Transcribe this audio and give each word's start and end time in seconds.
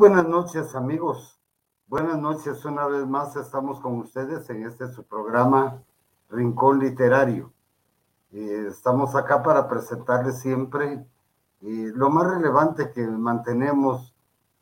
Buenas 0.00 0.26
noches, 0.26 0.74
amigos. 0.74 1.38
Buenas 1.86 2.16
noches, 2.18 2.64
una 2.64 2.86
vez 2.86 3.06
más 3.06 3.36
estamos 3.36 3.80
con 3.80 3.98
ustedes 3.98 4.48
en 4.48 4.64
este 4.64 4.88
su 4.88 5.04
programa 5.04 5.82
Rincón 6.30 6.78
Literario. 6.78 7.52
Eh, 8.32 8.68
estamos 8.70 9.14
acá 9.14 9.42
para 9.42 9.68
presentarles 9.68 10.38
siempre 10.38 11.06
eh, 11.60 11.92
lo 11.94 12.08
más 12.08 12.30
relevante 12.30 12.92
que 12.92 13.06
mantenemos 13.06 14.14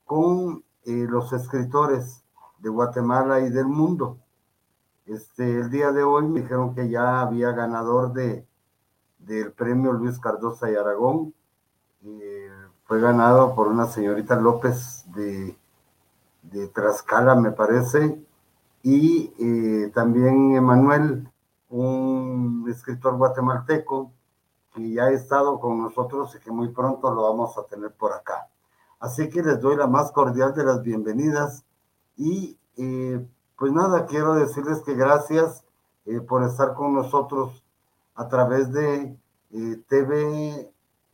con 0.05 0.65
eh, 0.85 1.07
los 1.09 1.33
escritores 1.33 2.25
de 2.59 2.71
Guatemala 2.71 3.39
y 3.39 3.49
del 3.49 3.67
mundo. 3.69 4.19
Este, 5.07 5.61
el 5.61 5.71
día 5.71 5.93
de 5.93 6.03
hoy 6.03 6.27
me 6.27 6.41
dijeron 6.41 6.75
que 6.75 6.89
ya 6.89 7.21
había 7.21 7.53
ganador 7.53 8.13
de, 8.13 8.45
del 9.21 9.53
premio 9.53 9.93
Luis 9.93 10.19
Cardosa 10.19 10.69
y 10.69 10.75
Aragón. 10.75 11.33
fue 12.83 13.01
ganado 13.01 13.55
por 13.55 13.69
una 13.69 13.87
señorita 13.87 14.35
López 14.35 14.98
de 15.19 15.59
de 16.51 16.69
Tlaxcala, 16.69 17.35
me 17.35 17.53
parece, 17.53 18.21
y 18.83 19.33
eh, 19.39 19.91
también 19.95 20.55
Emanuel, 20.55 21.31
un 21.69 22.67
escritor 22.71 23.17
guatemalteco 23.17 24.13
que 24.75 24.91
ya 24.93 25.05
ha 25.05 25.11
estado 25.11 25.61
con 25.61 25.83
nosotros 25.83 26.35
y 26.35 26.39
que 26.39 26.51
muy 26.51 26.69
pronto 26.69 27.13
lo 27.13 27.23
vamos 27.23 27.59
a 27.59 27.65
tener 27.65 27.93
por 27.93 28.13
acá. 28.13 28.49
Así 29.01 29.29
que 29.29 29.43
les 29.43 29.61
doy 29.61 29.77
la 29.77 29.87
más 29.87 30.11
cordial 30.13 30.55
de 30.55 30.65
las 30.65 30.83
bienvenidas 30.83 31.65
y 32.17 32.57
eh, 32.77 33.27
pues 33.57 33.73
nada, 33.73 34.07
quiero 34.07 34.35
decirles 34.35 34.81
que 34.81 34.95
gracias 34.95 35.65
eh, 36.07 36.21
por 36.21 36.43
estar 36.45 36.75
con 36.75 36.95
nosotros 36.95 37.63
a 38.15 38.29
través 38.29 38.73
de 38.73 39.17
TV 39.89 40.71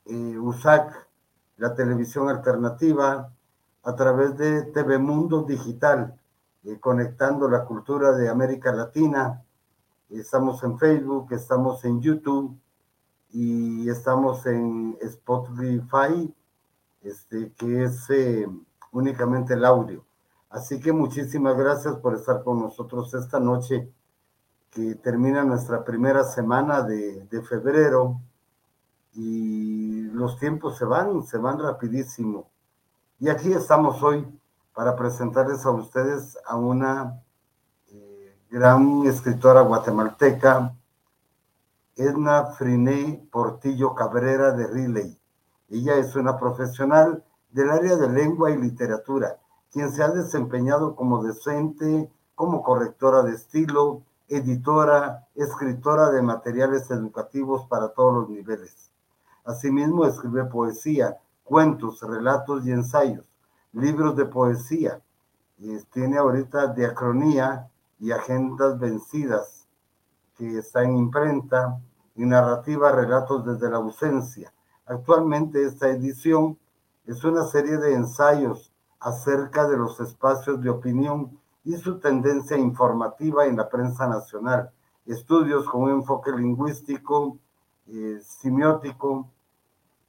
USAC, 0.06 1.08
la 1.56 1.74
televisión 1.74 2.28
alternativa, 2.28 3.33
a 3.84 3.94
través 3.94 4.36
de 4.38 4.62
TV 4.62 4.98
Mundo 4.98 5.42
Digital, 5.42 6.18
eh, 6.64 6.78
conectando 6.80 7.48
la 7.48 7.64
cultura 7.66 8.12
de 8.12 8.28
América 8.30 8.72
Latina. 8.72 9.44
Estamos 10.08 10.62
en 10.64 10.78
Facebook, 10.78 11.32
estamos 11.32 11.84
en 11.84 12.00
YouTube 12.00 12.58
y 13.30 13.88
estamos 13.90 14.46
en 14.46 14.96
Spotify, 15.02 16.34
este, 17.02 17.52
que 17.52 17.84
es 17.84 18.08
eh, 18.08 18.48
únicamente 18.92 19.52
el 19.52 19.64
audio. 19.66 20.04
Así 20.48 20.80
que 20.80 20.92
muchísimas 20.92 21.56
gracias 21.56 21.96
por 21.96 22.14
estar 22.14 22.42
con 22.42 22.60
nosotros 22.60 23.12
esta 23.12 23.38
noche, 23.38 23.92
que 24.70 24.94
termina 24.96 25.44
nuestra 25.44 25.84
primera 25.84 26.24
semana 26.24 26.82
de, 26.82 27.26
de 27.26 27.42
febrero 27.42 28.20
y 29.12 30.02
los 30.08 30.38
tiempos 30.38 30.78
se 30.78 30.84
van, 30.84 31.22
se 31.22 31.38
van 31.38 31.58
rapidísimo. 31.58 32.53
Y 33.24 33.30
aquí 33.30 33.54
estamos 33.54 34.02
hoy 34.02 34.22
para 34.74 34.94
presentarles 34.96 35.64
a 35.64 35.70
ustedes 35.70 36.36
a 36.44 36.56
una 36.56 37.22
eh, 37.90 38.36
gran 38.50 39.06
escritora 39.06 39.62
guatemalteca, 39.62 40.76
Edna 41.96 42.44
Friné 42.58 43.26
Portillo 43.32 43.94
Cabrera 43.94 44.52
de 44.52 44.66
Riley. 44.66 45.18
Ella 45.70 45.94
es 45.94 46.14
una 46.16 46.38
profesional 46.38 47.24
del 47.50 47.70
área 47.70 47.96
de 47.96 48.10
lengua 48.10 48.50
y 48.50 48.58
literatura, 48.58 49.38
quien 49.72 49.90
se 49.90 50.02
ha 50.02 50.08
desempeñado 50.08 50.94
como 50.94 51.24
docente, 51.24 52.12
como 52.34 52.62
correctora 52.62 53.22
de 53.22 53.36
estilo, 53.36 54.02
editora, 54.28 55.28
escritora 55.34 56.10
de 56.10 56.20
materiales 56.20 56.90
educativos 56.90 57.64
para 57.68 57.88
todos 57.88 58.12
los 58.12 58.28
niveles. 58.28 58.90
Asimismo, 59.46 60.04
escribe 60.04 60.44
poesía, 60.44 61.16
cuentos, 61.44 62.00
relatos 62.02 62.66
y 62.66 62.72
ensayos, 62.72 63.24
libros 63.72 64.16
de 64.16 64.26
poesía. 64.26 65.00
tiene 65.92 66.18
ahorita 66.18 66.74
Diacronía 66.74 67.68
y 68.00 68.10
Agendas 68.10 68.78
Vencidas, 68.78 69.68
que 70.36 70.58
está 70.58 70.82
en 70.82 70.96
imprenta, 70.96 71.78
y 72.16 72.24
narrativa 72.24 72.92
Relatos 72.92 73.44
desde 73.44 73.70
la 73.70 73.78
ausencia. 73.78 74.52
Actualmente 74.86 75.64
esta 75.64 75.88
edición 75.88 76.58
es 77.06 77.24
una 77.24 77.44
serie 77.44 77.76
de 77.78 77.94
ensayos 77.94 78.72
acerca 79.00 79.66
de 79.66 79.76
los 79.76 80.00
espacios 80.00 80.60
de 80.62 80.70
opinión 80.70 81.38
y 81.64 81.76
su 81.76 81.98
tendencia 81.98 82.56
informativa 82.56 83.46
en 83.46 83.56
la 83.56 83.68
prensa 83.68 84.06
nacional, 84.06 84.70
estudios 85.06 85.66
con 85.66 85.82
un 85.82 85.90
enfoque 85.90 86.30
lingüístico, 86.32 87.38
eh, 87.86 88.20
semiótico, 88.22 89.28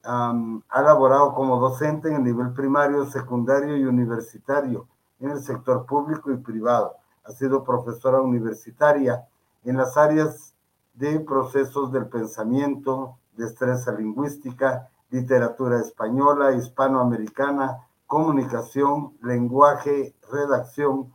ha 0.06 0.81
laborado 0.81 1.34
como 1.34 1.60
docente 1.60 2.10
en 2.10 2.16
el 2.16 2.24
nivel 2.24 2.54
primario, 2.54 3.06
secundario 3.06 3.75
y 3.78 3.86
universitario 3.86 4.88
en 5.19 5.31
el 5.31 5.42
sector 5.42 5.86
público 5.86 6.31
y 6.31 6.38
privado. 6.38 6.96
Ha 7.24 7.31
sido 7.31 7.63
profesora 7.63 8.22
universitaria 8.22 9.25
en 9.63 9.78
las 9.78 9.98
áreas 9.98 10.54
de 10.94 11.19
procesos 11.19 11.92
del 11.92 12.07
pensamiento, 12.07 13.18
destreza 13.36 13.92
lingüística, 13.92 14.90
literatura 15.10 15.80
española, 15.80 16.54
hispanoamericana, 16.54 17.88
comunicación, 18.06 19.13
lenguaje, 19.22 20.16
redacción, 20.31 21.13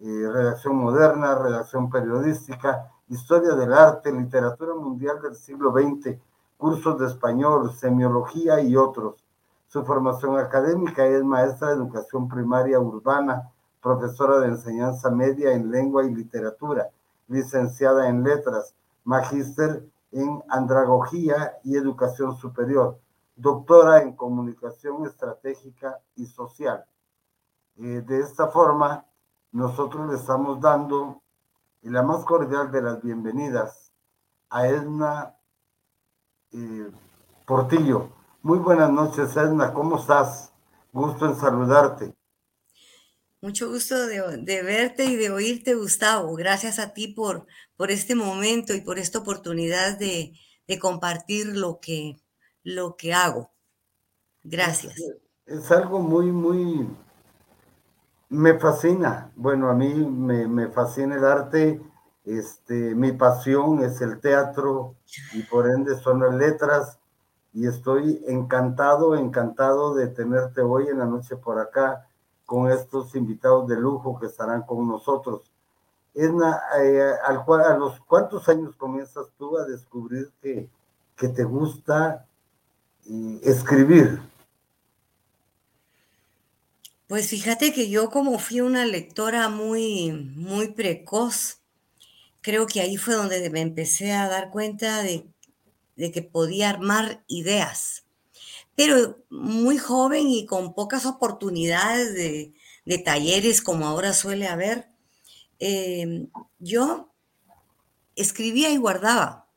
eh, 0.00 0.28
redacción 0.32 0.76
moderna, 0.76 1.34
redacción 1.36 1.90
periodística, 1.90 2.90
historia 3.08 3.54
del 3.54 3.72
arte, 3.72 4.10
literatura 4.12 4.74
mundial 4.74 5.20
del 5.22 5.36
siglo 5.36 5.72
XX, 5.72 6.18
cursos 6.62 6.96
de 6.96 7.06
español, 7.06 7.72
semiología 7.72 8.60
y 8.60 8.76
otros. 8.76 9.16
Su 9.66 9.84
formación 9.84 10.38
académica 10.38 11.04
es 11.04 11.24
maestra 11.24 11.70
de 11.70 11.74
educación 11.74 12.28
primaria 12.28 12.78
urbana, 12.78 13.50
profesora 13.80 14.38
de 14.38 14.46
enseñanza 14.46 15.10
media 15.10 15.54
en 15.54 15.72
lengua 15.72 16.04
y 16.04 16.14
literatura, 16.14 16.88
licenciada 17.26 18.08
en 18.08 18.22
letras, 18.22 18.76
magíster 19.02 19.84
en 20.12 20.40
andragogía 20.48 21.58
y 21.64 21.76
educación 21.76 22.36
superior, 22.36 22.96
doctora 23.34 24.00
en 24.00 24.14
comunicación 24.14 25.04
estratégica 25.04 25.98
y 26.14 26.26
social. 26.26 26.84
Eh, 27.76 28.04
de 28.06 28.20
esta 28.20 28.46
forma, 28.46 29.04
nosotros 29.50 30.08
le 30.08 30.14
estamos 30.14 30.60
dando 30.60 31.22
la 31.82 32.04
más 32.04 32.24
cordial 32.24 32.70
de 32.70 32.82
las 32.82 33.02
bienvenidas 33.02 33.90
a 34.48 34.68
Edna 34.68 35.34
Portillo. 37.46 38.10
Muy 38.42 38.58
buenas 38.58 38.90
noches, 38.90 39.36
Edna, 39.36 39.72
¿cómo 39.72 39.98
estás? 39.98 40.52
Gusto 40.92 41.26
en 41.26 41.36
saludarte. 41.36 42.14
Mucho 43.40 43.68
gusto 43.70 44.06
de, 44.06 44.62
verte 44.62 45.04
y 45.04 45.16
de 45.16 45.30
oírte, 45.30 45.74
Gustavo. 45.74 46.34
Gracias 46.34 46.78
a 46.78 46.92
ti 46.92 47.08
por, 47.08 47.46
por 47.76 47.90
este 47.90 48.14
momento 48.14 48.74
y 48.74 48.82
por 48.82 48.98
esta 48.98 49.18
oportunidad 49.18 49.98
de, 49.98 50.32
compartir 50.80 51.48
lo 51.56 51.80
que, 51.80 52.16
lo 52.62 52.96
que 52.96 53.12
hago. 53.12 53.50
Gracias. 54.42 54.94
Es, 55.44 55.70
algo 55.70 55.98
muy, 55.98 56.32
muy... 56.32 56.88
Me 58.28 58.58
fascina. 58.58 59.30
Bueno, 59.36 59.68
a 59.68 59.74
mí 59.74 59.92
me, 59.92 60.46
me 60.46 60.68
fascina 60.68 61.16
el 61.16 61.24
arte 61.24 61.80
este, 62.24 62.94
mi 62.94 63.12
pasión 63.12 63.82
es 63.84 64.00
el 64.00 64.20
teatro 64.20 64.94
y 65.32 65.42
por 65.42 65.68
ende 65.68 65.98
son 65.98 66.20
las 66.20 66.34
letras 66.34 66.98
y 67.52 67.66
estoy 67.66 68.22
encantado, 68.26 69.16
encantado 69.16 69.94
de 69.94 70.08
tenerte 70.08 70.60
hoy 70.60 70.88
en 70.88 70.98
la 70.98 71.06
noche 71.06 71.36
por 71.36 71.58
acá 71.58 72.08
con 72.46 72.70
estos 72.70 73.14
invitados 73.14 73.66
de 73.68 73.76
lujo 73.76 74.18
que 74.18 74.26
estarán 74.26 74.62
con 74.62 74.88
nosotros. 74.88 75.42
Edna, 76.14 76.60
eh, 76.78 77.12
al 77.26 77.42
¿a 77.64 77.76
los 77.76 78.00
cuántos 78.00 78.48
años 78.48 78.76
comienzas 78.76 79.26
tú 79.38 79.56
a 79.58 79.64
descubrir 79.64 80.30
que, 80.42 80.68
que 81.16 81.28
te 81.28 81.44
gusta 81.44 82.26
eh, 83.06 83.40
escribir? 83.42 84.20
Pues 87.08 87.28
fíjate 87.28 87.72
que 87.72 87.90
yo 87.90 88.10
como 88.10 88.38
fui 88.38 88.60
una 88.60 88.86
lectora 88.86 89.48
muy, 89.48 90.12
muy 90.12 90.68
precoz, 90.68 91.61
creo 92.42 92.66
que 92.66 92.80
ahí 92.80 92.96
fue 92.98 93.14
donde 93.14 93.48
me 93.50 93.60
empecé 93.60 94.12
a 94.12 94.28
dar 94.28 94.50
cuenta 94.50 95.02
de, 95.02 95.26
que 95.96 96.22
podía 96.22 96.68
armar 96.68 97.24
ideas. 97.28 98.04
Pero 98.74 99.24
muy 99.30 99.78
joven 99.78 100.28
y 100.28 100.44
con 100.46 100.74
pocas 100.74 101.06
oportunidades 101.06 102.14
de, 102.14 102.52
talleres 103.04 103.62
como 103.62 103.86
ahora 103.86 104.12
suele 104.12 104.48
haber, 104.48 104.88
em, 105.60 106.28
yo 106.58 107.12
escribía 108.16 108.70
y 108.70 108.76
guardaba. 108.76 109.48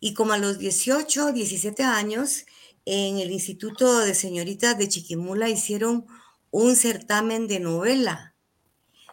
Y 0.00 0.14
como 0.14 0.32
a 0.32 0.38
los 0.38 0.58
18, 0.58 1.32
17 1.32 1.82
años, 1.82 2.46
en 2.84 3.18
el 3.18 3.30
Instituto 3.30 4.00
de 4.00 4.14
Señoritas 4.14 4.78
de 4.78 4.88
Chiquimula 4.88 5.48
hicieron 5.48 6.06
un 6.50 6.76
certamen 6.76 7.48
de 7.48 7.60
novela 7.60 8.31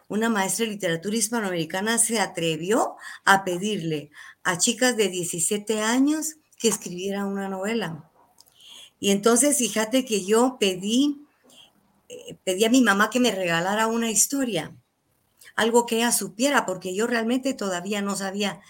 una 0.10 0.30
maestra 0.30 0.66
de 0.66 0.74
literatura 0.74 1.16
hispanoamericana 1.16 1.98
se 1.98 2.20
atrevió 2.20 2.98
a 3.24 3.46
pedirle 3.46 4.12
a 4.44 4.58
chicas 4.58 4.98
de 4.98 5.08
17 5.08 5.82
años 5.82 6.36
que 6.58 6.68
escribieran 6.68 7.28
una 7.28 7.48
novela. 7.48 8.12
Y 9.00 9.12
entonces 9.12 9.58
fíjate 9.58 10.04
que 10.04 10.26
yo 10.26 10.58
pedí 10.60 11.26
eh, 12.10 12.36
pedí 12.44 12.66
a 12.66 12.72
mi 12.72 12.82
mamá 12.82 13.12
que 13.12 13.20
me 13.20 13.32
regalara 13.32 13.86
una 13.86 14.10
historia, 14.10 14.76
algo 15.56 15.86
que 15.86 15.98
ella 15.98 16.12
supiera, 16.12 16.66
porque 16.66 16.96
yo 16.96 17.06
realmente 17.06 17.54
todavía 17.54 18.02
no 18.02 18.16
sabía, 18.16 18.62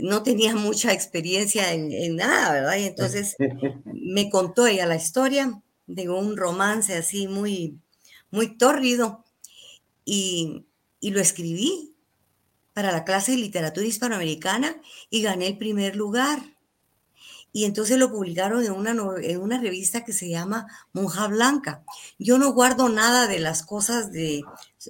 no 0.00 0.22
tenía 0.22 0.54
mucha 0.56 0.92
experiencia 0.92 1.72
en, 1.72 2.16
nada, 2.16 2.52
¿verdad? 2.52 2.76
Y 2.78 2.84
entonces 2.84 3.36
me 3.84 4.30
contó 4.30 4.66
ella 4.66 4.86
la 4.86 4.96
historia 4.96 5.62
de 5.86 6.08
un 6.08 6.36
romance 6.36 6.96
así 6.96 7.28
muy, 7.28 7.78
muy 8.30 8.56
tórrido 8.56 9.24
y, 10.04 10.64
y 11.00 11.10
lo 11.10 11.20
escribí 11.20 11.94
para 12.72 12.92
la 12.92 13.04
clase 13.04 13.32
de 13.32 13.38
literatura 13.38 13.86
hispanoamericana 13.86 14.80
y 15.10 15.22
gané 15.22 15.48
el 15.48 15.58
primer 15.58 15.96
lugar. 15.96 16.56
Y 17.50 17.64
entonces 17.64 17.98
lo 17.98 18.10
publicaron 18.10 18.64
en 18.64 18.72
una, 18.72 18.94
en 19.20 19.40
una 19.40 19.58
revista 19.58 20.04
que 20.04 20.12
se 20.12 20.28
llama 20.28 20.66
Monja 20.92 21.26
Blanca. 21.28 21.82
Yo 22.18 22.38
no 22.38 22.52
guardo 22.52 22.88
nada 22.88 23.26
de 23.26 23.40
las 23.40 23.62
cosas 23.62 24.12
de, 24.12 24.44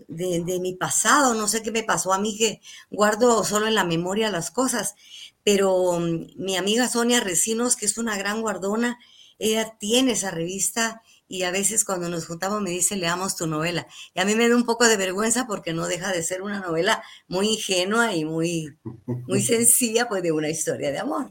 de, 0.08 0.60
mi 0.60 0.74
pasado, 0.74 1.34
no 1.34 1.48
sé 1.48 1.62
qué 1.62 1.70
me 1.70 1.84
pasó 1.84 2.12
a 2.12 2.18
mí 2.18 2.36
que 2.36 2.60
guardo 2.90 3.44
solo 3.44 3.68
en 3.68 3.74
la 3.74 3.84
memoria 3.84 4.30
las 4.30 4.50
cosas, 4.50 4.96
pero 5.44 5.98
mm, 5.98 6.32
mi 6.36 6.56
amiga 6.56 6.88
Sonia 6.88 7.20
Recinos, 7.20 7.76
que 7.76 7.86
es 7.86 7.96
una 7.96 8.18
gran 8.18 8.42
guardona, 8.42 8.98
ella 9.38 9.76
tiene 9.78 10.12
esa 10.12 10.30
revista 10.30 11.02
y 11.28 11.42
a 11.42 11.50
veces 11.50 11.84
cuando 11.84 12.08
nos 12.08 12.26
juntamos 12.26 12.60
me 12.62 12.70
dice, 12.70 12.96
leamos 12.96 13.36
tu 13.36 13.46
novela. 13.46 13.86
Y 14.14 14.20
a 14.20 14.24
mí 14.24 14.34
me 14.34 14.48
da 14.48 14.56
un 14.56 14.64
poco 14.64 14.86
de 14.86 14.96
vergüenza 14.96 15.46
porque 15.46 15.72
no 15.72 15.86
deja 15.86 16.10
de 16.10 16.22
ser 16.22 16.42
una 16.42 16.60
novela 16.60 17.02
muy 17.28 17.48
ingenua 17.50 18.14
y 18.14 18.24
muy, 18.24 18.76
muy 19.04 19.42
sencilla, 19.42 20.08
pues 20.08 20.22
de 20.22 20.32
una 20.32 20.48
historia 20.48 20.90
de 20.90 20.98
amor. 20.98 21.30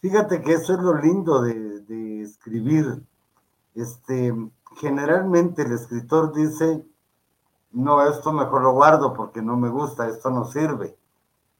Fíjate 0.00 0.40
que 0.42 0.52
eso 0.52 0.74
es 0.74 0.80
lo 0.80 1.00
lindo 1.00 1.42
de, 1.42 1.80
de 1.80 2.22
escribir. 2.22 3.02
Este, 3.74 4.32
generalmente 4.76 5.62
el 5.62 5.72
escritor 5.72 6.32
dice, 6.32 6.84
no, 7.72 8.06
esto 8.08 8.32
mejor 8.32 8.62
lo 8.62 8.72
guardo 8.72 9.12
porque 9.14 9.42
no 9.42 9.56
me 9.56 9.68
gusta, 9.68 10.08
esto 10.08 10.30
no 10.30 10.44
sirve. 10.44 10.96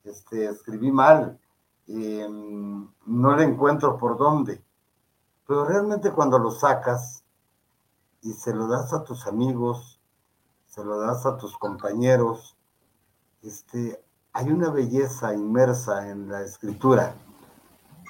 Este, 0.05 0.47
escribí 0.47 0.93
mal, 0.93 1.39
em, 1.89 2.87
no 3.07 3.37
le 3.37 3.45
encuentro 3.45 3.99
por 3.99 4.17
dónde. 4.17 4.63
Pero 5.47 5.65
realmente 5.65 6.13
cuando 6.13 6.39
lo 6.39 6.51
sacas, 6.51 7.24
y 8.25 8.33
se 8.33 8.55
lo 8.55 8.67
das 8.67 8.93
a 8.95 9.05
tus 9.05 9.27
amigos, 9.27 10.01
se 10.67 10.83
lo 10.83 10.99
das 10.99 11.27
a 11.27 11.37
tus 11.37 11.57
compañeros. 11.59 12.57
Este, 13.43 14.03
hay 14.33 14.51
una 14.51 14.71
belleza 14.71 15.35
inmersa 15.35 16.09
en 16.09 16.29
la 16.29 16.43
escritura. 16.43 17.15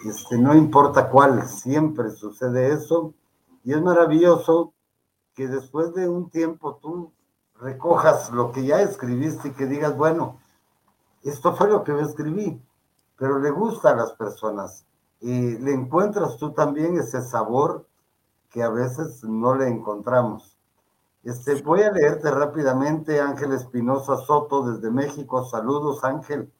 Este, 0.06 0.38
no 0.38 0.54
importa 0.54 1.10
cuál, 1.10 1.48
siempre 1.48 2.10
sucede 2.10 2.72
eso. 2.72 3.12
Y 3.64 3.72
es 3.72 3.82
maravilloso 3.82 4.72
que 5.34 5.48
después 5.48 5.92
de 5.94 6.08
un 6.08 6.30
tiempo 6.30 6.76
tú 6.76 7.12
recojas 7.56 8.30
lo 8.30 8.52
que 8.52 8.64
ya 8.64 8.82
escribiste 8.82 9.48
y 9.48 9.52
que 9.52 9.66
digas, 9.66 9.96
bueno, 9.96 10.38
esto 11.22 11.56
fue 11.56 11.68
lo 11.68 11.82
que 11.82 11.90
yo 11.90 12.00
escribí, 12.00 12.62
pero 13.16 13.40
le 13.40 13.50
gusta 13.50 13.90
a 13.90 13.96
las 13.96 14.12
personas. 14.12 14.86
Y 15.20 15.58
le 15.58 15.72
encuentras 15.72 16.36
tú 16.36 16.52
también 16.52 16.98
ese 16.98 17.20
sabor 17.20 17.88
que 18.54 18.62
a 18.62 18.68
veces 18.68 19.24
no 19.24 19.56
le 19.56 19.66
encontramos. 19.66 20.56
Este, 21.24 21.60
voy 21.62 21.82
a 21.82 21.90
leerte 21.90 22.30
rápidamente 22.30 23.20
Ángel 23.20 23.52
Espinosa 23.52 24.16
Soto 24.18 24.70
desde 24.70 24.92
México. 24.92 25.44
Saludos, 25.44 26.04
Ángel. 26.04 26.52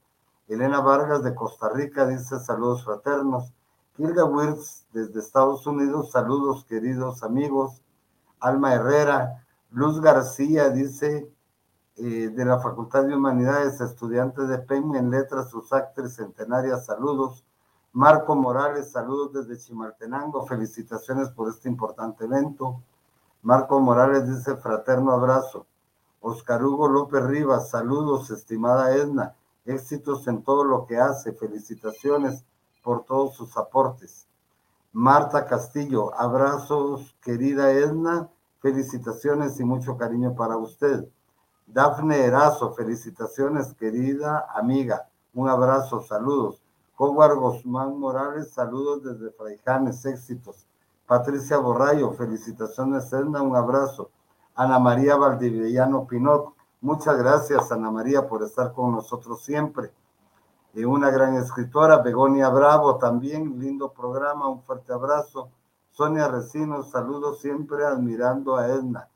Elena 0.49 0.81
Vargas 0.81 1.23
de 1.23 1.37
Costa 1.37 1.69
Rica 1.69 2.05
dice 2.05 2.41
saludos 2.41 2.85
fraternos. 2.85 3.53
Hilda 3.97 4.25
Wirtz 4.25 4.89
desde 4.93 5.21
Estados 5.21 5.69
Unidos, 5.69 6.11
saludos 6.11 6.65
queridos 6.65 7.23
amigos. 7.23 7.81
Alma 8.41 8.75
Herrera, 8.75 9.47
Luz 9.71 10.01
García 10.01 10.71
dice 10.71 11.33
eh, 11.97 12.03
de 12.35 12.45
la 12.45 12.59
Facultad 12.59 13.05
de 13.05 13.15
Humanidades, 13.15 13.81
estudiante 13.81 14.43
de 14.43 14.59
PEN 14.59 14.97
en 14.97 15.13
Letras, 15.13 15.49
sus 15.49 15.73
actriz 15.73 16.17
centenarias, 16.17 16.87
saludos. 16.87 17.45
Marco 17.95 18.35
Morales, 18.35 18.91
saludos 18.91 19.33
desde 19.33 19.57
Chimaltenango, 19.57 20.45
felicitaciones 20.47 21.29
por 21.29 21.49
este 21.49 21.69
importante 21.69 22.25
evento. 22.25 22.83
Marco 23.41 23.79
Morales 23.79 24.27
dice 24.27 24.57
fraterno 24.57 25.13
abrazo. 25.13 25.69
Oscar 26.21 26.65
Hugo 26.65 26.89
López 26.89 27.23
Rivas, 27.23 27.71
saludos, 27.71 28.31
estimada 28.31 28.97
Edna, 28.97 29.37
éxitos 29.65 30.27
en 30.27 30.43
todo 30.43 30.65
lo 30.65 30.87
que 30.87 30.99
hace, 30.99 31.35
felicitaciones 31.35 32.45
por 32.83 33.05
todos 33.05 33.37
sus 33.37 33.57
aportes. 33.57 34.27
Marta 34.93 35.47
Castillo, 35.47 36.13
abrazos, 36.19 37.15
querida 37.23 37.71
Edna, 37.71 38.29
felicitaciones 38.59 39.61
y 39.61 39.65
mucho 39.65 39.97
cariño 39.97 40.35
para 40.35 40.57
usted. 40.57 41.09
Dafne 41.65 42.25
Erazo, 42.25 42.75
felicitaciones, 42.75 43.73
querida 43.75 44.49
amiga, 44.53 45.09
un 45.33 45.49
abrazo, 45.49 46.03
saludos. 46.03 46.64
Howard 46.97 47.39
Guzmán 47.39 47.99
Morales, 47.99 48.53
saludos 48.53 49.03
desde 49.03 49.33
Fraijanes, 49.33 50.05
éxitos. 50.07 50.69
Patricia 51.07 51.59
Borrayo, 51.59 52.13
felicitaciones, 52.13 53.13
Edna, 53.13 53.43
un 53.43 53.57
abrazo. 53.57 54.11
Ana 54.55 54.79
María 54.79 55.17
Valdivellano 55.17 56.07
Pinot, 56.07 56.55
muchas 56.81 57.19
gracias, 57.19 57.73
Ana 57.73 57.91
María, 57.91 58.29
por 58.29 58.45
estar 58.45 58.73
con 58.73 58.93
nosotros 58.93 59.43
siempre. 59.43 59.93
Y 60.73 60.85
una 60.85 61.11
gran 61.11 61.35
escritora, 61.35 61.99
Begonia 61.99 62.49
Bravo, 62.49 62.97
también, 62.97 63.59
lindo 63.59 63.93
programa, 63.93 64.49
un 64.49 64.63
fuerte 64.63 64.93
abrazo. 64.93 65.51
Sonia 65.91 66.29
Recinos, 66.29 66.91
saludos 66.93 67.41
siempre 67.41 67.85
admirando 67.85 68.57
a 68.57 68.69
Edna. 68.69 69.09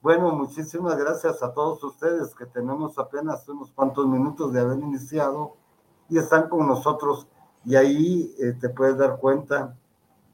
Bueno, 0.00 0.32
muchísimas 0.32 0.96
gracias 0.96 1.42
a 1.42 1.52
todos 1.52 1.84
ustedes 1.84 2.34
que 2.34 2.46
tenemos 2.46 2.98
apenas 2.98 3.46
unos 3.48 3.72
cuantos 3.72 4.06
minutos 4.06 4.54
de 4.54 4.60
haber 4.60 4.78
iniciado 4.78 5.56
y 6.08 6.18
están 6.18 6.48
con 6.48 6.66
nosotros. 6.66 7.26
Y 7.64 7.76
ahí 7.76 8.34
eh, 8.38 8.54
te 8.60 8.68
puedes 8.68 8.96
dar 8.96 9.18
cuenta 9.18 9.76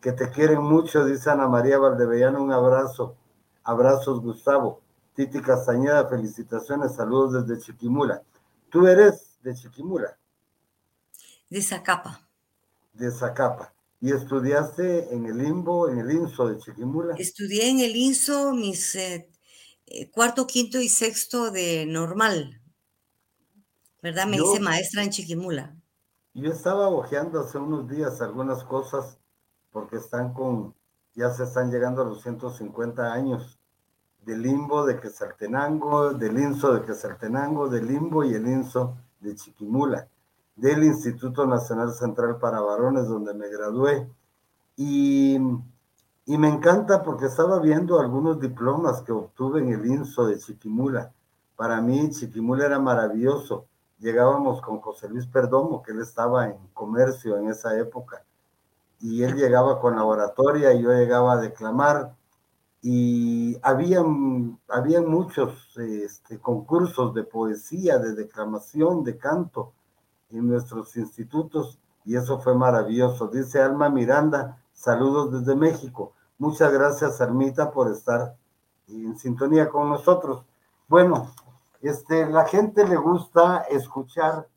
que 0.01 0.13
te 0.13 0.31
quieren 0.31 0.63
mucho, 0.63 1.05
dice 1.05 1.31
Ana 1.31 1.49
María 1.49 1.79
Valdevellano, 1.79 2.43
un 2.43 2.53
abrazo. 2.53 3.17
Abrazos, 3.65 4.21
Gustavo. 4.21 4.81
Titi 5.15 5.41
Castañeda, 5.41 6.09
felicitaciones, 6.09 6.95
saludos 6.95 7.47
desde 7.47 7.63
Chiquimula. 7.63 8.23
¿Tú 8.71 8.87
eres 8.87 9.37
de 9.43 9.55
Chiquimula? 9.55 10.19
De 11.51 11.63
Zacapa. 11.63 12.27
De 12.95 13.11
Zacapa. 13.11 13.73
¿Y 14.01 14.11
estudiaste 14.11 15.15
en 15.15 15.27
el 15.27 15.39
limbo, 15.39 15.89
en 15.89 15.99
el 15.99 16.11
INSO 16.11 16.49
de 16.49 16.59
Chiquimula? 16.59 17.15
Estudié 17.19 17.69
en 17.69 17.81
el 17.81 17.95
INSO 17.95 18.53
mis 18.53 18.95
eh, 18.97 19.29
eh, 19.87 20.11
cuarto, 20.11 20.47
quinto 20.47 20.81
y 20.81 20.89
sexto 20.89 21.51
de 21.51 21.87
normal. 21.87 22.62
¿Verdad? 24.03 24.27
Me 24.27 24.37
hice 24.37 24.61
maestra 24.61 25.05
en 25.05 25.11
Chiquimula. 25.11 25.75
Yo 26.35 26.51
estaba 26.51 26.89
hojeando 26.89 27.41
hace 27.41 27.59
unos 27.59 27.89
días 27.89 28.21
algunas 28.21 28.65
cosas 28.65 29.19
porque 29.71 29.97
están 29.97 30.35
con, 30.35 30.75
ya 31.15 31.31
se 31.31 31.45
están 31.45 31.71
llegando 31.71 32.03
a 32.03 32.07
los 32.07 32.23
150 32.23 33.13
años 33.13 33.59
del 34.25 34.43
limbo 34.43 34.85
de 34.85 34.99
Quesaltenango, 34.99 36.15
del 36.15 36.39
INSO 36.39 36.75
de 36.75 36.83
Quesaltenango, 36.83 37.69
del 37.69 37.87
limbo 37.87 38.25
y 38.25 38.35
el 38.35 38.47
INSO 38.47 38.97
de 39.21 39.37
Chiquimula, 39.37 40.09
del 40.57 40.85
Instituto 40.85 41.47
Nacional 41.47 41.93
Central 41.93 42.39
para 42.39 42.61
Varones, 42.61 43.07
donde 43.07 43.35
me 43.35 43.49
gradué. 43.49 44.09
Y, 44.77 45.37
y 46.27 46.39
me 46.39 46.49
encanta 46.49 47.03
porque 47.03 47.27
estaba 47.27 47.61
viendo 47.61 48.01
algunos 48.01 48.41
diplomas 48.41 49.03
que 49.03 49.13
obtuve 49.13 49.61
en 49.61 49.69
el 49.73 49.87
INSO 49.87 50.27
de 50.27 50.39
Chiquimula. 50.39 51.13
Para 51.57 51.81
mí, 51.81 52.11
Chiquimula 52.11 52.67
era 52.67 52.79
maravilloso 52.79 53.67
llegábamos 54.03 54.61
con 54.61 54.81
José 54.81 55.09
Luis 55.09 55.27
Perdomo, 55.27 55.83
que 55.83 55.93
él 55.93 56.01
estaba 56.01 56.49
en 56.49 56.59
comercio 56.75 57.39
en 57.39 57.49
esa 57.49 57.79
época, 57.79 58.25
y 59.01 59.23
él 59.23 59.37
llegaba 59.37 59.81
con 59.81 59.97
la 59.97 60.05
oratoria 60.05 60.73
y 60.75 60.83
yo 60.83 60.91
llegaba 60.91 61.35
a 61.35 61.41
declamar, 61.41 62.15
y 62.85 63.57
habían, 63.63 64.59
habían 64.69 65.09
muchos 65.09 65.77
este, 65.79 66.41
concursos 66.41 67.15
de 67.15 67.23
poesía, 67.23 67.99
de 67.99 68.15
declamación, 68.15 69.05
de 69.05 69.17
canto 69.17 69.73
en 70.31 70.49
nuestros 70.49 70.97
institutos, 70.97 71.79
y 72.05 72.17
eso 72.17 72.41
fue 72.41 72.57
maravilloso. 72.57 73.29
Dice 73.29 73.63
Alma 73.63 73.89
Miranda, 73.89 74.61
saludos 74.73 75.31
desde 75.33 75.55
México. 75.55 76.13
Muchas 76.39 76.73
gracias, 76.73 77.21
Almita, 77.21 77.71
por 77.71 77.89
estar 77.89 78.35
en 78.89 79.17
sintonía 79.17 79.69
con 79.69 79.89
nosotros. 79.89 80.45
Bueno, 80.89 81.31
este, 81.83 82.27
la 82.31 82.45
gente 82.45 82.87
le 82.87 82.97
gusta 82.97 83.63
escuchar 83.63 84.49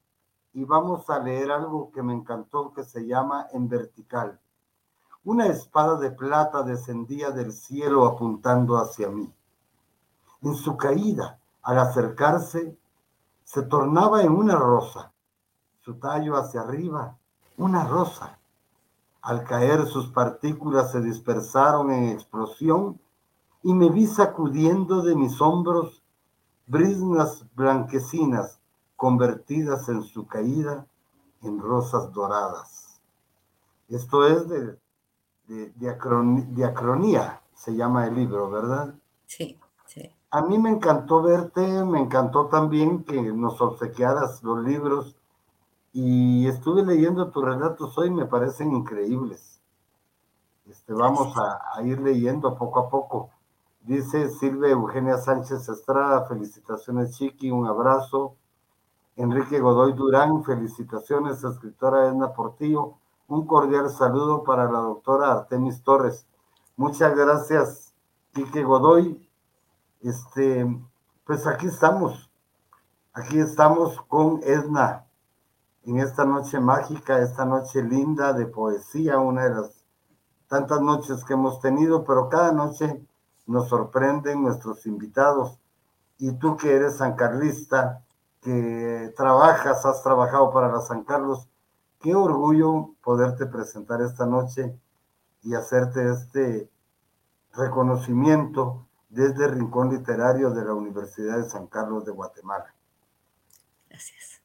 y 0.54 0.64
vamos 0.64 1.10
a 1.10 1.20
leer 1.20 1.52
algo 1.52 1.92
que 1.92 2.04
me 2.04 2.14
encantó 2.14 2.72
que 2.72 2.84
se 2.84 3.06
llama 3.08 3.48
En 3.52 3.68
vertical. 3.68 4.40
Una 5.24 5.48
espada 5.48 5.98
de 5.98 6.12
plata 6.12 6.62
descendía 6.62 7.32
del 7.32 7.52
cielo 7.52 8.06
apuntando 8.06 8.78
hacia 8.78 9.10
mí. 9.10 9.34
En 10.44 10.54
su 10.54 10.78
caída, 10.78 11.40
al 11.64 11.80
acercarse, 11.80 12.78
se 13.44 13.64
tornaba 13.64 14.22
en 14.22 14.32
una 14.32 14.56
rosa. 14.56 15.12
Su 15.82 15.96
tallo 15.96 16.38
hacia 16.38 16.62
arriba, 16.62 17.18
una 17.58 17.86
rosa. 17.86 18.38
Al 19.24 19.44
caer 19.44 19.88
sus 19.88 20.10
partículas 20.10 20.92
se 20.92 21.02
dispersaron 21.02 21.92
en 21.92 22.10
explosión 22.10 23.02
y 23.64 23.74
me 23.74 23.90
vi 23.90 24.06
sacudiendo 24.06 25.02
de 25.02 25.16
mis 25.16 25.42
hombros 25.42 26.04
brisnas 26.68 27.46
blanquecinas 27.56 28.60
convertidas 28.96 29.88
en 29.90 30.04
su 30.04 30.28
caída 30.28 30.86
en 31.42 31.60
rosas 31.60 32.12
doradas. 32.12 33.00
Esto 33.90 34.26
es 34.26 34.48
de, 34.50 34.78
de, 35.48 35.74
diacronía, 35.76 37.42
se 37.54 37.76
llama 37.76 38.08
el 38.08 38.16
libro, 38.16 38.50
¿verdad? 38.50 38.96
Sí, 39.28 39.60
sí. 39.86 40.12
A 40.32 40.42
mí 40.42 40.58
me 40.58 40.70
encantó 40.70 41.22
verte, 41.22 41.62
me 41.86 42.00
encantó 42.00 42.48
también 42.48 43.04
que 43.04 43.22
nos 43.22 43.62
obsequiaras 43.62 44.44
los 44.44 44.64
libros 44.64 45.16
y 45.94 46.48
estuve 46.48 46.84
leyendo 46.84 47.30
tus 47.30 47.46
relatos 47.46 47.98
hoy, 47.98 48.10
me 48.10 48.26
parecen 48.26 48.74
increíbles. 48.74 49.62
Este, 50.70 50.94
vamos 50.94 51.38
a, 51.38 51.62
a, 51.76 51.84
ir 51.84 52.02
leyendo 52.02 52.58
poco 52.58 52.80
a 52.80 52.90
poco. 52.90 53.30
Dice 53.86 54.30
Silvia 54.32 54.72
Eugenia 54.72 55.20
Sánchez 55.20 55.70
Estrada, 55.70 56.26
felicitaciones 56.26 57.12
Chiqui, 57.12 57.52
un 57.52 57.68
abrazo. 57.68 58.36
Enrique 59.16 59.60
Godoy 59.60 59.94
Durán, 59.94 60.44
felicitaciones, 60.44 61.44
escritora 61.44 62.08
Edna 62.08 62.34
Portillo. 62.34 62.96
Un 63.28 63.46
cordial 63.46 63.92
saludo 63.92 64.44
para 64.44 64.66
la 64.72 64.80
doctora 64.80 65.32
Artemis 65.32 65.84
Torres. 65.84 66.26
Muchas 66.76 67.16
gracias, 67.16 67.94
Quique 68.34 68.64
Godoy. 68.64 69.30
Este, 70.02 70.66
pues 71.24 71.46
aquí 71.46 71.68
estamos. 71.68 72.32
Aquí 73.14 73.38
estamos 73.38 74.02
con 74.08 74.40
Edna 74.42 75.06
en 75.84 76.00
esta 76.00 76.26
noche 76.26 76.60
mágica, 76.60 77.20
esta 77.20 77.46
noche 77.46 77.84
linda 77.84 78.34
de 78.34 78.48
poesía, 78.48 79.20
una 79.20 79.44
de 79.44 79.50
las 79.54 79.86
tantas 80.48 80.82
noches 80.82 81.24
que 81.24 81.34
hemos 81.34 81.60
tenido, 81.60 82.04
pero 82.04 82.30
cada 82.30 82.52
noche 82.52 83.06
nos 83.46 83.70
sorprenden 83.70 84.44
nuestros 84.44 84.86
invitados. 84.86 85.60
Y 86.18 86.32
tú 86.34 86.58
que 86.58 86.74
eres 86.74 86.98
sancarlista, 86.98 88.04
que 88.42 89.14
trabajas, 89.18 89.86
has 89.86 90.04
trabajado 90.04 90.52
para 90.52 90.72
la 90.72 90.82
San 90.82 91.04
Carlos. 91.04 91.50
Qué 92.00 92.14
orgullo 92.16 92.92
poderte 93.04 93.46
presentar 93.46 94.02
esta 94.02 94.26
noche 94.26 94.80
y 95.42 95.56
hacerte 95.56 96.12
este 96.12 96.70
reconocimiento 97.54 98.86
desde 99.10 99.46
el 99.46 99.52
Rincón 99.56 99.90
Literario 99.90 100.52
de 100.52 100.66
la 100.66 100.74
Universidad 100.74 101.38
de 101.38 101.50
San 101.50 101.68
Carlos 101.68 102.06
de 102.06 102.12
Guatemala. 102.12 102.74
Gracias. 103.90 104.42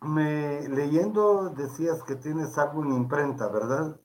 me, 0.00 0.68
leyendo 0.68 1.50
decías 1.50 2.02
que 2.02 2.16
tienes 2.16 2.56
algo 2.58 2.84
en 2.84 2.92
imprenta, 2.92 3.48
¿verdad? 3.48 3.98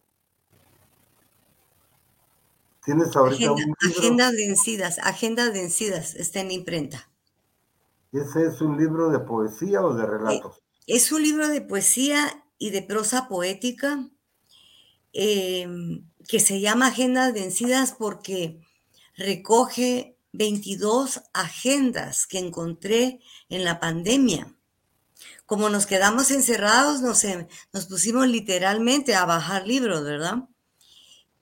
Tienes 2.85 3.15
ahorita 3.15 3.51
agenda, 3.51 3.53
un 3.53 3.75
libro? 3.81 3.99
Agenda 3.99 4.31
vencidas, 4.31 4.99
agenda 4.99 5.49
vencidas, 5.51 6.15
está 6.15 6.41
en 6.41 6.51
imprenta. 6.51 7.09
¿Ese 8.11 8.45
es 8.47 8.61
un 8.61 8.77
libro 8.77 9.09
de 9.09 9.19
poesía 9.19 9.81
o 9.81 9.93
de 9.93 10.05
relatos? 10.05 10.61
Es 10.85 11.11
un 11.11 11.23
libro 11.23 11.47
de 11.47 11.61
poesía 11.61 12.45
y 12.57 12.71
de 12.71 12.81
prosa 12.81 13.27
poética 13.27 14.09
em, 15.13 16.05
que 16.27 16.39
se 16.39 16.59
llama 16.59 16.87
Agendas 16.87 17.33
Vencidas 17.33 17.95
porque 17.97 18.61
recoge 19.15 20.17
22 20.33 21.21
agendas 21.33 22.27
que 22.27 22.39
encontré 22.39 23.21
en 23.49 23.63
la 23.63 23.79
pandemia. 23.79 24.55
Como 25.45 25.69
nos 25.69 25.85
quedamos 25.85 26.31
encerrados, 26.31 27.01
nos, 27.01 27.23
nos 27.71 27.85
pusimos 27.85 28.27
literalmente 28.27 29.15
a 29.15 29.25
bajar 29.25 29.67
libros, 29.67 30.03
¿verdad? 30.03 30.49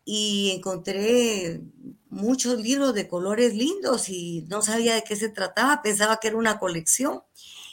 Y 0.04 0.54
encontré 0.56 1.62
muchos 2.10 2.60
libros 2.60 2.94
de 2.94 3.08
colores 3.08 3.56
lindos 3.56 4.10
y 4.10 4.46
no 4.50 4.62
sabía 4.62 4.96
de 4.96 5.04
qué 5.04 5.16
se 5.16 5.30
trataba, 5.30 5.82
pensaba 5.82 6.18
que 6.18 6.28
era 6.28 6.38
una 6.38 6.60
colección 6.60 7.24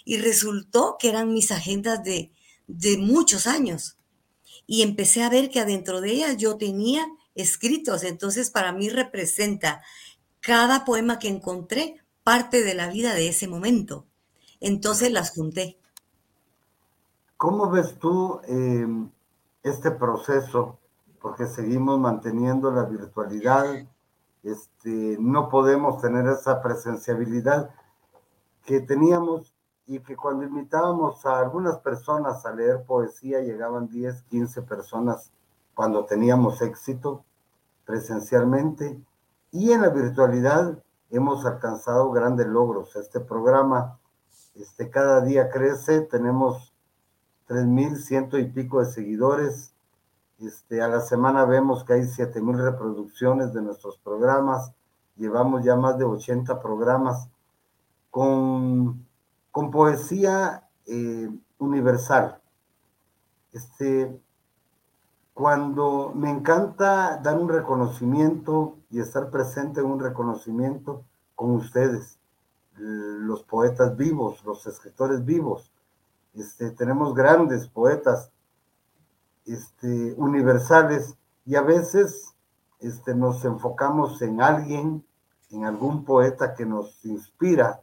y 0.05 0.19
resultó 0.19 0.97
que 0.99 1.09
eran 1.09 1.33
mis 1.33 1.51
agendas 1.51 2.03
de, 2.05 2.33
de 2.67 2.97
muchos 2.99 3.47
años. 3.47 3.97
Y 4.67 4.83
empecé 4.83 5.23
a 5.23 5.31
ver 5.31 5.51
que 5.51 5.61
adentro 5.61 6.01
de 6.01 6.12
ellas 6.12 6.37
yo 6.37 6.57
tenía 6.57 7.07
escritos, 7.35 8.05
entonces 8.05 8.51
para 8.51 8.73
mí 8.73 8.88
representa 8.91 9.83
cada 10.41 10.85
poema 10.85 11.19
que 11.19 11.29
encontré 11.29 12.03
parte 12.23 12.62
de 12.62 12.75
la 12.75 12.88
vida 12.88 13.14
de 13.14 13.29
ese 13.29 13.49
momento. 13.49 14.07
Entonces 14.61 15.11
las 15.12 15.31
junté. 15.31 15.79
¿Cómo 17.37 17.71
ves 17.71 17.99
tú 17.99 18.41
eh, 18.49 18.87
este 19.62 19.91
proceso? 19.93 20.78
Porque 21.20 21.46
seguimos 21.46 21.98
manteniendo 21.98 22.70
la 22.70 22.85
virtualidad, 22.85 23.64
este, 24.42 25.16
no 25.20 25.48
podemos 25.48 26.00
tener 26.00 26.26
esa 26.26 26.62
presenciabilidad 26.62 27.70
que 28.64 28.81
teníamos 28.81 29.54
y 29.87 30.00
que 30.00 30.16
cuando 30.16 30.44
invitábamos 30.44 31.24
a 31.24 31.40
algunas 31.40 31.78
personas 31.78 32.44
a 32.44 32.54
leer 32.54 32.85
poesía 32.85 33.40
llegaban 33.40 33.88
10, 33.88 34.22
15 34.24 34.62
personas 34.62 35.33
cuando 35.74 36.04
teníamos 36.04 36.61
éxito 36.61 37.24
presencialmente. 37.85 39.00
Y 39.50 39.72
en 39.72 39.83
la 39.83 39.88
virtualidad 39.88 40.83
hemos 41.11 41.46
alcanzado 41.46 42.11
grandes 42.11 42.46
logros. 42.46 42.94
Este 42.96 43.20
programa 43.20 43.98
este, 44.54 44.90
cada 44.90 45.20
día 45.20 45.50
crece, 45.50 46.00
tenemos 46.02 46.74
3.100 47.48 48.40
y 48.40 48.44
pico 48.46 48.81
de 48.81 48.87
seguidores, 48.87 49.72
este, 50.40 50.81
a 50.81 50.88
la 50.88 51.01
semana 51.01 51.44
vemos 51.44 51.85
que 51.85 51.94
hay 51.94 52.05
7000 52.05 52.59
reproducciones 52.59 53.53
de 53.53 53.62
nuestros 53.62 53.98
programas. 53.98 54.72
Llevamos 55.16 55.64
ya 55.64 55.74
más 55.77 55.98
de 55.98 56.05
80 56.05 56.61
programas 56.61 57.29
con, 58.11 59.07
con 59.51 59.70
poesía 59.70 60.68
eh, 60.87 61.29
universal. 61.59 62.40
Este, 63.53 64.20
cuando 65.35 66.12
me 66.14 66.31
encanta 66.31 67.16
dar 67.22 67.37
un 67.38 67.48
reconocimiento 67.48 68.77
y 68.90 69.01
estar 69.01 69.31
presente 69.31 69.81
en 69.81 69.87
un 69.87 70.01
reconocimiento 70.01 71.05
con 71.35 71.53
ustedes, 71.53 72.18
los 72.77 73.42
poetas 73.42 73.96
vivos, 73.96 74.44
los 74.44 74.66
escritores 74.66 75.24
vivos. 75.24 75.72
Este, 76.35 76.70
tenemos 76.70 77.14
grandes 77.14 77.66
poetas 77.66 78.31
este, 79.49 80.15
universales 80.17 81.17
y 81.45 81.57
a 81.57 81.63
veces 81.63 82.35
este, 82.81 83.15
nos 83.15 83.45
enfocamos 83.45 84.23
en 84.23 84.41
alguien, 84.41 85.05
en 85.51 85.65
algún 85.65 86.05
poeta 86.05 86.55
que 86.55 86.67
nos 86.67 87.05
inspira. 87.05 87.81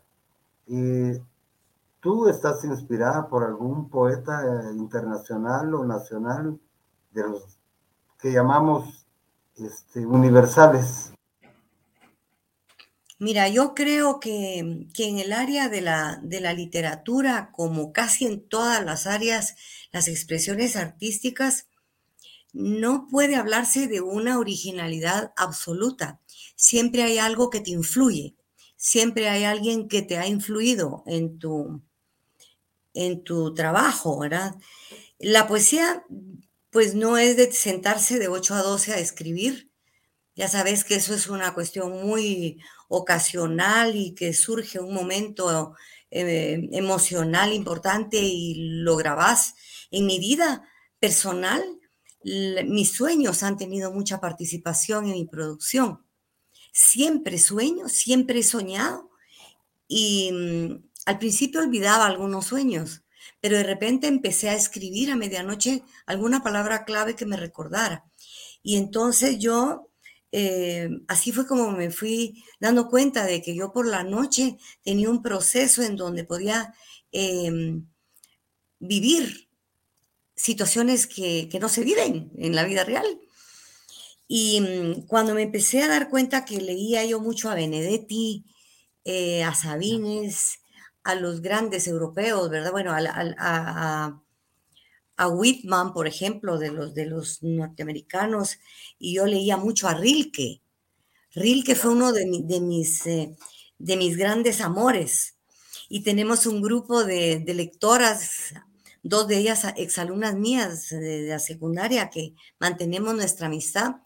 ¿Tú 2.05 2.29
estás 2.29 2.63
inspirada 2.63 3.27
por 3.27 3.43
algún 3.43 3.89
poeta 3.89 4.43
eh, 4.43 4.75
internacional 4.75 5.73
o 5.73 5.83
nacional 5.83 6.59
de 7.11 7.23
los 7.23 7.57
que 8.19 8.31
llamamos 8.31 9.07
este, 9.55 10.05
universales? 10.05 11.14
Mira, 13.17 13.47
yo 13.47 13.73
creo 13.73 14.19
que, 14.19 14.57
en 14.57 15.19
el 15.19 15.31
área 15.31 15.69
de 15.69 15.81
la, 15.81 16.19
de 16.21 16.41
la 16.41 16.53
literatura, 16.53 17.49
como 17.53 17.93
casi 17.93 18.25
en 18.25 18.47
todas 18.47 18.83
las 18.83 19.07
áreas, 19.07 19.55
las 19.91 20.09
expresiones 20.09 20.75
artísticas, 20.75 21.67
no 22.53 23.07
puede 23.07 23.35
hablarse 23.35 23.87
de 23.87 24.01
una 24.01 24.39
originalidad 24.39 25.33
absoluta. 25.37 26.21
Siempre 26.55 27.03
hay 27.03 27.17
algo 27.17 27.49
que 27.49 27.61
te 27.61 27.71
influye, 27.71 28.35
siempre 28.75 29.29
hay 29.29 29.45
alguien 29.45 29.87
que 29.87 30.01
te 30.01 30.17
ha 30.17 30.27
influido 30.27 31.03
en 31.05 31.39
tu, 31.39 31.81
en 32.93 33.23
tu 33.23 33.53
trabajo, 33.53 34.19
¿verdad? 34.19 34.55
La 35.19 35.47
poesía, 35.47 36.05
pues 36.69 36.95
no 36.95 37.17
es 37.17 37.37
de 37.37 37.51
sentarse 37.51 38.19
de 38.19 38.27
8 38.27 38.55
a 38.55 38.61
12 38.61 38.93
a 38.93 38.99
escribir. 38.99 39.71
Ya 40.35 40.49
sabes 40.49 40.83
que 40.83 40.95
eso 40.95 41.13
es 41.13 41.27
una 41.27 41.53
cuestión 41.53 42.05
muy 42.05 42.61
ocasional 42.89 43.95
y 43.95 44.13
que 44.13 44.33
surge 44.33 44.79
un 44.79 44.93
momento 44.93 45.75
eh, 46.11 46.69
emocional 46.73 47.53
importante 47.53 48.17
y 48.17 48.55
lo 48.81 48.97
grabás. 48.97 49.55
En 49.91 50.05
mi 50.05 50.19
vida 50.19 50.67
personal, 50.99 51.63
mis 52.23 52.91
sueños 52.91 53.43
han 53.43 53.57
tenido 53.57 53.91
mucha 53.91 54.19
participación 54.19 55.05
en 55.05 55.13
mi 55.13 55.25
producción. 55.25 56.05
Siempre 56.73 57.37
sueño, 57.37 57.87
siempre 57.87 58.39
he 58.39 58.43
soñado 58.43 59.11
y 59.87 60.31
mm, 60.33 60.89
al 61.05 61.17
principio 61.19 61.61
olvidaba 61.61 62.05
algunos 62.05 62.47
sueños, 62.47 63.03
pero 63.39 63.57
de 63.57 63.63
repente 63.63 64.07
empecé 64.07 64.49
a 64.49 64.55
escribir 64.55 65.11
a 65.11 65.15
medianoche 65.15 65.83
alguna 66.05 66.43
palabra 66.43 66.83
clave 66.83 67.15
que 67.15 67.25
me 67.25 67.37
recordara. 67.37 68.05
Y 68.63 68.77
entonces 68.77 69.37
yo 69.39 69.89
eh, 70.37 70.89
así 71.07 71.31
fue 71.31 71.47
como 71.47 71.71
me 71.71 71.91
fui 71.91 72.43
dando 72.59 72.89
cuenta 72.89 73.25
de 73.25 73.41
que 73.41 73.55
yo 73.55 73.71
por 73.71 73.87
la 73.87 74.03
noche 74.03 74.57
tenía 74.83 75.09
un 75.09 75.21
proceso 75.21 75.81
en 75.81 75.95
donde 75.95 76.25
podía 76.25 76.73
em, 77.13 77.87
vivir 78.79 79.47
situaciones 80.35 81.07
que, 81.07 81.47
no 81.61 81.69
se 81.69 81.85
viven 81.85 82.33
en 82.37 82.53
la 82.53 82.65
vida 82.65 82.83
real. 82.83 83.05
Y 84.27 84.59
mm, 84.59 85.07
cuando 85.07 85.33
me 85.35 85.43
empecé 85.43 85.83
a 85.83 85.87
dar 85.87 86.09
cuenta 86.09 86.43
que 86.43 86.57
leía 86.59 87.05
yo 87.05 87.21
mucho 87.21 87.49
a 87.49 87.55
Benedetti, 87.55 88.43
eh, 89.05 89.41
a 89.43 89.55
Sabines, 89.55 90.59
a 91.05 91.15
los 91.15 91.41
grandes 91.41 91.87
europeos, 91.87 92.49
¿verdad? 92.49 92.71
Bueno, 92.73 92.91
a, 92.91 92.97
a, 92.97 93.35
a, 93.37 94.23
Whitman, 95.17 95.93
por 95.93 96.07
ejemplo, 96.07 96.57
de 96.57 96.71
los, 96.71 96.93
de 96.93 97.05
los 97.05 97.41
norteamericanos, 97.41 98.59
y 98.99 99.15
yo 99.15 99.25
leía 99.25 99.57
mucho 99.57 99.87
a 99.87 99.93
Rilke. 99.93 100.61
Rilke 101.33 101.75
fue 101.75 101.91
uno 101.91 102.11
de, 102.11 102.25
mis, 102.61 103.05
eh, 103.07 103.35
de 103.77 103.97
mis 103.97 104.17
grandes 104.17 104.61
amores. 104.61 105.37
Y 105.89 106.01
tenemos 106.01 106.45
un 106.45 106.61
grupo 106.61 107.03
de, 107.03 107.39
de 107.39 107.53
lectoras 107.53 108.53
dos 109.05 109.27
de 109.27 109.37
ellas 109.37 109.67
exalumnas 109.77 110.33
mías 110.33 110.89
de 110.89 111.27
la 111.27 111.37
secundaria 111.37 112.09
que 112.09 112.33
mantenemos 112.59 113.13
nuestra 113.13 113.45
amistad 113.45 113.97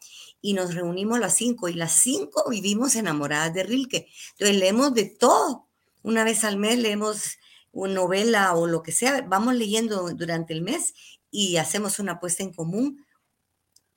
y 0.42 0.54
nos 0.54 0.76
reunimos 0.76 1.20
las 1.20 1.36
cinco 1.36 1.70
y 1.70 1.74
las 1.74 1.94
cinco 1.94 2.50
vivimos 2.50 2.98
enamoradas 2.98 3.54
de 3.54 3.64
Rilke. 3.64 4.08
Entonces 4.32 4.58
leemos 4.58 4.94
de 4.94 5.06
todo. 5.06 5.68
Una 6.04 6.26
vez 6.26 6.44
al 6.44 6.58
mes 6.58 6.78
leemos 6.80 7.38
una 7.72 7.94
novela 7.94 8.54
o 8.56 8.68
lo 8.68 8.84
que 8.84 8.92
sea, 8.92 9.22
vamos 9.22 9.56
leyendo 9.56 10.10
durante 10.10 10.54
el 10.54 10.62
mes 10.62 10.94
y 11.32 11.58
hacemos 11.58 12.00
una 12.00 12.14
apuesta 12.14 12.44
en 12.44 12.54
común 12.54 13.06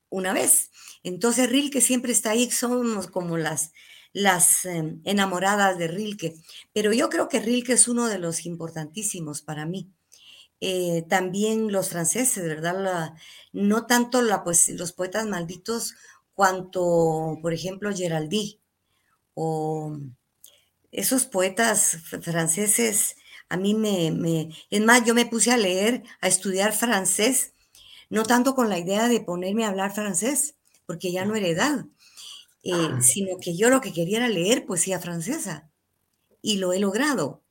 una 0.08 0.32
vez. 0.32 0.70
Entonces 1.02 1.48
Rilke 1.48 1.80
siempre 1.80 2.12
está 2.12 2.30
ahí, 2.30 2.50
somos 2.50 3.06
como 3.08 3.38
las, 3.38 3.72
las 4.12 4.64
em, 4.64 5.00
enamoradas 5.04 5.78
de 5.78 5.88
Rilke. 5.88 6.34
Pero 6.72 6.92
yo 6.92 7.08
creo 7.08 7.28
que 7.28 7.40
Rilke 7.40 7.72
es 7.72 7.88
uno 7.88 8.06
de 8.08 8.18
los 8.18 8.46
importantísimos 8.46 9.42
para 9.42 9.66
mí. 9.66 9.90
Eh, 10.60 11.04
también 11.08 11.72
los 11.72 11.88
franceses, 11.88 12.44
¿verdad? 12.44 13.14
no 13.52 13.86
tanto 13.86 14.22
los 14.22 14.92
poetas 14.92 15.26
malditos 15.26 15.94
cuanto, 16.34 17.38
por 17.42 17.52
ejemplo, 17.52 17.92
Geraldi 17.92 18.60
o 19.34 19.98
esos 20.92 21.24
poetas 21.26 21.98
franceses. 22.22 23.16
A 23.52 23.58
mí 23.58 23.74
me, 23.74 24.10
me, 24.10 24.48
es 24.70 24.80
más, 24.80 25.04
yo 25.04 25.14
me 25.14 25.26
puse 25.26 25.52
a 25.52 25.58
leer, 25.58 26.04
a 26.22 26.28
estudiar 26.28 26.72
francés, 26.72 27.52
no 28.08 28.22
tanto 28.22 28.54
con 28.54 28.70
la 28.70 28.78
idea 28.78 29.08
de 29.08 29.20
ponerme 29.20 29.66
a 29.66 29.68
hablar 29.68 29.94
francés, 29.94 30.54
porque 30.86 31.12
ya 31.12 31.26
no 31.26 31.34
era 31.34 31.48
edad, 31.48 31.84
eh, 32.62 32.88
sino 33.02 33.36
que 33.38 33.54
yo 33.54 33.68
lo 33.68 33.82
que 33.82 33.92
quería 33.92 34.18
era 34.18 34.30
leer 34.30 34.64
poesía 34.64 35.00
francesa 35.00 35.70
y 36.40 36.56
lo 36.56 36.72
he 36.72 36.78
logrado. 36.78 37.42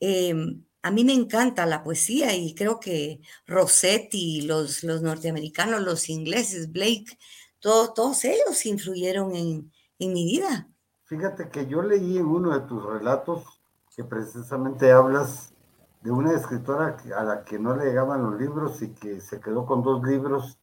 Em, 0.00 0.64
a 0.82 0.90
mí 0.90 1.04
me 1.04 1.12
encanta 1.12 1.66
la 1.66 1.84
poesía 1.84 2.34
y 2.34 2.56
creo 2.56 2.80
que 2.80 3.20
Rossetti, 3.46 4.42
los, 4.42 4.82
los 4.82 5.02
norteamericanos, 5.02 5.82
los 5.82 6.08
ingleses, 6.08 6.72
Blake, 6.72 7.16
todos 7.60 8.24
ellos 8.24 8.66
influyeron 8.66 9.36
en, 9.36 9.72
mi 10.00 10.24
vida. 10.24 10.68
Fíjate 11.04 11.48
que 11.48 11.68
yo 11.68 11.80
leí 11.80 12.18
en 12.18 12.26
uno 12.26 12.58
de 12.58 12.66
tus 12.66 12.84
relatos 12.84 13.61
que 13.94 14.04
precisamente 14.04 14.90
hablas 14.92 15.52
de 16.00 16.10
una 16.10 16.32
escritora 16.32 16.96
a 17.16 17.22
la 17.22 17.44
que 17.44 17.58
no 17.58 17.76
le 17.76 17.86
llegaban 17.86 18.22
los 18.22 18.40
libros 18.40 18.80
y 18.82 18.92
que 18.94 19.20
se 19.20 19.40
quedó 19.40 19.66
con 19.66 19.82
dos 19.82 20.02
libros 20.02 20.58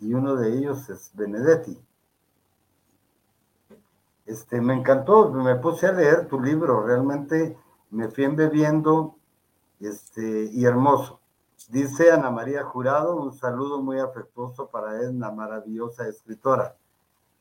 y 0.00 0.12
uno 0.12 0.34
de 0.34 0.52
ellos 0.58 0.90
es 0.90 1.10
Benedetti. 1.14 1.80
Este, 4.26 4.60
me 4.60 4.74
encantó, 4.74 5.30
me 5.30 5.54
puse 5.56 5.86
a 5.86 5.92
leer 5.92 6.26
tu 6.26 6.40
libro, 6.40 6.84
realmente 6.84 7.56
me 7.90 8.08
fui 8.08 8.24
embebiendo 8.24 9.16
este, 9.80 10.50
y 10.52 10.64
hermoso. 10.64 11.20
Dice 11.68 12.10
Ana 12.10 12.30
María 12.30 12.64
Jurado, 12.64 13.16
un 13.16 13.32
saludo 13.32 13.80
muy 13.82 13.98
afectuoso 13.98 14.68
para 14.68 15.00
Edna, 15.00 15.30
maravillosa 15.30 16.08
escritora. 16.08 16.76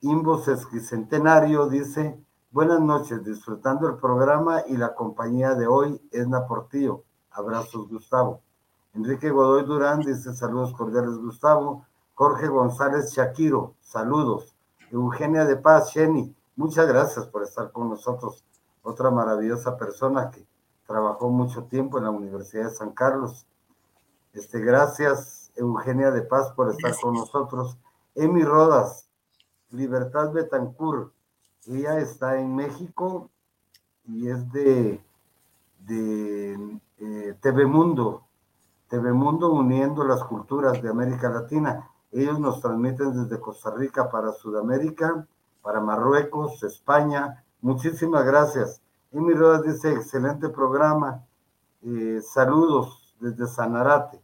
Imbos 0.02 0.48
Esquicentenario 0.48 1.68
dice, 1.68 2.18
buenas 2.54 2.80
noches, 2.82 3.24
disfrutando 3.24 3.90
el 3.90 3.98
programa 3.98 4.62
y 4.68 4.78
la 4.78 4.94
compañía 4.94 5.56
de 5.56 5.66
hoy, 5.66 6.00
Edna 6.12 6.46
Portillo. 6.46 7.04
Abrazos, 7.32 7.90
Gustavo. 7.90 8.42
Enrique 8.94 9.32
Godoy 9.32 9.66
Durán 9.66 10.02
dice, 10.02 10.34
saludos 10.34 10.72
cordiales, 10.76 11.18
Gustavo. 11.18 11.88
Jorge 12.14 12.48
González 12.48 13.12
Shakiro, 13.12 13.74
saludos. 13.82 14.56
Eugenia 14.92 15.46
de 15.46 15.56
Paz, 15.56 15.92
Jenny, 15.94 16.36
muchas 16.56 16.88
gracias 16.88 17.26
por 17.26 17.42
estar 17.42 17.72
con 17.72 17.90
nosotros. 17.90 18.46
Otra 18.84 19.10
maravillosa 19.10 19.76
persona 19.76 20.30
que 20.30 20.46
trabajó 20.86 21.30
mucho 21.30 21.64
tiempo 21.64 21.98
en 21.98 22.04
la 22.04 22.12
Universidad 22.12 22.66
de 22.66 22.76
San 22.76 22.92
Carlos. 22.92 23.48
Este, 24.32 24.60
gracias, 24.60 25.52
Eugenia 25.56 26.12
de 26.12 26.22
Paz, 26.22 26.52
por 26.52 26.70
estar 26.70 26.94
con 27.02 27.16
nosotros. 27.16 27.80
Emi 28.14 28.44
Rodas, 28.44 29.10
Libertad 29.72 30.32
Betancourt, 30.32 31.13
ella 31.68 32.00
está 32.00 32.40
en 32.40 32.56
México 32.56 33.30
y 34.06 34.30
es 34.30 34.52
de, 34.52 35.04
de 35.80 36.80
eh, 36.98 37.38
TV 37.42 37.66
Mundo, 37.66 38.26
TV 38.90 39.14
Mundo 39.14 39.52
uniendo 39.52 40.04
las 40.04 40.24
culturas 40.24 40.82
de 40.82 40.90
América 40.90 41.30
Latina. 41.30 41.90
Ellos 42.12 42.40
nos 42.40 42.62
transmiten 42.62 43.14
desde 43.14 43.40
Costa 43.42 43.72
Rica 43.72 44.10
para 44.10 44.34
Sudamérica, 44.34 45.26
para 45.62 45.80
Marruecos, 45.80 46.62
España. 46.64 47.44
Muchísimas 47.62 48.26
gracias. 48.26 48.82
Emi 49.12 49.34
Rodas 49.34 49.64
dice, 49.64 49.94
excelente 49.94 50.50
programa. 50.50 51.24
Eh, 51.82 52.22
saludos 52.22 53.16
desde 53.20 53.48
Sanarate. 53.48 54.22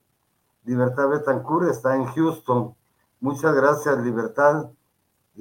Libertad 0.65 1.09
Betancourt 1.09 1.69
está 1.69 1.95
en 1.95 2.05
Houston. 2.05 2.75
Muchas 3.21 3.55
gracias, 3.55 3.97
Libertad. 3.99 4.69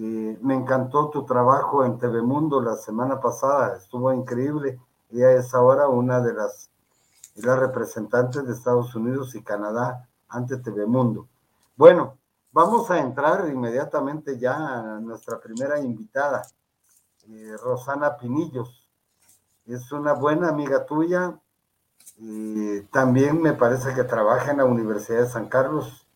Eh, 0.00 0.38
me 0.40 0.54
encantó 0.54 1.10
tu 1.10 1.26
trabajo 1.26 1.84
en 1.84 1.98
TV 1.98 2.22
Mundo 2.22 2.62
la 2.62 2.76
semana 2.76 3.20
pasada. 3.20 3.76
Estuvo 3.76 4.12
increíble. 4.12 4.80
Ella 5.10 5.32
es 5.32 5.52
ahora 5.54 5.88
una 5.88 6.20
de 6.20 6.34
las, 6.34 6.70
las 7.34 7.58
representantes 7.58 8.46
de 8.46 8.52
Estados 8.52 8.94
Unidos 8.94 9.34
y 9.34 9.42
Canadá 9.42 10.08
ante 10.28 10.58
TV 10.58 10.86
Mundo. 10.86 11.26
Bueno, 11.76 12.16
vamos 12.52 12.90
a 12.90 12.98
entrar 12.98 13.48
inmediatamente 13.48 14.38
ya 14.38 14.54
a 14.56 15.00
nuestra 15.00 15.40
primera 15.40 15.80
invitada, 15.80 16.42
eh, 17.28 17.56
Rosana 17.62 18.16
Pinillos 18.16 18.88
es 19.68 19.92
una 19.92 20.14
buena 20.14 20.48
amiga 20.48 20.86
tuya 20.86 21.38
y 22.16 22.80
también 22.84 23.42
me 23.42 23.52
parece 23.52 23.94
que 23.94 24.02
trabaja 24.02 24.50
en 24.50 24.58
la 24.58 24.64
Universidad 24.64 25.20
de 25.20 25.28
San 25.28 25.48
Carlos. 25.48 26.06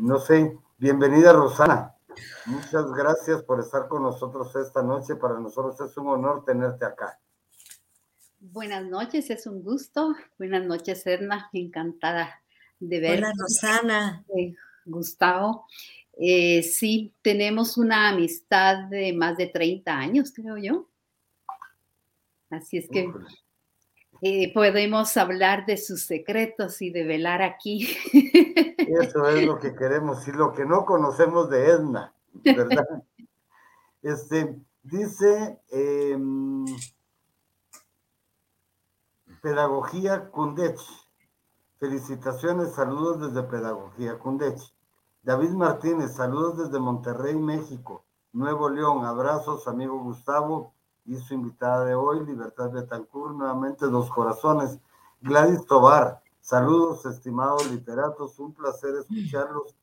no 0.00 0.18
sé, 0.18 0.58
bienvenida 0.76 1.32
Rosana. 1.32 1.93
Muchas 2.46 2.92
gracias 2.92 3.42
por 3.42 3.60
estar 3.60 3.88
con 3.88 4.02
nosotros 4.02 4.54
esta 4.56 4.82
noche. 4.82 5.16
Para 5.16 5.38
nosotros 5.38 5.80
es 5.80 5.96
un 5.96 6.08
honor 6.08 6.44
tenerte 6.44 6.84
acá. 6.84 7.18
Buenas 8.40 8.84
noches, 8.84 9.30
es 9.30 9.46
un 9.46 9.62
gusto. 9.62 10.14
Buenas 10.38 10.64
noches, 10.66 11.06
Edna. 11.06 11.48
Encantada 11.52 12.42
de 12.78 13.00
ver. 13.00 13.18
Hola, 13.18 13.32
Rosana. 13.38 14.24
Eh, 14.36 14.54
Gustavo. 14.84 15.66
Eh, 16.16 16.62
sí, 16.62 17.12
tenemos 17.22 17.76
una 17.76 18.10
amistad 18.10 18.84
de 18.88 19.12
más 19.12 19.36
de 19.36 19.46
30 19.46 19.92
años, 19.92 20.32
creo 20.34 20.56
yo. 20.56 20.88
Así 22.50 22.78
es 22.78 22.88
que 22.88 23.10
eh, 24.26 24.54
podemos 24.54 25.18
hablar 25.18 25.66
de 25.66 25.76
sus 25.76 26.04
secretos 26.04 26.80
y 26.80 26.88
de 26.88 27.04
velar 27.04 27.42
aquí. 27.42 27.86
Eso 28.78 29.28
es 29.28 29.44
lo 29.44 29.58
que 29.58 29.74
queremos 29.74 30.26
y 30.26 30.32
lo 30.32 30.54
que 30.54 30.64
no 30.64 30.86
conocemos 30.86 31.50
de 31.50 31.66
Edna, 31.66 32.14
¿verdad? 32.42 32.86
este, 34.02 34.56
dice 34.82 35.60
em, 35.70 36.64
Pedagogía 39.42 40.30
Cundech. 40.30 40.80
Felicitaciones, 41.78 42.72
saludos 42.72 43.20
desde 43.20 43.46
Pedagogía 43.46 44.18
Cundech. 44.18 44.58
David 45.22 45.50
Martínez, 45.50 46.14
saludos 46.14 46.56
desde 46.56 46.78
Monterrey, 46.78 47.36
México. 47.36 48.06
Nuevo 48.32 48.70
León, 48.70 49.04
abrazos, 49.04 49.68
amigo 49.68 50.02
Gustavo 50.02 50.73
y 51.06 51.16
su 51.16 51.34
invitada 51.34 51.84
de 51.84 51.94
hoy, 51.94 52.24
Libertad 52.24 52.70
Betancourt, 52.70 53.34
nuevamente 53.34 53.86
Dos 53.86 54.10
Corazones. 54.10 54.78
Gladys 55.20 55.64
Tobar, 55.66 56.22
saludos, 56.40 57.04
estimados 57.06 57.70
literatos, 57.70 58.38
un 58.38 58.52
placer 58.52 58.94
escucharlos 58.96 59.74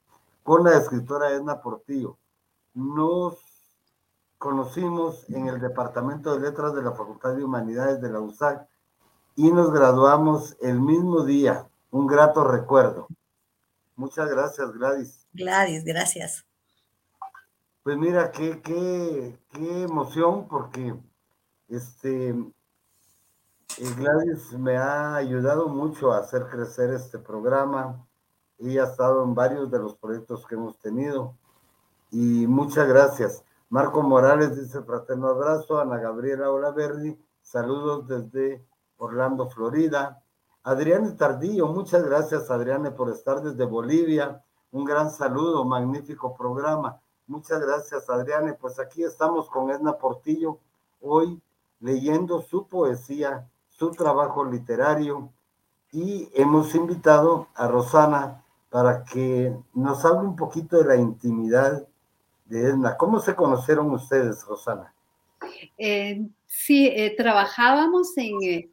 con 0.43 0.63
la 0.63 0.77
escritora 0.77 1.31
Edna 1.31 1.61
Portillo. 1.61 2.17
Nos 2.73 3.37
conocimos 4.37 5.29
en 5.29 5.47
el 5.47 5.59
Departamento 5.59 6.33
de 6.33 6.39
Letras 6.39 6.73
de 6.73 6.81
la 6.81 6.91
Facultad 6.91 7.35
de 7.35 7.43
Humanidades 7.43 8.01
de 8.01 8.09
la 8.09 8.19
USAC 8.19 8.67
y 9.35 9.51
nos 9.51 9.71
graduamos 9.71 10.57
el 10.61 10.79
mismo 10.79 11.23
día. 11.23 11.67
Un 11.91 12.07
grato 12.07 12.43
recuerdo. 12.43 13.07
Muchas 13.95 14.29
gracias, 14.29 14.71
Gladys. 14.71 15.27
Gladys, 15.33 15.83
gracias. 15.83 16.45
Pues 17.83 17.97
mira, 17.97 18.31
qué, 18.31 18.61
qué, 18.61 19.39
qué 19.51 19.83
emoción, 19.83 20.47
porque 20.47 20.95
este, 21.71 22.29
eh, 22.31 23.95
Gladys 23.97 24.51
me 24.53 24.77
ha 24.77 25.15
ayudado 25.15 25.69
mucho 25.69 26.11
a 26.11 26.19
hacer 26.19 26.47
crecer 26.47 26.91
este 26.93 27.17
programa. 27.17 28.05
y 28.59 28.77
ha 28.77 28.83
estado 28.83 29.23
en 29.23 29.33
varios 29.33 29.71
de 29.71 29.79
los 29.79 29.95
proyectos 29.95 30.45
que 30.45 30.55
hemos 30.55 30.77
tenido. 30.79 31.35
y 32.11 32.45
muchas 32.47 32.87
gracias. 32.87 33.43
Marco 33.69 34.03
Morales 34.03 34.55
dice 34.55 34.81
fraterno 34.83 35.29
abrazo, 35.29 35.79
Ana 35.79 35.97
Gabriela 35.97 36.51
Olaverdi, 36.51 37.17
saludos 37.41 38.07
desde 38.07 38.65
Orlando, 38.97 39.49
Florida. 39.49 40.21
Adriane 40.63 41.11
Tardillo, 41.13 41.67
muchas 41.67 42.03
gracias 42.03 42.51
Adriane 42.51 42.91
por 42.91 43.09
estar 43.09 43.41
desde 43.41 43.65
Bolivia. 43.65 44.43
Un 44.71 44.85
gran 44.85 45.09
saludo, 45.09 45.65
magnífico 45.65 46.35
programa. 46.35 46.99
Muchas 47.27 47.61
gracias 47.61 48.09
Adriane. 48.09 48.53
Pues 48.53 48.77
aquí 48.77 49.03
estamos 49.03 49.49
con 49.49 49.71
Edna 49.71 49.97
Portillo 49.97 50.59
hoy 51.01 51.41
leyendo 51.81 52.41
su 52.41 52.67
poesía, 52.67 53.49
su 53.69 53.91
trabajo 53.91 54.45
literario 54.45 55.31
y 55.91 56.29
hemos 56.33 56.73
invitado 56.75 57.47
a 57.55 57.67
Rosana 57.67 58.43
para 58.69 59.03
que 59.03 59.53
nos 59.73 60.05
hable 60.05 60.29
un 60.29 60.35
poquito 60.35 60.77
de 60.77 60.85
la 60.85 60.95
intimidad 60.95 61.85
de 62.45 62.61
Edna. 62.69 62.95
¿Cómo 62.95 63.19
se 63.19 63.35
conocieron 63.35 63.91
ustedes, 63.91 64.45
Rosana? 64.45 64.93
Eh, 65.77 66.21
sí, 66.47 66.87
eh, 66.87 67.15
trabajábamos 67.17 68.17
en 68.17 68.43
eh, 68.43 68.69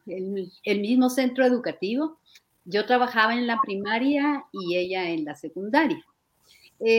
el, 0.63 0.79
mismo 0.79 1.09
centro 1.09 1.45
educativo. 1.45 2.17
Yo 2.65 2.85
trabajaba 2.85 3.33
en 3.33 3.47
la 3.47 3.59
primaria 3.61 4.45
y 4.51 4.77
ella 4.77 5.09
en 5.09 5.25
la 5.25 5.35
secundaria. 5.35 6.05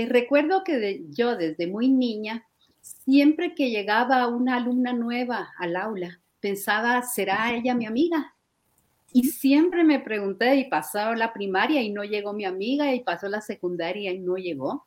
recuerdo 0.09 0.65
que 0.65 1.05
yo 1.11 1.37
desde 1.37 1.67
muy 1.69 1.89
niña, 1.89 2.45
siempre 2.81 3.55
que 3.55 3.71
llegaba 3.71 4.27
una 4.29 4.57
alumna 4.57 4.93
nueva 4.93 5.51
al 5.59 5.77
aula, 5.77 6.21
pensaba, 6.41 7.03
¿será 7.03 7.55
ella 7.55 7.75
mi 7.75 7.87
amiga? 7.87 8.35
Y 9.13 9.25
siempre 9.25 9.85
me 9.85 9.99
pregunté, 9.99 10.57
y 10.57 10.71
pasó 10.71 11.15
la 11.15 11.33
primaria 11.33 11.83
y 11.83 11.91
no 11.91 12.05
llegó 12.05 12.33
mi 12.33 12.45
amiga, 12.45 12.95
y 12.95 13.01
pasó 13.01 13.29
la 13.29 13.41
secundaria 13.41 14.13
y 14.13 14.21
no 14.21 14.37
llegó. 14.37 14.87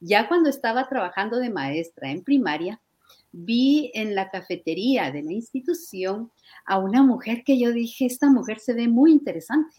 Ya 0.00 0.26
cuando 0.28 0.50
estaba 0.50 0.88
trabajando 0.88 1.38
de 1.38 1.50
maestra 1.50 2.10
en 2.10 2.24
primaria, 2.24 2.80
vi 3.30 3.90
en 3.94 4.14
la 4.14 4.30
cafetería 4.30 5.10
de 5.10 5.22
la 5.22 5.32
institución 5.32 6.30
a 6.66 6.78
una 6.78 7.02
mujer 7.02 7.44
que 7.44 7.58
yo 7.58 7.72
dije, 7.72 8.06
esta 8.06 8.28
mujer 8.28 8.58
se 8.58 8.74
ve 8.74 8.88
muy 8.88 9.12
interesante. 9.12 9.76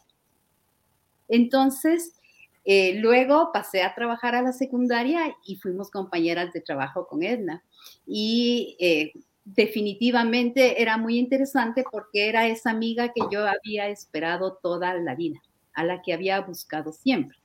Entonces, 1.28 2.16
eh, 2.66 2.96
luego 3.00 3.52
pasé 3.52 3.84
a 3.84 3.94
trabajar 3.94 4.36
a 4.36 4.42
la 4.42 4.54
secundaria 4.54 5.36
y 5.46 5.58
fuimos 5.58 5.92
compañeras 5.92 6.54
de 6.54 6.62
trabajo 6.62 7.08
con 7.08 7.24
Edna. 7.24 7.64
Y 8.06 8.78
eh, 8.80 9.12
definitivamente 9.44 10.82
era 10.82 10.98
muy 10.98 11.18
interesante 11.18 11.84
porque 11.92 12.30
era 12.30 12.48
esa 12.48 12.72
amiga 12.72 13.12
que 13.12 13.22
yo 13.32 13.46
había 13.46 13.90
esperado 13.90 14.60
toda 14.62 14.94
la 14.94 15.16
vida, 15.16 15.42
a 15.74 15.84
la 15.84 16.02
que 16.02 16.14
había 16.14 16.40
buscado 16.40 16.94
siempre. 16.94 17.38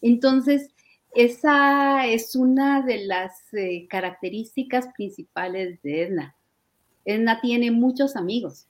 Entonces, 0.00 0.70
esa 1.14 2.06
es 2.06 2.34
una 2.34 2.82
de 2.82 3.04
las 3.06 3.32
eh, 3.52 3.86
características 3.88 4.88
principales 4.96 5.80
de 5.82 6.02
Edna. 6.02 6.36
Edna 7.04 7.40
tiene 7.40 7.70
muchos 7.70 8.16
amigos, 8.16 8.66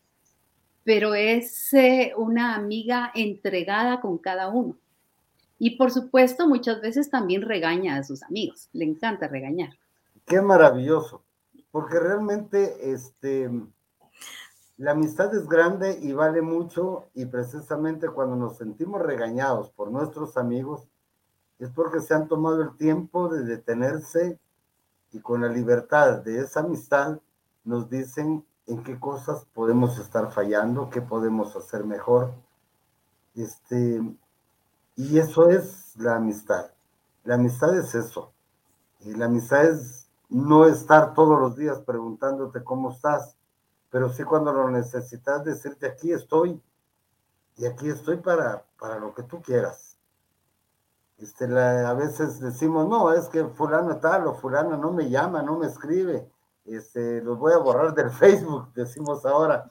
pero 0.85 1.14
es 1.14 1.70
una 2.16 2.56
amiga 2.56 3.11
entregada 3.14 4.00
con 4.00 4.18
cada 4.18 4.48
uno. 4.48 4.76
Y 5.64 5.77
por 5.77 5.92
supuesto, 5.92 6.48
muchas 6.48 6.81
veces 6.81 7.09
también 7.09 7.42
regaña 7.42 7.96
a 7.96 8.03
sus 8.03 8.25
amigos. 8.25 8.68
Le 8.72 8.85
encanta 8.85 9.29
regañar. 9.29 9.70
Qué 10.27 10.42
maravilloso, 10.42 11.22
porque 11.70 12.01
realmente 12.01 12.90
este, 12.92 13.48
la 14.77 14.90
amistad 14.90 15.33
es 15.37 15.48
grande 15.48 16.01
y 16.03 16.14
vale 16.14 16.42
mucho 16.42 17.05
y 17.14 17.27
precisamente 17.27 18.09
cuando 18.09 18.35
nos 18.35 18.59
sentimos 18.59 19.03
regañados 19.03 19.70
por 19.70 19.92
nuestros 19.92 20.37
amigos, 20.37 20.88
es 21.61 21.70
porque 21.70 22.01
se 22.01 22.12
han 22.12 22.27
tomado 22.27 22.61
el 22.61 22.77
tiempo 22.77 23.29
de 23.29 23.44
detenerse 23.44 24.40
y 25.12 25.20
con 25.20 25.42
la 25.42 25.48
libertad 25.48 26.22
de 26.22 26.40
esa 26.40 26.59
amistad 26.59 27.20
nos 27.62 27.88
dicen 27.88 28.44
en 28.66 28.83
qué 28.83 28.98
cosas 28.98 29.44
podemos 29.55 29.96
estar 30.01 30.33
fallando, 30.33 30.90
qué 30.90 31.01
podemos 31.01 31.55
hacer 31.55 31.85
mejor. 31.85 32.35
Este, 33.37 34.03
y 34.96 35.18
eso 35.18 35.48
es 35.48 35.96
la 35.96 36.16
amistad. 36.16 36.70
La 37.24 37.35
amistad 37.35 37.76
es 37.76 37.94
eso. 37.94 38.33
Y 39.00 39.14
la 39.14 39.26
amistad 39.26 39.64
es 39.64 40.09
no 40.28 40.66
estar 40.66 41.14
todos 41.14 41.38
los 41.38 41.57
días 41.57 41.81
preguntándote 41.81 42.64
cómo 42.64 42.92
estás, 42.92 43.37
pero 43.90 44.09
sí 44.09 44.24
cuando 44.24 44.52
lo 44.52 44.70
necesitas 44.70 45.44
decirte 45.44 45.87
aquí 45.87 46.12
estoy 46.12 46.61
y 47.57 47.66
aquí 47.66 47.88
estoy 47.90 48.16
para, 48.16 48.64
para 48.78 48.98
lo 48.98 49.14
que 49.14 49.22
tú 49.22 49.42
quieras. 49.42 49.98
Este, 51.18 51.44
a 51.44 51.92
veces 51.94 52.40
decimos, 52.40 52.88
no, 52.88 53.12
es 53.12 53.28
que 53.28 53.44
fulano 53.44 53.98
tal 53.98 54.26
o 54.26 54.35
fulano 54.35 54.76
no 54.76 54.92
me 54.92 55.09
llama, 55.09 55.42
no 55.42 55.59
me 55.59 55.66
escribe, 55.66 56.28
este, 56.64 57.20
los 57.22 57.38
voy 57.38 57.52
a 57.52 57.59
borrar 57.59 57.94
del 57.94 58.11
Facebook, 58.22 58.72
decimos 58.74 59.24
ahora. 59.26 59.70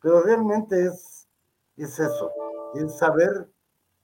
Pero 0.00 0.22
realmente 0.22 0.84
es, 0.84 1.26
es 1.76 1.98
eso, 1.98 2.30
es 2.74 2.98
saber 2.98 3.48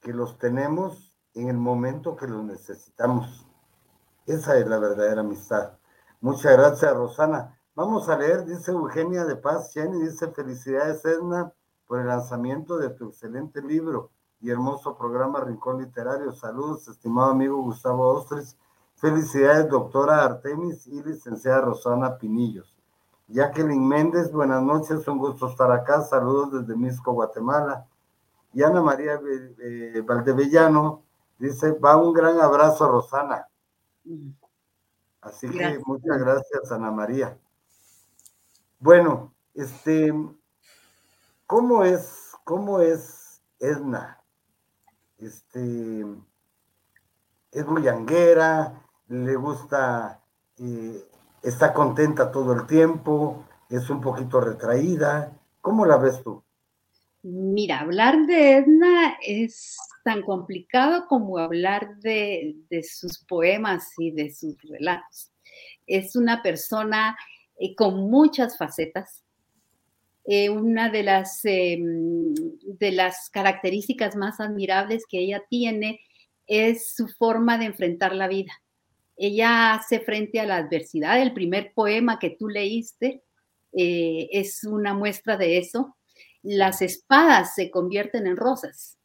que 0.01 0.13
los 0.13 0.39
tenemos 0.39 1.15
en 1.35 1.49
el 1.49 1.57
momento 1.57 2.17
que 2.17 2.27
los 2.27 2.45
necesitamos. 2.45 3.47
Esa 4.27 4.59
es 4.59 4.67
la 4.67 4.79
verdadera 4.79 5.21
amistad. 5.21 5.79
Muchas 6.21 6.53
gracias, 6.53 6.95
Rosana. 6.95 7.59
Vamos 7.75 8.09
a 8.09 8.17
leer, 8.17 8.45
dice 8.45 8.73
Eugenia 8.73 9.25
de 9.25 9.37
Paz 9.37 9.73
Jenny, 9.73 10.01
dice 10.03 10.29
felicidades, 10.33 11.05
Edna, 11.05 11.53
por 11.87 12.01
el 12.01 12.09
lanzamiento 12.09 12.79
de 12.79 12.91
tu 12.91 13.09
excelente 13.09 13.63
libro 13.63 14.11
y 14.41 14.51
hermoso 14.51 14.97
programa 14.97 15.41
Rincón 15.41 15.79
Literario. 15.79 16.33
Saludos, 16.33 16.89
estimado 16.89 17.31
amigo 17.31 17.63
Gustavo 17.63 18.09
Ostres. 18.09 18.59
Felicidades, 18.97 19.69
doctora 19.69 20.25
Artemis 20.25 20.87
y 20.87 21.03
licenciada 21.03 21.63
Rosana 21.63 22.19
Pinillos. 22.19 22.75
Jacqueline 23.29 23.87
Méndez, 23.87 24.31
buenas 24.33 24.63
noches, 24.63 25.07
un 25.09 25.19
gusto 25.19 25.49
estar 25.49 25.71
acá. 25.73 26.03
Saludos 26.03 26.53
desde 26.53 26.77
Misco, 26.77 27.13
Guatemala. 27.13 27.87
Y 28.53 28.63
Ana 28.63 28.83
María 28.83 29.21
eh, 29.63 30.03
Valdevellano 30.05 31.05
dice, 31.39 31.73
va 31.73 31.97
un 31.97 32.13
gran 32.13 32.41
abrazo, 32.41 32.89
Rosana. 32.91 33.47
Así 35.21 35.49
que 35.49 35.81
muchas 35.85 36.19
gracias, 36.19 36.73
Ana 36.73 36.91
María. 36.91 37.39
Bueno, 38.79 39.33
este, 39.55 40.13
¿cómo 41.47 41.85
es, 41.85 42.33
cómo 42.45 42.81
es 42.81 43.43
Edna? 43.59 44.21
este, 45.21 46.07
es 47.53 47.67
muy 47.67 47.89
anguera, 47.89 48.83
le 49.09 49.37
gusta, 49.37 50.23
eh, 50.59 51.05
está 51.43 51.73
contenta 51.75 52.31
todo 52.31 52.53
el 52.53 52.67
tiempo, 52.67 53.45
es 53.69 53.91
un 53.91 54.01
poquito 54.01 54.41
retraída. 54.41 55.33
¿Cómo 55.61 55.85
la 55.85 55.99
ves 55.99 56.23
tú? 56.23 56.43
Mira, 57.23 57.81
hablar 57.81 58.27
de 58.27 58.57
Edna 58.57 59.19
es 59.21 59.77
tan 60.05 60.23
complicado 60.23 61.07
como 61.07 61.37
hablar 61.37 61.99
de, 61.99 62.57
sus 62.83 63.19
poemas 63.25 63.93
y 63.99 64.11
de 64.11 64.31
sus 64.31 64.57
relatos. 64.63 65.31
Es 65.87 66.17
una 66.17 66.43
persona 66.43 67.19
eh, 67.59 67.75
con 67.75 68.11
muchas 68.11 68.57
facetas, 68.57 69.23
eh, 70.25 70.49
una 70.49 70.89
de 70.89 71.03
las, 71.03 71.45
em, 71.45 72.35
de 72.63 72.93
las 72.93 73.29
características 73.31 74.17
más 74.17 74.41
admirables 74.41 75.05
que 75.07 75.19
ella 75.19 75.43
tiene 75.51 76.01
es 76.47 76.95
su 76.95 77.07
forma 77.09 77.59
de 77.59 77.67
enfrentar 77.67 78.15
la 78.15 78.29
vida. 78.29 78.53
Ella 79.17 79.75
hace 79.75 80.01
frente 80.01 80.41
a 80.41 80.47
la 80.47 80.57
adversidad. 80.57 81.21
El 81.21 81.35
primer 81.35 81.75
poema 81.75 82.19
que 82.19 82.31
tú 82.31 82.49
leíste 82.49 83.23
eh, 83.73 84.29
es 84.33 84.65
una 84.65 84.95
muestra 84.95 85.37
de 85.37 85.59
eso. 85.59 85.97
Las 86.43 86.83
espadas 86.83 87.55
se 87.55 87.71
convierten 87.71 88.27
en 88.27 88.37
rosas. 88.37 88.99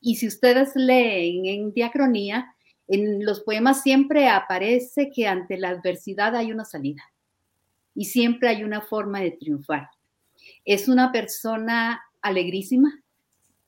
Y 0.00 0.16
si 0.16 0.26
ustedes 0.26 0.72
leen 0.74 1.46
en 1.46 1.72
diacronía, 1.72 2.54
en 2.88 3.24
los 3.24 3.40
poemas 3.40 3.82
siempre 3.82 4.28
aparece 4.28 5.10
que 5.10 5.26
ante 5.26 5.56
la 5.56 5.70
adversidad 5.70 6.34
hay 6.34 6.52
una 6.52 6.64
salida 6.64 7.02
y 7.94 8.06
siempre 8.06 8.48
hay 8.48 8.64
una 8.64 8.80
forma 8.80 9.20
de 9.20 9.30
triunfar. 9.30 9.88
Es 10.64 10.88
una 10.88 11.12
persona 11.12 12.02
alegrísima. 12.20 13.00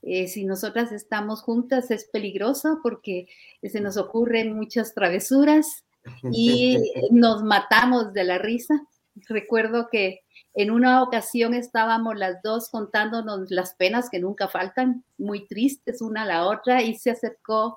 Eh, 0.02 0.28
si 0.28 0.44
nosotras 0.44 0.92
estamos 0.92 1.40
juntas 1.40 1.90
es 1.90 2.04
peligroso 2.04 2.80
porque 2.82 3.26
se 3.62 3.80
nos 3.80 3.96
ocurren 3.96 4.54
muchas 4.54 4.92
travesuras 4.92 5.84
y 6.30 6.78
nos 7.10 7.42
matamos 7.42 8.12
de 8.12 8.24
la 8.24 8.38
risa. 8.38 8.87
Recuerdo 9.28 9.88
que 9.90 10.23
en 10.55 10.71
una 10.71 11.03
ocasión 11.03 11.53
estábamos 11.53 12.17
las 12.17 12.40
dos 12.43 12.69
contándonos 12.71 13.51
las 13.51 13.75
penas 13.75 14.09
que 14.09 14.21
nunca 14.21 14.49
faltan, 14.49 15.05
muy 15.19 15.47
tristes 15.47 16.01
una 16.01 16.23
a 16.23 16.27
la 16.27 16.47
otra, 16.47 16.83
y 16.83 16.95
se 16.95 17.11
acercó 17.11 17.77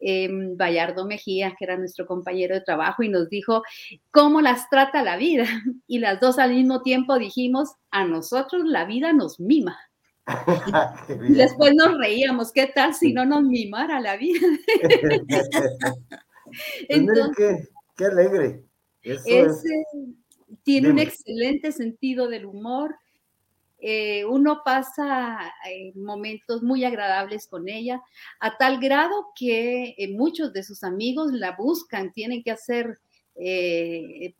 eh, 0.00 0.28
Bayardo 0.56 1.06
Mejía, 1.06 1.54
que 1.56 1.64
era 1.64 1.76
nuestro 1.76 2.06
compañero 2.06 2.56
de 2.56 2.60
trabajo, 2.60 3.04
y 3.04 3.08
nos 3.08 3.28
dijo 3.28 3.62
cómo 4.10 4.40
las 4.40 4.68
trata 4.68 5.02
la 5.02 5.16
vida. 5.16 5.44
Y 5.86 6.00
las 6.00 6.20
dos 6.20 6.38
al 6.38 6.54
mismo 6.54 6.82
tiempo 6.82 7.18
dijimos, 7.18 7.70
a 7.90 8.04
nosotros 8.04 8.64
la 8.64 8.84
vida 8.84 9.12
nos 9.12 9.38
mima. 9.38 9.78
y 11.08 11.32
después 11.34 11.74
nos 11.74 11.96
reíamos, 11.98 12.52
¿qué 12.52 12.66
tal 12.66 12.94
si 12.94 13.12
no 13.12 13.24
nos 13.24 13.44
mimara 13.44 14.00
la 14.00 14.16
vida? 14.16 14.46
Entonces, 16.88 17.70
qué 17.96 18.04
alegre. 18.04 18.64
Ese 19.02 19.44
tiene 20.62 20.90
un 20.90 20.98
excelente 20.98 21.72
sentido 21.72 22.28
del 22.28 22.46
humor. 22.46 22.96
Eh, 23.80 24.24
uno 24.24 24.62
pasa 24.64 25.38
eh, 25.70 25.92
momentos 25.94 26.62
muy 26.62 26.84
agradables 26.84 27.46
con 27.46 27.68
ella, 27.68 28.02
a 28.40 28.56
tal 28.56 28.80
grado 28.80 29.28
que 29.36 29.94
eh, 29.96 30.08
muchos 30.16 30.52
de 30.52 30.64
sus 30.64 30.82
amigos 30.82 31.32
la 31.32 31.54
buscan, 31.56 32.12
tienen 32.12 32.42
que 32.42 32.50
hacer, 32.50 32.98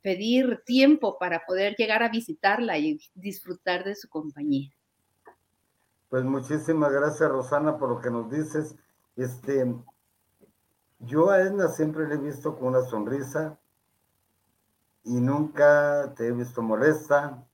pedir 0.01 0.61
tiempo 0.65 1.17
para 1.17 1.45
poder 1.45 1.73
llegar 1.77 2.03
a 2.03 2.09
visitarla 2.09 2.77
y 2.77 2.99
disfrutar 3.15 3.85
de 3.85 3.95
su 3.95 4.09
compañía. 4.09 4.69
Pues 6.09 6.25
muchísimas 6.25 6.91
gracias, 6.91 7.29
Rosana, 7.29 7.77
por 7.77 7.87
lo 7.87 8.01
que 8.01 8.09
nos 8.09 8.29
dices. 8.29 8.75
Este, 9.15 9.73
yo 10.99 11.29
a 11.29 11.39
Edna 11.39 11.69
siempre 11.69 12.09
le 12.09 12.15
he 12.15 12.17
visto 12.17 12.57
con 12.57 12.67
una 12.67 12.81
sonrisa 12.81 13.57
y 15.03 15.19
nunca 15.21 16.13
te 16.15 16.27
he 16.27 16.31
visto 16.31 16.61
molesta. 16.61 17.45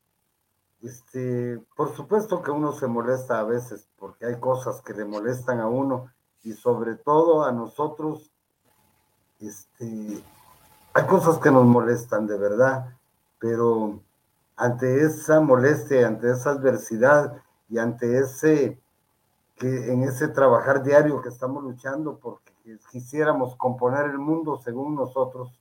Este, 0.81 1.59
por 1.75 1.95
supuesto 1.95 2.41
que 2.41 2.51
uno 2.51 2.73
se 2.73 2.87
molesta 2.87 3.39
a 3.39 3.43
veces 3.43 3.87
porque 3.97 4.25
hay 4.25 4.39
cosas 4.39 4.81
que 4.81 4.93
le 4.93 5.05
molestan 5.05 5.59
a 5.59 5.67
uno 5.67 6.11
y 6.43 6.53
sobre 6.53 6.95
todo 6.95 7.43
a 7.43 7.51
nosotros, 7.51 8.31
este, 9.39 10.23
hay 10.93 11.05
cosas 11.07 11.39
que 11.39 11.49
nos 11.49 11.65
molestan 11.65 12.27
de 12.27 12.37
verdad, 12.37 12.93
pero 13.39 13.99
ante 14.55 15.03
esa 15.03 15.39
molestia, 15.39 16.07
ante 16.07 16.29
esa 16.29 16.51
adversidad 16.51 17.41
y 17.67 17.79
ante 17.79 18.19
ese 18.19 18.79
que 19.55 19.91
en 19.91 20.03
ese 20.03 20.27
trabajar 20.27 20.83
diario 20.83 21.21
que 21.21 21.29
estamos 21.29 21.63
luchando 21.63 22.19
porque 22.19 22.51
quisiéramos 22.91 23.55
componer 23.55 24.05
el 24.05 24.17
mundo 24.17 24.59
según 24.63 24.95
nosotros, 24.95 25.51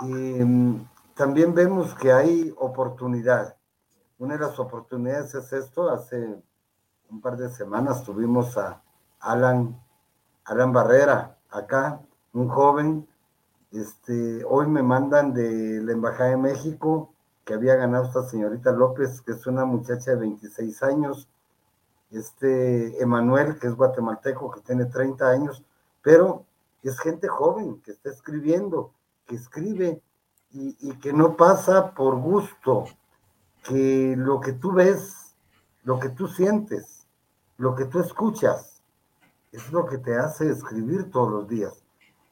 y 0.00 0.86
también 1.14 1.54
vemos 1.54 1.94
que 1.94 2.12
hay 2.12 2.54
oportunidad. 2.56 3.56
Una 4.18 4.34
de 4.34 4.40
las 4.40 4.58
oportunidades 4.58 5.34
es 5.34 5.52
esto. 5.52 5.90
Hace 5.90 6.40
un 7.10 7.20
par 7.20 7.36
de 7.36 7.48
semanas 7.50 8.04
tuvimos 8.04 8.56
a 8.56 8.82
Alan, 9.20 9.80
Alan 10.44 10.72
Barrera 10.72 11.38
acá, 11.50 12.00
un 12.32 12.48
joven. 12.48 13.08
Este, 13.72 14.44
hoy 14.44 14.66
me 14.68 14.82
mandan 14.82 15.34
de 15.34 15.80
la 15.82 15.92
Embajada 15.92 16.30
de 16.30 16.36
México 16.36 17.12
que 17.44 17.54
había 17.54 17.74
ganado 17.76 18.04
esta 18.04 18.22
señorita 18.24 18.72
López, 18.72 19.22
que 19.22 19.32
es 19.32 19.46
una 19.46 19.64
muchacha 19.64 20.12
de 20.12 20.18
26 20.18 20.82
años. 20.82 21.28
Este 22.10 23.02
Emanuel, 23.02 23.58
que 23.58 23.66
es 23.66 23.74
guatemalteco, 23.74 24.50
que 24.50 24.60
tiene 24.60 24.84
30 24.86 25.28
años, 25.28 25.64
pero 26.02 26.44
es 26.82 26.98
gente 27.00 27.26
joven 27.26 27.80
que 27.82 27.90
está 27.90 28.10
escribiendo 28.10 28.92
que 29.28 29.36
escribe 29.36 30.02
y, 30.50 30.96
que 30.96 31.12
no 31.12 31.36
pasa 31.36 31.92
por 31.92 32.16
gusto, 32.16 32.86
que 33.62 34.14
lo 34.16 34.40
que 34.40 34.54
tú 34.54 34.72
ves, 34.72 35.36
lo 35.84 36.00
que 36.00 36.08
tú 36.08 36.26
sientes, 36.26 37.06
lo 37.58 37.74
que 37.74 37.84
tú 37.84 38.00
escuchas, 38.00 38.82
es 39.52 39.70
lo 39.70 39.86
que 39.86 39.98
te 39.98 40.16
hace 40.16 40.50
escribir 40.50 41.10
todos 41.10 41.30
los 41.30 41.48
días. 41.48 41.84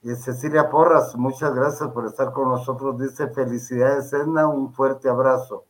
Y 0.03 0.15
Cecilia 0.15 0.71
Porras, 0.71 1.15
muchas 1.17 1.55
gracias 1.55 1.91
por 1.91 2.07
estar 2.07 2.33
con 2.33 2.49
nosotros. 2.49 2.99
Dice, 2.99 3.29
felicidades, 3.29 4.13
Edna, 4.13 4.47
un 4.47 4.73
fuerte 4.73 5.09
abrazo. 5.09 5.65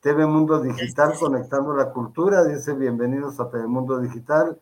TV 0.00 0.24
Mundo 0.24 0.60
Digital, 0.60 1.12
conectando 1.18 1.74
la 1.74 1.92
cultura, 1.92 2.44
dice, 2.44 2.72
bienvenidos 2.72 3.38
a 3.38 3.50
TV 3.50 3.66
Mundo 3.66 3.98
Digital. 3.98 4.58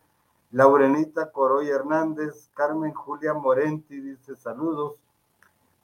Laurenita 0.51 1.31
Coroy 1.31 1.69
Hernández, 1.69 2.49
Carmen 2.55 2.93
Julia 2.93 3.33
Morenti, 3.33 4.01
dice, 4.01 4.35
saludos. 4.35 4.95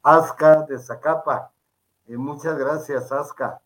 Asca 0.06 0.62
de 0.62 0.78
Zacapa. 0.78 1.52
Eh, 2.06 2.16
muchas 2.16 2.56
gracias, 2.60 3.12
Asca. 3.12 3.60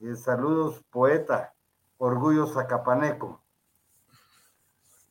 Eh, 0.00 0.16
saludos, 0.16 0.82
poeta. 0.90 1.52
Orgullo 1.98 2.46
Zacapaneco. 2.46 3.42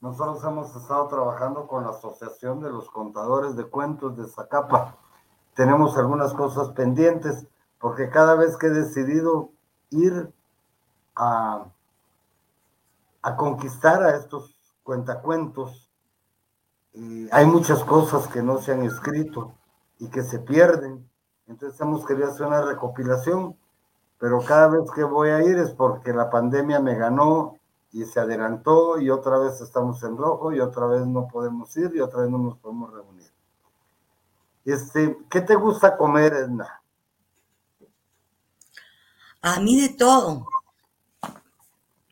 Nosotros 0.01 0.43
hemos 0.43 0.75
estado 0.75 1.07
trabajando 1.09 1.67
con 1.67 1.83
la 1.83 1.91
Asociación 1.91 2.59
de 2.59 2.71
los 2.71 2.89
Contadores 2.89 3.55
de 3.55 3.65
Cuentos 3.65 4.17
de 4.17 4.27
Zacapa. 4.27 4.97
Tenemos 5.53 5.95
algunas 5.95 6.33
cosas 6.33 6.69
pendientes 6.69 7.45
porque 7.77 8.09
cada 8.09 8.33
vez 8.33 8.57
que 8.57 8.65
he 8.67 8.71
decidido 8.71 9.51
ir 9.91 10.33
a, 11.15 11.65
a 13.21 13.35
conquistar 13.35 14.01
a 14.01 14.15
estos 14.15 14.59
cuentacuentos, 14.81 15.91
eh, 16.93 17.29
hay 17.31 17.45
muchas 17.45 17.83
cosas 17.83 18.27
que 18.27 18.41
no 18.41 18.57
se 18.57 18.71
han 18.71 18.81
escrito 18.81 19.53
y 19.99 20.09
que 20.09 20.23
se 20.23 20.39
pierden. 20.39 21.09
Entonces 21.47 21.79
hemos 21.81 22.05
querido 22.05 22.29
hacer 22.29 22.47
una 22.47 22.61
recopilación, 22.61 23.57
pero 24.17 24.41
cada 24.41 24.67
vez 24.69 24.89
que 24.91 25.03
voy 25.03 25.29
a 25.29 25.43
ir 25.43 25.57
es 25.57 25.71
porque 25.71 26.13
la 26.13 26.29
pandemia 26.29 26.79
me 26.79 26.95
ganó 26.95 27.57
y 27.91 28.05
se 28.05 28.19
adelantó 28.19 28.99
y 28.99 29.09
otra 29.09 29.37
vez 29.37 29.61
estamos 29.61 30.01
en 30.03 30.17
rojo 30.17 30.51
y 30.51 30.59
otra 30.59 30.87
vez 30.87 31.05
no 31.05 31.27
podemos 31.27 31.75
ir 31.77 31.91
y 31.95 31.99
otra 31.99 32.21
vez 32.21 32.29
no 32.29 32.37
nos 32.39 32.57
podemos 32.57 32.91
reunir. 32.91 33.31
Este, 34.65 35.17
¿qué 35.29 35.41
te 35.41 35.55
gusta 35.55 35.97
comer, 35.97 36.33
Edna? 36.33 36.81
A 39.41 39.59
mí 39.59 39.79
de 39.81 39.89
todo. 39.89 40.47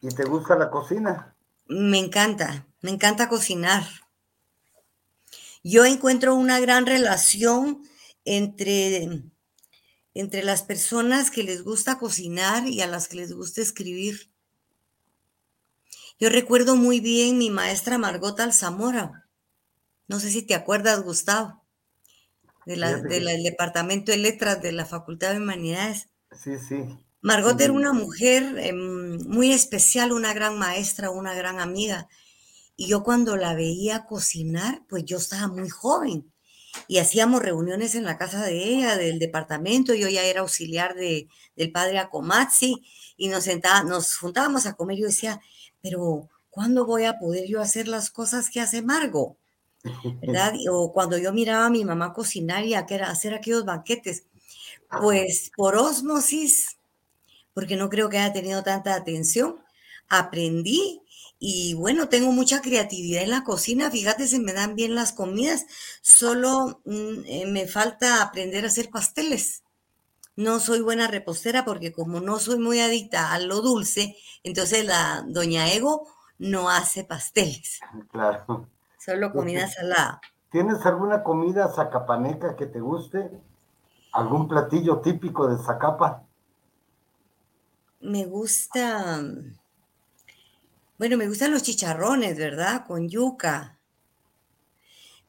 ¿Y 0.02 0.10
te 0.10 0.26
gusta 0.26 0.56
la 0.56 0.70
cocina? 0.70 1.34
Me 1.67 1.98
encanta, 1.98 2.65
me 2.82 2.91
encanta 2.91 3.30
cocinar. 3.30 3.84
Yo 5.63 5.86
encuentro 5.86 6.36
una 6.36 6.60
gran 6.60 6.86
relación 6.86 7.84
entre, 8.26 9.24
entre 10.13 10.43
las 10.43 10.63
personas 10.63 11.32
que 11.32 11.43
les 11.43 11.63
gusta 11.63 12.00
cocinar 12.00 12.67
y 12.67 12.82
a 12.82 12.88
las 12.88 13.08
que 13.08 13.17
les 13.17 13.34
gusta 13.34 13.62
escribir. 13.62 14.32
Yo 16.19 16.30
recuerdo 16.30 16.76
muy 16.76 17.00
bien 17.00 17.38
mi 17.38 17.50
maestra 17.50 17.97
Margot 17.97 18.39
Alzamora. 18.39 19.28
No 20.08 20.19
sé 20.19 20.30
si 20.30 20.41
te 20.41 20.56
acuerdas, 20.56 21.02
Gustavo, 21.02 21.63
de 22.65 22.76
del 22.76 23.43
Departamento 23.43 24.12
de 24.12 24.17
Letras 24.17 24.62
de 24.62 24.71
la 24.71 24.86
Facultad 24.86 25.32
de 25.32 25.38
Humanidades. 25.38 26.10
Sí, 26.32 26.58
sí. 26.60 26.86
Margot 27.21 27.60
era 27.62 27.71
una 27.71 27.93
mujer 27.93 28.58
em, 28.58 29.19
muy 29.28 29.54
especial, 29.54 30.12
una 30.12 30.34
gran 30.34 30.58
maestra, 30.58 31.12
una 31.12 31.34
gran 31.34 31.60
amiga. 31.60 32.10
Y 32.82 32.88
yo 32.88 33.04
cuando 33.04 33.38
la 33.38 33.54
veía 33.54 34.08
cocinar, 34.08 34.82
pues 34.89 35.06
yo 35.06 35.17
estaba 35.17 35.48
muy 35.48 35.70
joven 35.70 36.34
y 36.88 36.98
hacíamos 36.98 37.44
reuniones 37.44 37.94
en 37.94 38.06
la 38.06 38.17
casa 38.17 38.44
de 38.44 38.58
ella, 38.58 38.98
del 38.98 39.20
departamento. 39.20 39.94
Yo 39.94 40.10
ya 40.10 40.24
era 40.24 40.41
auxiliar 40.41 40.96
de, 40.96 41.28
del 41.56 41.72
padre 41.72 42.00
Akomatsi 42.00 42.84
y 43.17 43.27
nos, 43.27 43.44
sentaba, 43.44 43.84
nos 43.84 44.17
juntábamos 44.17 44.65
a 44.65 44.73
comer. 44.73 44.98
Yo 44.98 45.06
decía, 45.06 45.40
pero 45.79 46.27
¿cuándo 46.50 46.88
voy 46.88 47.04
a 47.04 47.19
poder 47.19 47.48
yo 47.48 47.62
hacer 47.62 47.88
las 47.88 48.10
cosas 48.10 48.50
que 48.50 48.62
hace 48.62 48.82
Margo? 48.82 49.38
¿Verdad? 50.19 50.56
O 50.71 50.92
cuando 50.92 51.19
yo 51.19 51.32
miraba 51.34 51.67
a 51.67 51.69
mi 51.69 51.86
mamá 51.86 52.13
cocinar 52.13 52.65
y 52.65 52.73
hacer 52.73 53.36
aquellos 53.36 53.63
banquetes, 53.63 54.25
pues 55.00 55.52
por 55.56 55.75
osmosis, 55.75 56.77
porque 57.54 57.75
no 57.75 57.90
creo 57.90 58.10
que 58.10 58.17
haya 58.17 58.34
tenido 58.34 58.63
tanta 58.63 58.96
atención, 58.96 59.63
aprendí 60.10 61.04
y 61.44 61.73
bueno, 61.73 62.08
tengo 62.08 62.31
mucha 62.31 62.62
creatividad 62.62 63.23
en 63.23 63.31
la 63.31 63.44
cocina, 63.44 63.89
fíjate, 63.89 64.27
se 64.27 64.39
me 64.39 64.54
dan 64.54 64.75
bien 64.75 64.94
las 64.94 65.12
comidas, 65.12 65.65
solo 66.04 66.81
mm, 66.85 67.25
eh, 67.25 67.46
me 67.48 67.67
falta 67.67 68.21
aprender 68.21 68.63
a 68.63 68.67
hacer 68.67 68.92
pasteles. 68.92 69.63
No 70.35 70.60
soy 70.60 70.81
buena 70.81 71.08
repostera 71.08 71.65
porque 71.65 71.92
como 71.92 72.21
no 72.21 72.37
soy 72.37 72.60
muy 72.60 72.79
adicta 72.79 73.33
a 73.33 73.39
lo 73.39 73.62
dulce, 73.62 74.15
entonces 74.44 74.85
la 74.85 75.25
doña 75.27 75.73
Ego 75.73 76.08
no 76.37 76.69
hace 76.69 77.06
pasteles. 77.06 77.79
Claro. 78.12 78.67
Solo 79.00 79.33
comida 79.33 79.67
salada. 79.67 80.21
¿Tienes 80.52 80.85
alguna 80.85 81.23
comida 81.23 81.73
zacapaneca 81.73 82.56
que 82.56 82.67
te 82.67 82.79
guste? 82.79 83.31
¿Algún 84.13 84.48
platillo 84.48 85.00
típico 85.00 85.48
de 85.48 85.58
Zacapa? 85.58 86.21
Me 88.00 88.25
gusta 88.25 89.23
bueno, 91.02 91.17
me 91.17 91.27
gustan 91.27 91.49
los 91.49 91.63
chicharrones, 91.63 92.37
¿verdad? 92.37 92.85
Con 92.85 93.10
yuca. 93.10 93.79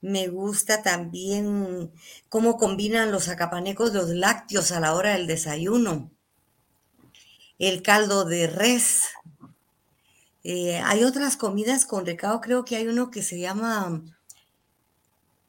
Me 0.03 0.29
gusta 0.29 0.83
también 0.83 1.91
cómo 2.29 2.59
combinan 2.59 3.11
los 3.11 3.29
acapanecos 3.29 3.95
los 3.95 4.11
lácteos 4.11 4.71
a 4.71 4.81
la 4.81 4.95
hora 4.95 5.13
del 5.13 5.27
desayuno. 5.27 6.11
El 7.59 7.81
caldo 7.81 8.27
de 8.27 8.49
res. 8.49 9.05
Eh, 10.45 10.77
hay 10.77 11.05
otras 11.05 11.39
comidas 11.39 11.87
con 11.87 12.05
recado, 12.05 12.43
creo 12.43 12.67
que 12.67 12.77
hay 12.77 12.87
uno 12.87 13.11
que 13.11 13.23
se 13.23 13.41
llama 13.41 14.03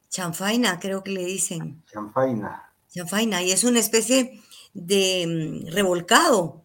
chanfaina, 0.09 0.79
creo 0.79 1.03
que 1.03 1.11
le 1.11 1.25
dicen. 1.25 1.83
Chanfaina. 1.91 2.73
Chanfaina, 2.89 3.43
y 3.43 3.51
es 3.51 3.65
una 3.65 3.79
especie 3.81 4.41
de 4.73 5.65
mm, 5.67 5.73
revolcado 5.73 6.62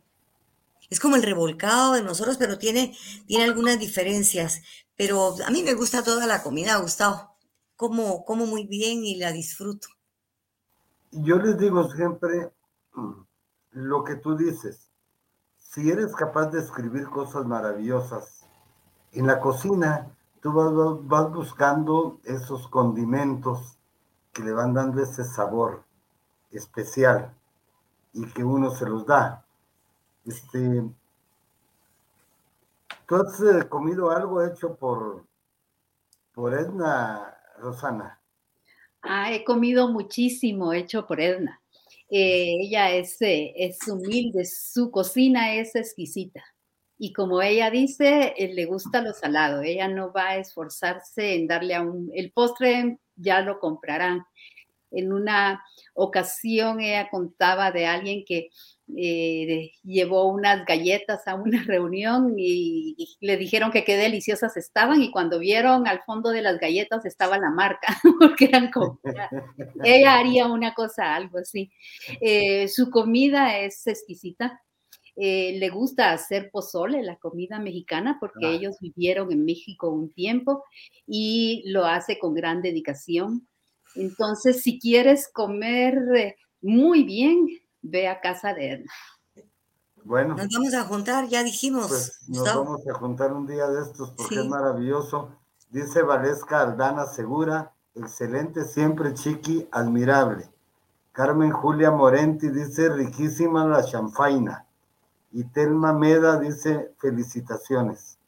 es 0.91 1.01
como 1.01 1.17
el 1.17 1.23
revolcado 1.23 1.95
de 1.95 2.03
nosotros, 2.03 2.37
pero 2.39 2.59
tiene, 2.59 2.97
tiene 3.27 3.45
algunas 3.45 3.79
diferencias. 3.79 4.63
Pero 4.97 5.37
a 5.47 5.51
mí 5.51 5.63
me 5.63 5.75
gusta 5.75 6.03
toda 6.03 6.27
la 6.27 6.43
comida, 6.43 6.77
Gustavo. 6.77 7.37
Como, 7.77 8.25
como 8.25 8.47
muy 8.47 8.67
bien 8.67 9.05
y 9.05 9.17
la 9.17 9.31
disfruto. 9.31 9.89
yo 11.13 11.39
les 11.39 11.57
digo 11.59 11.89
siempre 11.91 12.53
lo 13.71 14.05
que 14.05 14.17
tú 14.17 14.37
dices. 14.37 14.91
Si 15.57 15.91
eres 15.91 16.15
capaz 16.15 16.47
de 16.47 16.61
escribir 16.61 17.09
cosas 17.09 17.47
maravillosas, 17.47 18.47
en 19.13 19.27
la 19.27 19.41
cocina 19.41 20.11
tú 20.41 20.53
vas, 20.53 21.33
buscando 21.33 22.21
esos 22.25 22.69
condimentos 22.69 23.79
que 24.33 24.43
le 24.43 24.53
van 24.53 24.75
dando 24.75 25.03
ese 25.03 25.25
sabor 25.25 25.85
especial 26.51 27.35
y 28.13 28.27
que 28.27 28.45
uno 28.45 28.71
se 28.71 28.87
los 28.87 29.07
da. 29.07 29.45
Este, 30.29 30.83
¿Tú 33.07 33.15
has 33.17 33.41
eh, 33.41 33.67
comido 33.67 34.11
algo 34.11 34.45
hecho 34.45 34.77
por, 34.77 35.25
por 36.35 36.53
Edna, 36.53 37.35
Rosana? 37.59 38.21
Ah, 39.01 39.33
he 39.33 39.43
comido 39.45 39.89
muchísimo 39.89 40.75
hecho 40.75 41.07
por 41.07 41.19
Edna. 41.19 41.63
Eh, 42.11 42.59
ella 42.61 42.91
es, 42.91 43.21
eh, 43.23 43.55
es 43.57 43.79
humilde, 43.89 44.45
su 44.45 44.91
cocina 44.91 45.55
es 45.55 45.75
exquisita. 45.75 46.45
Y 46.99 47.15
como 47.15 47.41
ella 47.41 47.71
dice, 47.71 48.35
le 48.37 48.67
gusta 48.67 49.01
lo 49.01 49.15
salado. 49.15 49.63
Ella 49.63 49.89
no 49.89 50.13
va 50.13 50.31
a 50.31 50.37
esforzarse 50.37 51.37
en 51.37 51.47
darle 51.47 51.75
a 51.75 51.81
un... 51.81 52.11
El 52.13 52.33
postre 52.33 52.99
ya 53.17 53.41
lo 53.41 53.61
comprarán. 53.61 54.27
En 54.91 55.13
una 55.13 55.65
ocasión 55.95 56.81
ella 56.81 57.09
contaba 57.09 57.71
de 57.71 57.87
alguien 57.87 58.25
que 58.27 58.51
eh, 58.97 59.73
llevó 59.85 60.29
unas 60.29 60.65
galletas 60.65 61.29
a 61.29 61.35
una 61.35 61.63
reunión 61.67 62.35
y, 62.39 63.17
le 63.21 63.37
dijeron 63.37 63.71
que 63.71 63.85
qué 63.85 63.97
deliciosas 63.97 64.57
estaban 64.57 65.03
y 65.03 65.11
cuando 65.11 65.39
vieron 65.39 65.87
al 65.87 66.03
fondo 66.03 66.31
de 66.31 66.43
las 66.43 66.59
galletas 66.59 67.05
estaba 67.05 67.39
la 67.39 67.51
marca, 67.51 67.89
porque 68.21 68.47
eran 68.47 68.71
como, 68.71 69.01
ella 69.85 70.15
haría 70.15 70.47
una 70.47 70.75
cosa, 70.75 71.15
algo 71.15 71.39
así. 71.39 71.71
Eh, 72.21 72.69
su 72.69 72.91
comida 72.91 73.59
es 73.59 73.87
exquisita. 73.87 74.63
Eh, 75.21 75.59
le 75.59 75.69
gusta 75.69 76.13
hacer 76.13 76.49
pozole, 76.53 77.03
la 77.03 77.17
comida 77.17 77.59
mexicana, 77.59 78.19
porque 78.21 78.53
ellos 78.53 78.77
vivieron 78.81 79.33
en 79.33 79.45
México 79.45 79.91
un 79.91 80.13
tiempo 80.13 80.63
y 81.09 81.65
lo 81.67 81.87
hace 81.87 82.21
con 82.21 82.35
gran 82.35 82.63
dedicación. 82.63 83.49
Entonces, 83.97 84.63
si 84.63 84.79
quieres 84.79 85.29
comer 85.33 86.37
muy 86.61 87.03
bien, 87.03 87.49
ve 87.83 88.09
a 88.09 88.21
casa 88.21 88.55
de 88.55 88.73
él. 88.73 88.87
Bueno. 90.05 90.37
Nos 90.37 90.49
vamos 90.55 90.75
a 90.75 90.85
juntar, 90.85 91.29
ya 91.29 91.43
dijimos. 91.43 91.89
Pues 91.89 92.29
nos 92.29 92.45
vamos 92.45 92.87
a 92.89 92.95
juntar 92.95 93.33
un 93.33 93.47
día 93.47 93.67
de 93.69 93.83
estos 93.83 94.11
porque 94.13 94.41
es 94.41 94.47
maravilloso. 94.47 95.31
Dice 95.71 96.03
Valesca 96.03 96.63
Aldana 96.63 97.05
Segura, 97.07 97.73
excelente 97.95 98.65
siempre, 98.65 99.13
chiqui, 99.13 99.69
admirable. 99.71 100.49
Carmen 101.13 101.51
Julia 101.51 101.91
Morenti 101.91 102.49
dice, 102.49 102.89
riquísima 102.89 103.67
la 103.67 103.85
chanfaina. 103.85 104.65
Y 105.33 105.45
Telma 105.45 105.93
Meda 105.93 106.39
dice, 106.39 106.95
felicitaciones. 106.99 108.19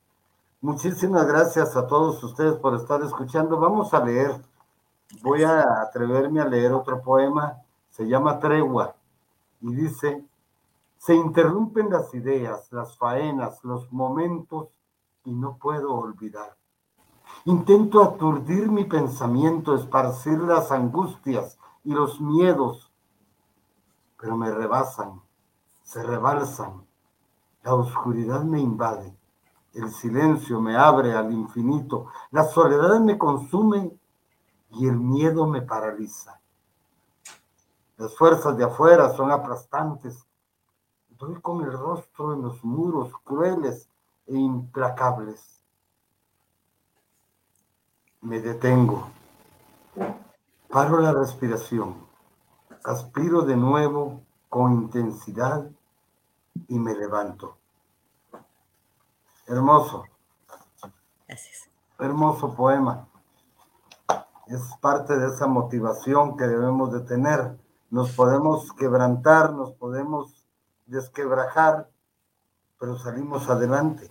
Muchísimas 0.60 1.26
gracias 1.26 1.76
a 1.76 1.86
todos 1.86 2.22
ustedes 2.22 2.56
por 2.56 2.74
estar 2.74 3.02
escuchando. 3.02 3.58
Vamos 3.58 3.94
a 3.94 4.04
leer. 4.04 4.32
Voy 5.22 5.44
a 5.44 5.62
atreverme 5.80 6.42
a 6.42 6.44
leer 6.44 6.72
otro 6.72 7.00
poema. 7.00 7.56
Se 7.88 8.06
llama 8.06 8.38
Tregua 8.38 8.94
y 9.60 9.74
dice, 9.74 10.26
se 10.96 11.14
interrumpen 11.14 11.90
las 11.90 12.12
ideas, 12.14 12.70
las 12.72 12.96
faenas, 12.98 13.62
los 13.64 13.90
momentos 13.92 14.68
y 15.24 15.32
no 15.32 15.56
puedo 15.56 15.94
olvidar. 15.94 16.56
Intento 17.44 18.02
aturdir 18.02 18.70
mi 18.70 18.84
pensamiento, 18.84 19.74
esparcir 19.74 20.38
las 20.40 20.70
angustias 20.72 21.58
y 21.84 21.92
los 21.92 22.20
miedos, 22.20 22.92
pero 24.20 24.36
me 24.36 24.50
rebasan, 24.50 25.22
se 25.82 26.02
rebalsan. 26.02 26.86
La 27.62 27.74
oscuridad 27.74 28.42
me 28.42 28.60
invade, 28.60 29.16
el 29.74 29.90
silencio 29.90 30.60
me 30.60 30.76
abre 30.76 31.14
al 31.14 31.32
infinito, 31.32 32.06
la 32.30 32.44
soledad 32.44 33.00
me 33.00 33.16
consume 33.16 33.98
y 34.70 34.88
el 34.88 34.98
miedo 34.98 35.46
me 35.46 35.62
paraliza. 35.62 36.39
Las 38.00 38.16
fuerzas 38.16 38.56
de 38.56 38.64
afuera 38.64 39.10
son 39.10 39.30
aplastantes. 39.30 40.26
Doy 41.10 41.38
con 41.42 41.62
el 41.62 41.70
rostro 41.70 42.32
en 42.32 42.40
los 42.40 42.64
muros 42.64 43.12
crueles 43.24 43.90
e 44.26 44.36
implacables. 44.36 45.62
Me 48.22 48.40
detengo. 48.40 49.06
Paro 50.70 51.00
la 51.00 51.12
respiración. 51.12 51.94
Aspiro 52.84 53.42
de 53.42 53.56
nuevo 53.56 54.22
con 54.48 54.72
intensidad 54.72 55.70
y 56.68 56.78
me 56.78 56.94
levanto. 56.94 57.58
Hermoso. 59.46 60.06
Gracias. 61.28 61.68
Hermoso 61.98 62.54
poema. 62.54 63.08
Es 64.46 64.74
parte 64.80 65.18
de 65.18 65.28
esa 65.28 65.46
motivación 65.46 66.38
que 66.38 66.46
debemos 66.46 66.92
de 66.92 67.00
tener 67.00 67.58
nos 67.90 68.12
podemos 68.12 68.72
quebrantar, 68.74 69.52
nos 69.52 69.72
podemos 69.72 70.46
desquebrajar, 70.86 71.90
pero 72.78 72.96
salimos 72.96 73.48
adelante. 73.50 74.10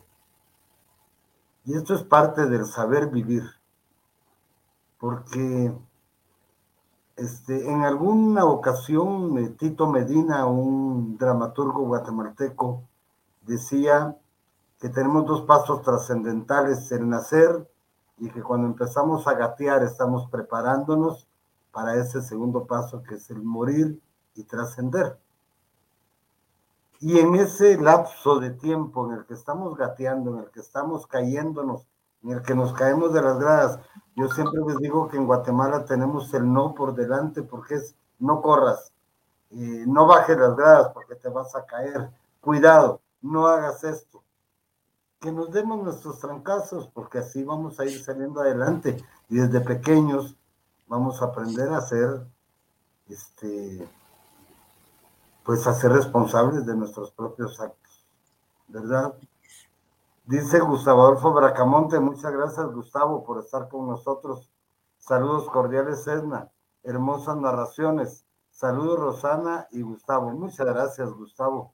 Y 1.66 1.76
esto 1.76 1.96
es 1.96 2.04
parte 2.04 2.46
del 2.46 2.66
saber 2.66 3.08
vivir, 3.08 3.44
porque 5.00 5.74
este, 7.16 7.70
en 7.70 7.84
alguna 7.84 8.46
ocasión 8.46 9.38
eh, 9.38 9.50
Tito 9.50 9.88
Medina, 9.88 10.46
un 10.46 11.18
dramaturgo 11.18 11.86
guatemalteco, 11.86 12.84
decía 13.42 14.18
que 14.80 14.90
tenemos 14.90 15.26
dos 15.26 15.42
pasos 15.44 15.82
trascendentales, 15.82 16.92
el 16.92 17.10
nacer 17.10 17.70
y 18.18 18.30
que 18.30 18.42
cuando 18.42 18.68
empezamos 18.68 19.28
a 19.28 19.34
gatear 19.34 19.84
estamos 19.84 20.30
preparándonos 20.30 21.29
para 21.80 21.96
ese 21.96 22.22
segundo 22.22 22.68
paso 22.68 23.02
que 23.04 23.16
es 23.16 23.30
el 23.30 23.42
morir 23.42 24.02
y 24.36 24.44
trascender. 24.44 25.18
Y 27.00 27.20
en 27.20 27.36
ese 27.36 27.78
lapso 27.78 28.38
de 28.38 28.50
tiempo 28.50 29.08
en 29.08 29.20
el 29.20 29.26
que 29.26 29.34
estamos 29.34 29.78
gateando, 29.78 30.34
en 30.34 30.40
el 30.40 30.52
que 30.52 30.60
estamos 30.60 31.08
cayéndonos, 31.08 31.88
en 32.22 32.32
el 32.32 32.42
que 32.42 32.54
nos 32.54 32.74
caemos 32.74 33.14
de 33.14 33.22
las 33.22 33.40
gradas, 33.40 33.80
yo 34.18 34.28
siempre 34.28 34.60
les 34.68 34.78
digo 34.80 35.08
que 35.08 35.16
en 35.16 35.26
Guatemala 35.26 35.86
tenemos 35.86 36.34
el 36.34 36.52
no 36.52 36.76
por 36.76 36.94
delante 36.94 37.44
porque 37.44 37.76
es 37.76 37.96
no 38.20 38.42
corras, 38.42 38.92
eh, 39.52 39.86
no 39.88 40.06
bajes 40.06 40.38
las 40.38 40.58
gradas 40.58 40.92
porque 40.94 41.16
te 41.16 41.30
vas 41.30 41.56
a 41.56 41.66
caer, 41.66 42.10
cuidado, 42.42 43.00
no 43.22 43.48
hagas 43.48 43.86
esto. 43.86 44.22
Que 45.22 45.32
nos 45.32 45.50
demos 45.52 45.82
nuestros 45.82 46.20
trancazos 46.20 46.90
porque 46.90 47.20
así 47.20 47.42
vamos 47.42 47.80
a 47.80 47.86
ir 47.86 48.04
saliendo 48.04 48.42
adelante 48.42 49.02
y 49.30 49.38
desde 49.38 49.62
pequeños 49.62 50.36
vamos 50.90 51.22
a 51.22 51.26
aprender 51.26 51.70
a 51.70 51.80
ser, 51.82 52.28
este, 53.08 53.88
pues 55.46 55.66
a 55.68 55.74
ser 55.74 55.94
responsables 55.94 56.66
de 56.66 56.76
nuestros 56.76 57.12
propios 57.12 57.62
actos, 57.62 58.06
¿verdad? 58.68 59.14
Dice 60.26 60.60
Gustavo 60.60 61.04
Adolfo 61.04 61.32
Bracamonte, 61.32 62.00
muchas 62.00 62.32
gracias 62.32 62.66
Gustavo 62.74 63.24
por 63.24 63.40
estar 63.40 63.70
con 63.70 63.88
nosotros. 63.88 64.50
Saludos 64.98 65.50
cordiales 65.50 66.06
Edna, 66.08 66.50
hermosas 66.84 67.38
narraciones. 67.38 68.26
Saludos 68.52 69.00
Rosana 69.00 69.68
y 69.72 69.82
Gustavo. 69.82 70.32
Muchas 70.32 70.68
gracias 70.68 71.10
Gustavo. 71.14 71.74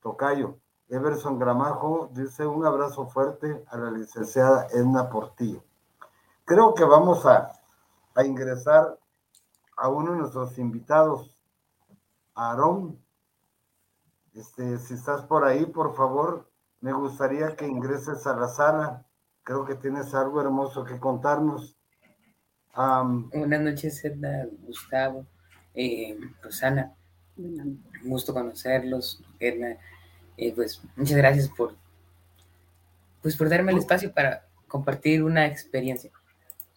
Tocayo. 0.00 0.56
Everson 0.88 1.38
Gramajo 1.38 2.08
dice 2.12 2.46
un 2.46 2.64
abrazo 2.64 3.06
fuerte 3.08 3.64
a 3.68 3.76
la 3.76 3.90
licenciada 3.90 4.68
Edna 4.72 5.10
Portillo. 5.10 5.62
Creo 6.44 6.74
que 6.74 6.84
vamos 6.84 7.26
a 7.26 7.52
a 8.16 8.24
ingresar 8.24 8.98
a 9.76 9.88
uno 9.88 10.12
de 10.12 10.18
nuestros 10.18 10.58
invitados, 10.58 11.36
Aarón. 12.34 12.98
Este, 14.34 14.78
si 14.78 14.94
estás 14.94 15.22
por 15.22 15.44
ahí, 15.44 15.66
por 15.66 15.94
favor, 15.94 16.50
me 16.80 16.92
gustaría 16.92 17.54
que 17.56 17.66
ingreses 17.66 18.26
a 18.26 18.34
la 18.34 18.48
sala. 18.48 19.06
Creo 19.44 19.64
que 19.64 19.74
tienes 19.74 20.14
algo 20.14 20.40
hermoso 20.40 20.84
que 20.84 20.98
contarnos. 20.98 21.76
Buenas 22.74 23.60
noches, 23.60 24.04
Edna, 24.04 24.46
Gustavo, 24.62 25.26
eh, 25.74 26.18
Rosana. 26.42 26.94
Un 27.36 27.84
gusto 28.02 28.32
conocerlos, 28.32 29.22
Edna. 29.38 29.76
Eh, 30.38 30.52
pues 30.54 30.82
muchas 30.96 31.16
gracias 31.16 31.48
por, 31.50 31.74
pues, 33.22 33.36
por 33.36 33.48
darme 33.48 33.72
el 33.72 33.78
espacio 33.78 34.12
para 34.12 34.46
compartir 34.68 35.22
una 35.22 35.46
experiencia. 35.46 36.10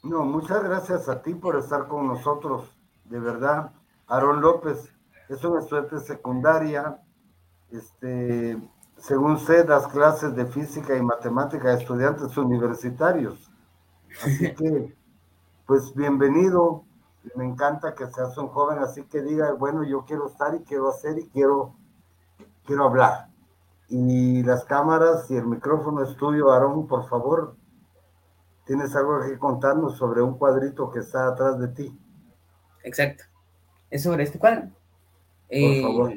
No, 0.02 0.24
muchas 0.24 0.64
gracias 0.64 1.10
a 1.10 1.22
ti 1.22 1.34
por 1.34 1.58
estar 1.58 1.88
con 1.90 2.08
nosotros, 2.08 2.74
de 3.04 3.20
verdad. 3.20 3.74
Aarón 4.08 4.40
López 4.40 4.94
es 5.28 5.44
un 5.44 5.58
estudiante 5.58 6.00
secundaria, 6.00 7.02
este, 7.70 8.58
según 8.98 9.40
sé, 9.40 9.66
das 9.66 9.88
clases 9.88 10.36
de 10.36 10.46
física 10.46 10.96
y 10.96 11.02
matemática 11.02 11.70
a 11.70 11.74
estudiantes 11.74 12.38
universitarios. 12.38 13.52
Así 14.24 14.54
que, 14.56 14.96
pues 15.66 15.94
bienvenido. 15.94 16.86
Me 17.36 17.44
encanta 17.44 17.94
que 17.94 18.08
seas 18.08 18.38
un 18.38 18.48
joven 18.48 18.80
así 18.80 19.04
que 19.04 19.22
diga, 19.22 19.52
bueno, 19.52 19.84
yo 19.84 20.06
quiero 20.06 20.28
estar 20.28 20.56
y 20.56 20.60
quiero 20.64 20.88
hacer 20.88 21.20
y 21.20 21.28
quiero, 21.28 21.76
quiero 22.66 22.86
hablar. 22.86 23.28
Y 23.90 24.44
las 24.44 24.64
cámaras 24.64 25.30
y 25.30 25.36
el 25.36 25.46
micrófono 25.46 26.02
es 26.04 26.16
tuyo, 26.16 26.52
Aarón, 26.54 26.88
por 26.88 27.08
favor. 27.10 27.56
Tienes 28.70 28.96
algo 28.96 29.20
que 29.28 29.36
contarnos 29.40 29.98
sobre 29.98 30.22
un 30.22 30.38
cuadrito 30.38 30.92
que 30.92 31.00
está 31.00 31.28
atrás 31.28 31.60
de 31.60 31.70
ti. 31.70 31.92
Exacto. 32.84 33.24
Es 33.90 34.04
sobre 34.04 34.26
este 34.26 34.38
cuadro. 34.38 34.62
Por 34.62 34.74
eh, 35.50 35.82
favor. 35.82 36.14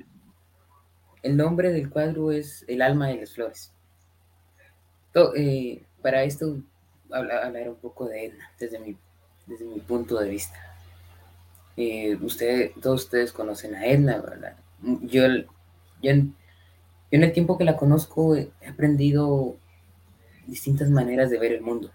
El 1.22 1.38
nombre 1.38 1.72
del 1.72 1.88
cuadro 1.88 2.30
es 2.30 2.62
El 2.68 2.82
alma 2.82 3.08
de 3.08 3.20
las 3.20 3.32
flores. 3.32 3.72
Eh, 5.34 5.82
para 6.02 6.24
esto, 6.24 6.58
hablar, 7.10 7.70
un 7.70 7.76
poco 7.76 8.06
de 8.06 8.26
Edna, 8.26 8.50
desde 8.60 8.78
mi, 8.80 8.98
desde 9.46 9.64
mi 9.64 9.80
punto 9.80 10.18
de 10.18 10.28
vista. 10.28 10.58
Eh, 11.78 12.18
usted, 12.20 12.72
todos 12.82 13.04
ustedes 13.04 13.32
conocen 13.32 13.76
a 13.76 13.86
Edna, 13.86 14.20
¿verdad? 14.20 14.58
Yo, 14.82 15.26
yo, 16.02 16.10
en, 16.10 16.36
el 17.10 17.32
tiempo 17.32 17.56
que 17.56 17.64
la 17.64 17.78
conozco 17.78 18.36
he 18.36 18.52
aprendido 18.68 19.56
distintas 20.46 20.90
maneras 20.90 21.30
de 21.30 21.38
ver 21.38 21.52
el 21.52 21.62
mundo. 21.62 21.90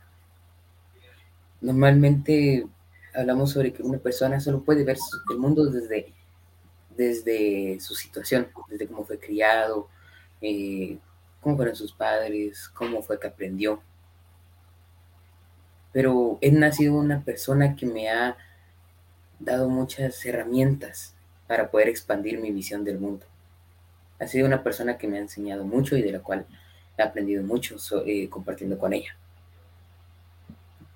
Normalmente 1.68 2.66
hablamos 3.14 3.52
sobre 3.52 3.74
que 3.74 3.84
una 3.84 3.98
persona 3.98 4.40
solo 4.40 4.64
puede 4.64 4.86
ver 4.86 4.98
el 5.30 5.38
mundo 5.38 5.66
desde, 5.66 6.14
desde 6.96 7.78
su 7.82 7.94
situación, 7.94 8.48
desde 8.70 8.88
cómo 8.88 9.04
fue 9.04 9.20
criado, 9.20 9.90
eh, 10.40 10.98
cómo 11.42 11.58
fueron 11.58 11.76
sus 11.76 11.92
padres, 11.92 12.70
cómo 12.70 13.02
fue 13.02 13.20
que 13.20 13.28
aprendió. 13.28 13.82
Pero 15.92 16.38
he 16.40 16.54
nacido 16.54 16.94
una 16.94 17.22
persona 17.22 17.76
que 17.76 17.86
me 17.86 18.10
ha 18.10 18.38
dado 19.38 19.68
muchas 19.68 20.26
herramientas 20.26 21.16
para 21.48 21.70
poder 21.70 21.90
expandir 21.90 22.40
mi 22.40 22.54
visión 22.54 22.86
del 22.86 22.98
mundo. 22.98 23.26
Ha 24.20 24.28
sido 24.28 24.48
una 24.48 24.64
persona 24.64 24.98
que 24.98 25.10
me 25.10 25.18
ha 25.18 25.22
enseñado 25.22 25.66
mucho 25.66 25.98
y 25.98 26.02
de 26.02 26.14
la 26.14 26.20
cual 26.20 26.46
he 26.98 27.04
aprendido 27.04 27.44
mucho 27.44 27.76
eh, 28.06 28.30
compartiendo 28.30 28.78
con 28.78 28.94
ella. 28.94 29.18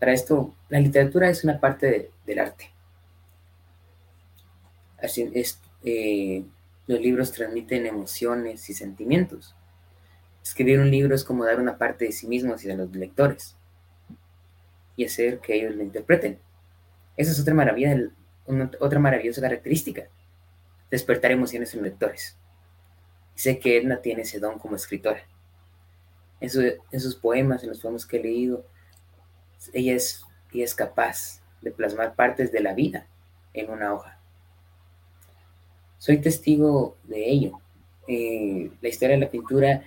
Para 0.01 0.13
esto, 0.13 0.55
la 0.69 0.79
literatura 0.79 1.29
es 1.29 1.43
una 1.43 1.59
parte 1.59 2.09
del 2.25 2.39
arte. 2.39 2.71
Así 4.99 5.29
es, 5.35 5.61
eh, 5.83 6.43
los 6.87 6.99
libros 6.99 7.31
transmiten 7.31 7.85
emociones 7.85 8.67
y 8.67 8.73
sentimientos. 8.73 9.55
Escribir 10.41 10.79
un 10.79 10.89
libro 10.89 11.13
es 11.13 11.23
como 11.23 11.45
dar 11.45 11.59
una 11.59 11.77
parte 11.77 12.05
de 12.05 12.13
sí 12.13 12.25
mismo 12.25 12.55
hacia 12.55 12.75
los 12.75 12.91
lectores 12.95 13.55
y 14.95 15.05
hacer 15.05 15.37
que 15.37 15.53
ellos 15.53 15.75
lo 15.75 15.83
interpreten. 15.83 16.39
Esa 17.15 17.31
es 17.33 17.39
otra 17.39 17.53
maravilla, 17.53 17.95
otra 18.79 18.97
maravillosa 18.97 19.39
característica, 19.39 20.07
despertar 20.89 21.31
emociones 21.31 21.75
en 21.75 21.83
lectores. 21.83 22.39
sé 23.35 23.59
que 23.59 23.77
Edna 23.77 24.01
tiene 24.01 24.23
ese 24.23 24.39
don 24.39 24.57
como 24.57 24.77
escritora. 24.77 25.21
En, 26.39 26.49
sus 26.49 27.15
poemas, 27.17 27.61
en 27.61 27.69
los 27.69 27.79
poemas 27.81 28.07
que 28.07 28.17
he 28.17 28.23
leído, 28.23 28.65
ella 29.73 29.95
es, 29.95 30.25
ella 30.53 30.65
es 30.65 30.75
capaz 30.75 31.41
de 31.61 31.71
plasmar 31.71 32.15
partes 32.15 32.51
de 32.51 32.61
la 32.61 32.73
vida 32.73 33.07
en 33.53 33.69
una 33.69 33.93
hoja. 33.93 34.17
Soy 35.97 36.17
testigo 36.17 36.97
de 37.03 37.29
ello. 37.29 37.59
Eh, 38.07 38.71
la 38.81 38.89
historia 38.89 39.15
de 39.15 39.25
la 39.25 39.29
pintura 39.29 39.83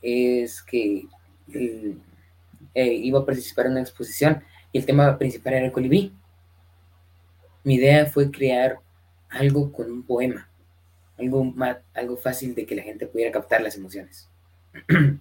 es 0.00 0.62
que 0.62 1.06
eh, 1.52 1.96
eh, 2.74 2.92
iba 2.94 3.20
a 3.20 3.26
participar 3.26 3.66
en 3.66 3.72
una 3.72 3.80
exposición 3.82 4.42
y 4.72 4.78
el 4.78 4.86
tema 4.86 5.18
principal 5.18 5.54
era 5.54 5.66
el 5.66 5.72
colibrí. 5.72 6.14
Mi 7.64 7.74
idea 7.74 8.06
fue 8.06 8.30
crear 8.30 8.78
algo 9.28 9.70
con 9.72 9.90
un 9.90 10.02
poema, 10.02 10.48
algo, 11.18 11.52
algo 11.94 12.16
fácil 12.16 12.54
de 12.54 12.64
que 12.66 12.74
la 12.74 12.82
gente 12.82 13.06
pudiera 13.06 13.32
captar 13.32 13.60
las 13.60 13.76
emociones. 13.76 14.28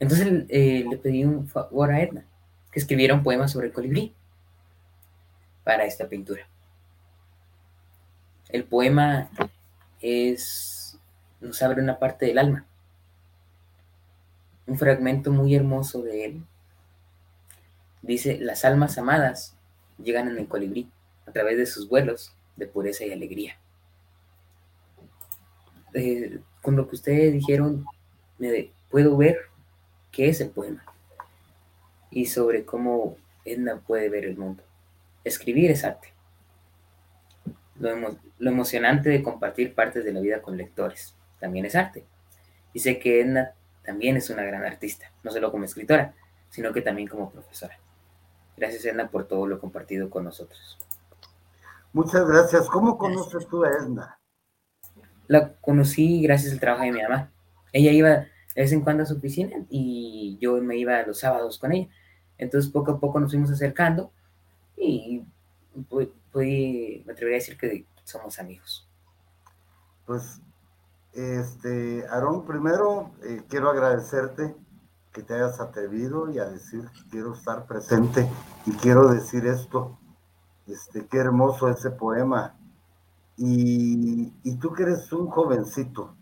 Entonces 0.00 0.44
eh, 0.48 0.84
le 0.88 0.96
pedí 0.96 1.24
un 1.24 1.48
favor 1.48 1.90
a 1.90 2.02
Edna, 2.02 2.24
que 2.70 2.80
escribiera 2.80 3.14
un 3.14 3.22
poema 3.22 3.48
sobre 3.48 3.68
el 3.68 3.72
colibrí 3.72 4.14
para 5.64 5.84
esta 5.84 6.08
pintura. 6.08 6.46
El 8.48 8.64
poema 8.64 9.30
es, 10.00 10.98
nos 11.40 11.62
abre 11.62 11.82
una 11.82 11.98
parte 11.98 12.26
del 12.26 12.38
alma 12.38 12.68
un 14.68 14.78
fragmento 14.78 15.32
muy 15.32 15.54
hermoso 15.54 16.02
de 16.02 16.26
él. 16.26 16.42
Dice, 18.02 18.38
las 18.38 18.64
almas 18.64 18.98
amadas 18.98 19.56
llegan 19.98 20.28
en 20.28 20.38
el 20.38 20.46
colibrí 20.46 20.88
a 21.26 21.32
través 21.32 21.56
de 21.56 21.66
sus 21.66 21.88
vuelos 21.88 22.32
de 22.56 22.66
pureza 22.66 23.04
y 23.04 23.12
alegría. 23.12 23.58
Eh, 25.94 26.38
con 26.62 26.76
lo 26.76 26.86
que 26.86 26.96
ustedes 26.96 27.32
dijeron, 27.32 27.84
me 28.38 28.70
puedo 28.90 29.16
ver 29.16 29.38
qué 30.12 30.28
es 30.28 30.40
el 30.40 30.50
poema 30.50 30.84
y 32.18 32.26
sobre 32.26 32.64
cómo 32.64 33.16
Edna 33.44 33.80
puede 33.80 34.08
ver 34.08 34.24
el 34.24 34.36
mundo. 34.36 34.64
Escribir 35.22 35.70
es 35.70 35.84
arte. 35.84 36.12
Lo, 37.78 37.96
lo, 37.96 38.50
emocionante 38.50 39.08
de 39.08 39.22
compartir 39.22 39.72
partes 39.72 40.04
de 40.04 40.12
la 40.12 40.18
vida 40.18 40.42
con 40.42 40.56
lectores 40.56 41.14
también 41.38 41.64
es 41.64 41.76
arte. 41.76 42.04
Dice 42.74 42.98
que 42.98 43.20
Edna 43.20 43.52
también 43.84 44.16
es 44.16 44.30
una 44.30 44.42
gran 44.42 44.64
artista, 44.64 45.12
no 45.22 45.30
solo 45.30 45.52
como 45.52 45.64
escritora, 45.64 46.12
sino 46.50 46.72
que 46.72 46.82
también 46.82 47.06
como 47.06 47.30
profesora. 47.30 47.78
Gracias, 48.56 48.84
Edna, 48.84 49.08
por 49.08 49.28
todo 49.28 49.46
lo 49.46 49.60
compartido 49.60 50.10
con 50.10 50.24
nosotros. 50.24 50.76
Muchas 51.92 52.28
gracias. 52.28 52.66
¿Cómo 52.66 52.98
conoces 52.98 53.46
tú 53.46 53.62
a 53.64 53.70
Edna? 53.70 54.18
La 55.28 55.52
conocí 55.60 56.20
gracias 56.20 56.52
al 56.52 56.58
trabajo 56.58 56.82
de 56.82 56.90
mi 56.90 57.00
mamá. 57.00 57.30
Ella 57.72 57.92
iba 57.92 58.08
de 58.08 58.28
vez 58.56 58.72
en 58.72 58.80
cuando 58.80 59.04
a 59.04 59.06
su 59.06 59.14
oficina 59.14 59.56
y 59.70 60.36
yo 60.40 60.56
me 60.56 60.76
iba 60.76 61.00
los 61.04 61.20
sábados 61.20 61.60
con 61.60 61.70
ella. 61.70 61.88
Entonces, 62.38 62.70
poco 62.70 62.92
a 62.92 63.00
poco 63.00 63.20
nos 63.20 63.32
fuimos 63.32 63.50
acercando 63.50 64.10
y 64.76 65.22
me 65.74 67.12
atrevería 67.12 67.36
a 67.36 67.40
decir 67.40 67.58
que 67.58 67.84
somos 68.04 68.38
amigos. 68.38 68.88
Pues 70.06 70.40
este, 71.12 72.06
Aarón, 72.08 72.44
primero 72.44 73.10
eh, 73.24 73.42
quiero 73.48 73.70
agradecerte 73.70 74.54
que 75.12 75.22
te 75.22 75.34
hayas 75.34 75.58
atrevido 75.60 76.30
y 76.30 76.38
a 76.38 76.44
decir 76.44 76.82
que 76.90 77.10
quiero 77.10 77.34
estar 77.34 77.66
presente 77.66 78.28
y 78.66 78.72
quiero 78.72 79.08
decir 79.08 79.46
esto. 79.46 79.98
Este, 80.66 81.06
qué 81.06 81.18
hermoso 81.18 81.68
ese 81.68 81.90
poema. 81.90 82.54
Y, 83.36 84.30
tú 84.60 84.72
que 84.72 84.82
eres 84.82 85.12
un 85.12 85.28
jovencito. 85.28 86.14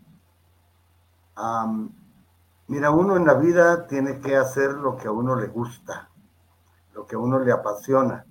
Mira, 2.67 2.91
uno 2.91 3.17
en 3.17 3.25
la 3.25 3.33
vida 3.33 3.87
tiene 3.87 4.19
que 4.19 4.35
hacer 4.35 4.71
lo 4.71 4.95
que 4.97 5.07
a 5.07 5.11
uno 5.11 5.35
le 5.35 5.47
gusta, 5.47 6.09
lo 6.93 7.05
que 7.05 7.15
a 7.15 7.19
uno 7.19 7.39
le 7.39 7.51
apasiona. 7.51 8.25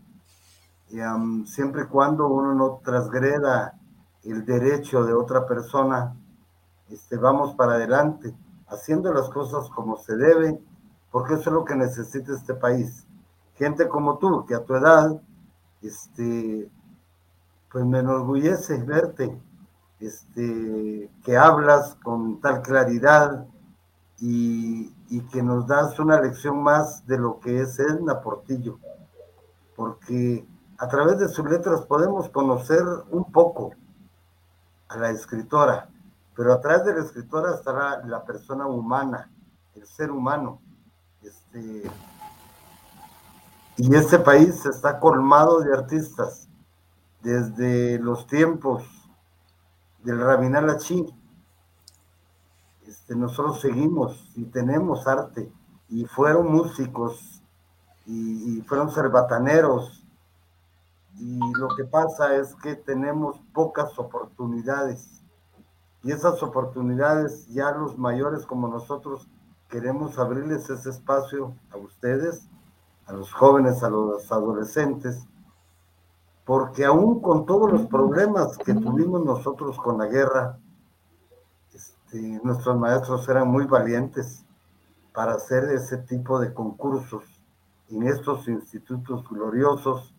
Y 0.89 0.99
siempre 1.47 1.83
y 1.83 1.87
cuando 1.87 2.29
uno 2.29 2.55
no 2.55 2.81
transgreda 2.85 3.75
el 4.23 4.45
derecho 4.45 5.05
de 5.05 5.15
otra 5.15 5.47
persona, 5.47 6.15
este, 6.89 7.17
vamos 7.17 7.55
para 7.55 7.75
adelante, 7.75 8.35
haciendo 8.69 9.13
las 9.13 9.29
cosas 9.31 9.69
como 9.71 9.97
se 9.97 10.17
debe, 10.17 10.61
porque 11.11 11.35
eso 11.35 11.51
es 11.51 11.55
lo 11.55 11.65
que 11.65 11.75
necesita 11.75 12.33
este 12.33 12.55
país. 12.55 13.07
Gente 13.55 13.89
como 13.89 14.19
tú, 14.19 14.45
que 14.47 14.55
a 14.55 14.65
tu 14.65 14.75
edad, 14.75 15.21
este, 15.83 16.71
pues 17.71 17.85
me 17.85 18.01
enorgullece 18.01 18.83
verte, 18.83 19.41
este, 19.99 21.11
que 21.25 21.37
hablas 21.37 21.97
con 22.03 22.41
tal 22.41 22.63
claridad 22.63 23.47
y, 24.21 25.21
que 25.33 25.43
nos 25.43 25.67
das 25.67 25.99
una 25.99 26.21
lección 26.21 26.63
más 26.63 27.07
de 27.07 27.19
lo 27.19 27.41
que 27.41 27.61
es 27.61 27.79
Edna 27.79 28.21
Portillo, 28.21 28.79
porque 29.75 30.47
a 30.79 30.89
través 30.89 31.19
de 31.19 31.29
sus 31.29 31.49
letras 31.49 31.83
podemos 31.83 32.29
conocer 32.31 32.83
un 33.11 33.31
poco 33.31 33.73
a 34.89 34.97
la 34.97 35.11
escritora, 35.11 35.89
pero 36.35 36.53
atrás 36.53 36.85
de 36.85 36.95
la 36.95 37.01
escritora 37.05 37.55
estará 37.55 38.05
la 38.07 38.25
persona 38.25 38.67
humana, 38.67 39.31
el 39.75 39.87
ser 39.87 40.11
humano. 40.11 40.61
Este, 41.23 41.91
y 43.79 43.95
este 43.95 44.19
país 44.19 44.65
está 44.65 44.99
colmado 45.01 45.61
de 45.61 45.75
artistas 45.75 46.49
desde 47.23 47.99
los 47.99 48.27
tiempos 48.27 48.85
del 50.03 50.21
Rabinal. 50.21 50.71
Este, 53.07 53.15
nosotros 53.15 53.61
seguimos 53.61 54.33
y 54.35 54.47
tenemos 54.47 55.07
arte. 55.07 55.49
Y 55.89 56.07
fueron 56.07 56.51
músicos 56.51 57.41
y, 58.05 58.59
y 58.59 58.63
fueron 58.63 58.91
cerbataneros 58.91 60.05
y 61.19 61.39
lo 61.57 61.69
que 61.77 61.85
pasa 61.85 62.35
es 62.35 62.57
que 62.57 62.75
tenemos 62.75 63.41
pocas 63.55 63.97
oportunidades. 63.97 65.23
Y 66.03 66.11
esas 66.11 66.43
oportunidades 66.43 67.47
ya 67.47 67.71
los 67.71 67.97
mayores 67.97 68.45
como 68.45 68.67
nosotros 68.67 69.29
queremos 69.69 70.19
abrirles 70.19 70.69
ese 70.69 70.91
espacio 70.91 71.55
a 71.71 71.77
ustedes, 71.77 72.49
a 73.07 73.13
los 73.13 73.33
jóvenes, 73.33 73.85
a 73.85 73.89
los 73.89 74.31
adolescentes, 74.33 75.27
porque 76.45 76.85
aún 76.85 77.21
con 77.21 77.47
todos 77.47 77.71
los 77.71 77.87
problemas 77.87 78.59
que 78.59 78.75
tuvimos 78.75 79.25
nosotros 79.25 79.77
con 79.79 79.99
la 79.99 80.07
guerra, 80.07 80.59
este, 82.17 82.41
nuestros 82.43 82.79
maestros 82.79 83.29
eran 83.29 83.49
muy 83.49 83.67
valientes 83.67 84.45
para 85.13 85.33
hacer 85.35 85.65
ese 85.65 85.99
tipo 85.99 86.39
de 86.39 86.53
concursos 86.53 87.25
en 87.89 88.03
estos 88.05 88.49
institutos 88.49 89.27
gloriosos 89.29 90.15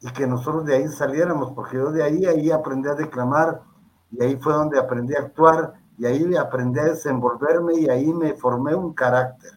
y 0.00 0.10
que 0.12 0.26
nosotros 0.26 0.66
de 0.66 0.76
ahí 0.76 0.88
saliéramos, 0.88 1.52
porque 1.52 1.76
yo 1.76 1.90
de 1.90 2.02
ahí, 2.02 2.26
ahí 2.26 2.50
aprendí 2.50 2.88
a 2.88 2.94
declamar 2.94 3.62
y 4.10 4.22
ahí 4.22 4.36
fue 4.36 4.52
donde 4.52 4.78
aprendí 4.78 5.14
a 5.14 5.20
actuar 5.20 5.74
y 5.98 6.04
ahí 6.04 6.36
aprendí 6.36 6.78
a 6.78 6.84
desenvolverme 6.84 7.74
y 7.80 7.88
ahí 7.88 8.12
me 8.12 8.34
formé 8.34 8.74
un 8.74 8.92
carácter. 8.92 9.52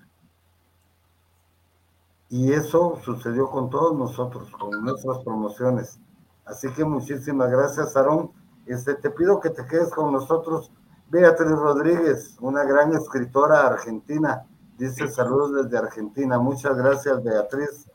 Y 2.29 2.53
eso 2.53 2.99
sucedió 3.03 3.49
con 3.49 3.69
todos 3.69 3.97
nosotros, 3.97 4.49
con 4.51 4.83
nuestras 4.83 5.19
promociones. 5.19 5.99
Así 6.45 6.71
que 6.71 6.85
muchísimas 6.85 7.49
gracias, 7.49 7.97
Aarón. 7.97 8.31
Este, 8.65 8.93
te 8.95 9.09
pido 9.09 9.39
que 9.39 9.49
te 9.49 9.65
quedes 9.65 9.89
con 9.89 10.13
nosotros. 10.13 10.71
Beatriz 11.09 11.49
Rodríguez, 11.49 12.37
una 12.39 12.63
gran 12.63 12.93
escritora 12.93 13.65
argentina, 13.65 14.45
dice 14.77 15.07
saludos 15.07 15.63
desde 15.63 15.79
Argentina. 15.79 16.37
Muchas 16.37 16.77
gracias, 16.77 17.23
Beatriz. 17.23 17.89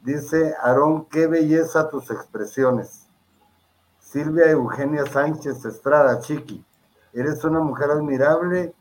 Dice 0.00 0.54
Aarón, 0.60 1.06
qué 1.06 1.26
belleza 1.26 1.88
tus 1.88 2.10
expresiones. 2.10 3.06
Silvia 3.98 4.50
Eugenia 4.50 5.06
Sánchez 5.06 5.64
Estrada, 5.64 6.20
Chiqui, 6.20 6.62
eres 7.14 7.42
una 7.42 7.60
mujer 7.60 7.90
admirable 7.90 8.74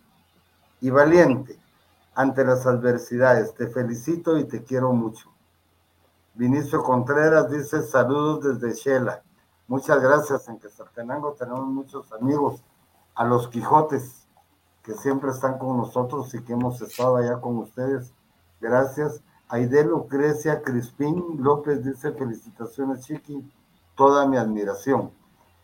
y 0.82 0.89
valiente 0.89 1.58
ante 2.14 2.43
las 2.43 2.66
adversidades. 2.66 3.53
Te 3.53 3.68
felicito 3.68 4.38
y 4.38 4.43
te 4.43 4.66
quiero 4.66 4.91
mucho. 4.91 5.30
Vinicio 6.34 6.84
Contreras 6.84 7.49
dice 7.49 7.82
saludos 7.84 8.60
desde 8.60 8.76
Shela. 8.76 9.24
Muchas 9.68 10.01
gracias. 10.01 10.49
En 10.49 10.60
Quetzaltenango 10.60 11.34
tenemos 11.39 11.66
muchos 11.68 12.12
amigos. 12.12 12.62
A 13.16 13.24
los 13.24 13.47
Quijotes, 13.47 14.28
que 14.84 14.93
siempre 14.93 15.32
están 15.32 15.57
con 15.57 15.78
nosotros 15.78 16.34
y 16.36 16.43
que 16.43 16.53
hemos 16.53 16.82
estado 16.82 17.18
allá 17.18 17.41
con 17.41 17.57
ustedes. 17.57 18.13
Gracias. 18.61 19.24
Aide 19.47 19.84
Lucrecia 19.84 20.61
Crispín 20.61 21.38
López 21.39 21.84
dice 21.84 22.11
felicitaciones, 22.11 23.05
Chiqui. 23.05 23.51
Toda 23.95 24.28
mi 24.28 24.38
admiración. 24.38 25.11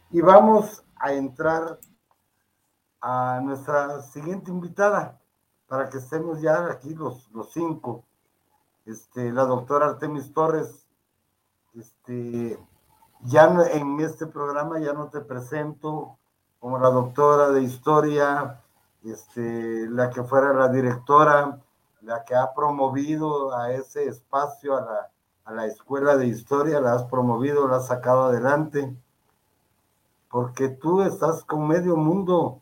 Y 0.09 0.21
vamos 0.21 0.83
a 0.95 1.13
entrar 1.13 1.79
a 3.01 3.41
nuestra 3.43 4.01
siguiente 4.01 4.51
invitada 4.51 5.19
para 5.67 5.89
que 5.89 5.97
estemos 5.97 6.41
ya 6.41 6.65
aquí 6.67 6.93
los, 6.93 7.29
los 7.31 7.51
cinco. 7.51 8.05
Este, 8.85 9.31
la 9.31 9.45
doctora 9.45 9.87
Artemis 9.87 10.33
Torres, 10.33 10.87
este, 11.73 12.59
ya 13.21 13.45
en 13.71 13.99
este 13.99 14.25
programa 14.27 14.79
ya 14.79 14.93
no 14.93 15.09
te 15.09 15.21
presento 15.21 16.17
como 16.61 16.77
la 16.77 16.91
doctora 16.91 17.49
de 17.49 17.63
historia, 17.63 18.61
este, 19.03 19.89
la 19.89 20.11
que 20.11 20.23
fuera 20.23 20.53
la 20.53 20.69
directora, 20.69 21.59
la 22.01 22.23
que 22.23 22.35
ha 22.35 22.53
promovido 22.53 23.53
a 23.53 23.71
ese 23.71 24.07
espacio, 24.07 24.77
a 24.77 24.81
la, 24.81 25.11
a 25.45 25.53
la 25.53 25.65
escuela 25.65 26.15
de 26.17 26.27
historia, 26.27 26.79
la 26.79 26.93
has 26.93 27.03
promovido, 27.05 27.67
la 27.67 27.77
has 27.77 27.87
sacado 27.87 28.25
adelante, 28.25 28.95
porque 30.29 30.69
tú 30.69 31.01
estás 31.01 31.43
con 31.43 31.67
medio 31.67 31.97
mundo, 31.97 32.61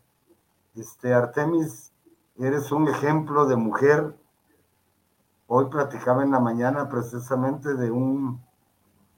este, 0.75 1.13
Artemis, 1.13 1.89
Eres 2.37 2.71
un 2.71 2.87
ejemplo 2.87 3.47
de 3.47 3.57
mujer. 3.57 4.15
Hoy 5.47 5.65
platicaba 5.65 6.23
en 6.23 6.31
la 6.31 6.39
mañana 6.39 6.87
precisamente 6.87 7.73
de 7.73 7.91
un, 7.91 8.41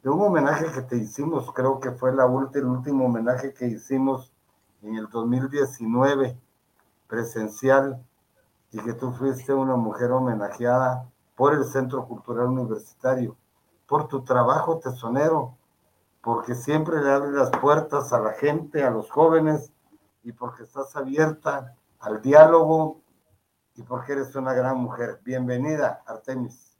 de 0.01 0.09
un 0.09 0.23
homenaje 0.23 0.71
que 0.71 0.81
te 0.81 0.97
hicimos, 0.97 1.51
creo 1.53 1.79
que 1.79 1.91
fue 1.91 2.15
la 2.15 2.23
el 2.25 2.65
último 2.65 3.05
homenaje 3.05 3.53
que 3.53 3.67
hicimos 3.67 4.33
en 4.81 4.95
el 4.95 5.07
2019, 5.09 6.37
presencial, 7.07 8.03
y 8.71 8.79
que 8.79 8.93
tú 8.93 9.11
fuiste 9.11 9.53
una 9.53 9.75
mujer 9.75 10.11
homenajeada 10.11 11.09
por 11.35 11.53
el 11.53 11.65
Centro 11.65 12.07
Cultural 12.07 12.47
Universitario, 12.47 13.35
por 13.85 14.07
tu 14.07 14.23
trabajo 14.23 14.79
tesonero, 14.79 15.57
porque 16.21 16.55
siempre 16.55 17.01
le 17.01 17.11
abres 17.11 17.31
las 17.31 17.49
puertas 17.49 18.13
a 18.13 18.19
la 18.19 18.33
gente, 18.33 18.83
a 18.83 18.91
los 18.91 19.09
jóvenes, 19.11 19.71
y 20.23 20.31
porque 20.31 20.63
estás 20.63 20.95
abierta 20.95 21.75
al 21.99 22.21
diálogo 22.21 23.01
y 23.75 23.83
porque 23.83 24.13
eres 24.13 24.35
una 24.35 24.53
gran 24.53 24.77
mujer. 24.77 25.19
Bienvenida, 25.23 26.03
Artemis. 26.05 26.77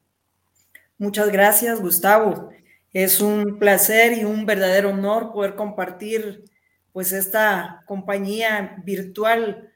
Muchas 0.97 1.31
gracias, 1.31 1.81
Gustavo. 1.81 2.49
Es 2.93 3.21
un 3.21 3.57
placer 3.57 4.17
y 4.17 4.25
un 4.25 4.45
verdadero 4.45 4.89
honor 4.89 5.31
poder 5.31 5.55
compartir 5.55 6.45
pues 6.93 7.11
esta 7.11 7.83
compañía 7.85 8.75
virtual 8.83 9.71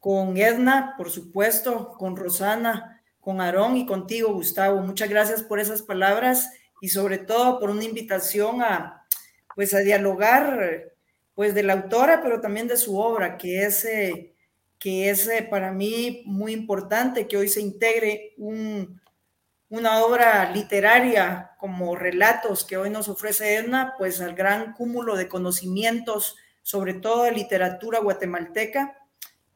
con 0.00 0.36
Edna, 0.36 0.94
por 0.96 1.10
supuesto, 1.10 1.94
con 1.98 2.16
Rosana, 2.16 3.02
con 3.20 3.40
Aarón 3.40 3.76
y 3.76 3.86
contigo, 3.86 4.32
Gustavo. 4.32 4.80
Muchas 4.80 5.08
gracias 5.08 5.42
por 5.42 5.60
esas 5.60 5.82
palabras 5.82 6.50
y 6.80 6.88
sobre 6.88 7.18
todo 7.18 7.58
por 7.58 7.70
una 7.70 7.84
invitación 7.84 8.62
a 8.62 9.06
pues 9.54 9.74
a 9.74 9.80
dialogar 9.80 10.92
pues 11.34 11.52
de 11.54 11.64
la 11.64 11.72
autora, 11.72 12.20
pero 12.22 12.40
también 12.40 12.68
de 12.68 12.76
su 12.76 12.96
obra, 12.96 13.36
que 13.36 13.64
es 13.64 13.84
eh, 13.84 14.34
que 14.78 15.10
es 15.10 15.26
eh, 15.28 15.46
para 15.48 15.72
mí 15.72 16.22
muy 16.26 16.52
importante 16.52 17.26
que 17.26 17.36
hoy 17.36 17.48
se 17.48 17.60
integre 17.60 18.34
una 18.36 20.04
obra 20.04 20.50
literaria 20.52 21.52
como 21.58 21.96
relatos 21.96 22.64
que 22.64 22.76
hoy 22.76 22.90
nos 22.90 23.08
ofrece 23.08 23.56
Edna, 23.56 23.94
pues 23.98 24.20
al 24.20 24.34
gran 24.34 24.72
cúmulo 24.74 25.16
de 25.16 25.28
conocimientos, 25.28 26.36
sobre 26.68 26.92
todo 26.92 27.22
de 27.22 27.32
literatura 27.32 27.98
guatemalteca, 27.98 28.94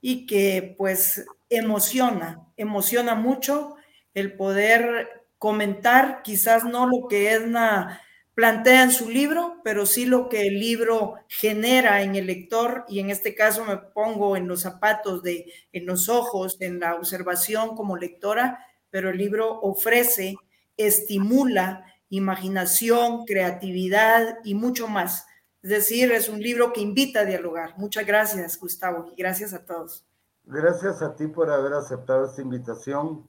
y 0.01 0.25
que 0.25 0.75
pues 0.79 1.27
emociona, 1.51 2.41
emociona 2.57 3.15
mucho 3.15 3.77
el 4.15 4.35
poder 4.35 5.27
comentar, 5.37 6.23
quizás 6.23 6.65
no 6.65 6.87
lo 6.87 7.09
que 7.09 7.33
Edna 7.33 8.01
plantea 8.33 8.85
en 8.85 8.93
su 8.93 9.11
libro, 9.11 9.61
pero 9.63 9.85
sí 9.85 10.07
lo 10.07 10.31
que 10.31 10.47
el 10.47 10.59
libro 10.59 11.17
genera 11.29 12.01
en 12.01 12.17
el 12.17 12.29
lector 12.29 12.87
y 12.89 13.01
en 13.01 13.11
este 13.11 13.35
caso 13.35 13.67
me 13.67 13.77
pongo 13.77 14.35
en 14.35 14.49
los 14.49 14.63
zapatos 14.63 15.23
de, 15.23 15.53
en 15.71 15.85
los 15.85 16.09
ojos, 16.09 16.57
en 16.61 16.81
la 16.81 16.95
observación 16.95 17.77
como 17.77 17.99
lectora, 17.99 18.67
pero 18.89 19.11
el 19.11 19.19
libro 19.19 19.61
ofrece, 19.61 20.37
estimula 20.79 21.85
imaginación, 22.09 23.27
creatividad 23.27 24.39
y 24.45 24.55
mucho 24.55 24.89
más. 24.89 25.27
Es 25.63 25.71
decir, 25.71 26.11
es 26.11 26.29
un 26.29 26.41
libro 26.41 26.73
que 26.73 26.81
invita 26.81 27.21
a 27.21 27.25
dialogar. 27.25 27.79
Muchas 27.79 28.05
gracias, 28.05 28.59
Gustavo, 28.59 29.07
y 29.13 29.15
gracias 29.15 29.55
a 29.55 29.65
todos. 29.65 30.05
Gracias 30.45 31.03
a 31.03 31.15
ti 31.15 31.29
por 31.29 31.51
haber 31.51 31.73
aceptado 31.75 32.27
esta 32.27 32.43
invitación. 32.43 33.27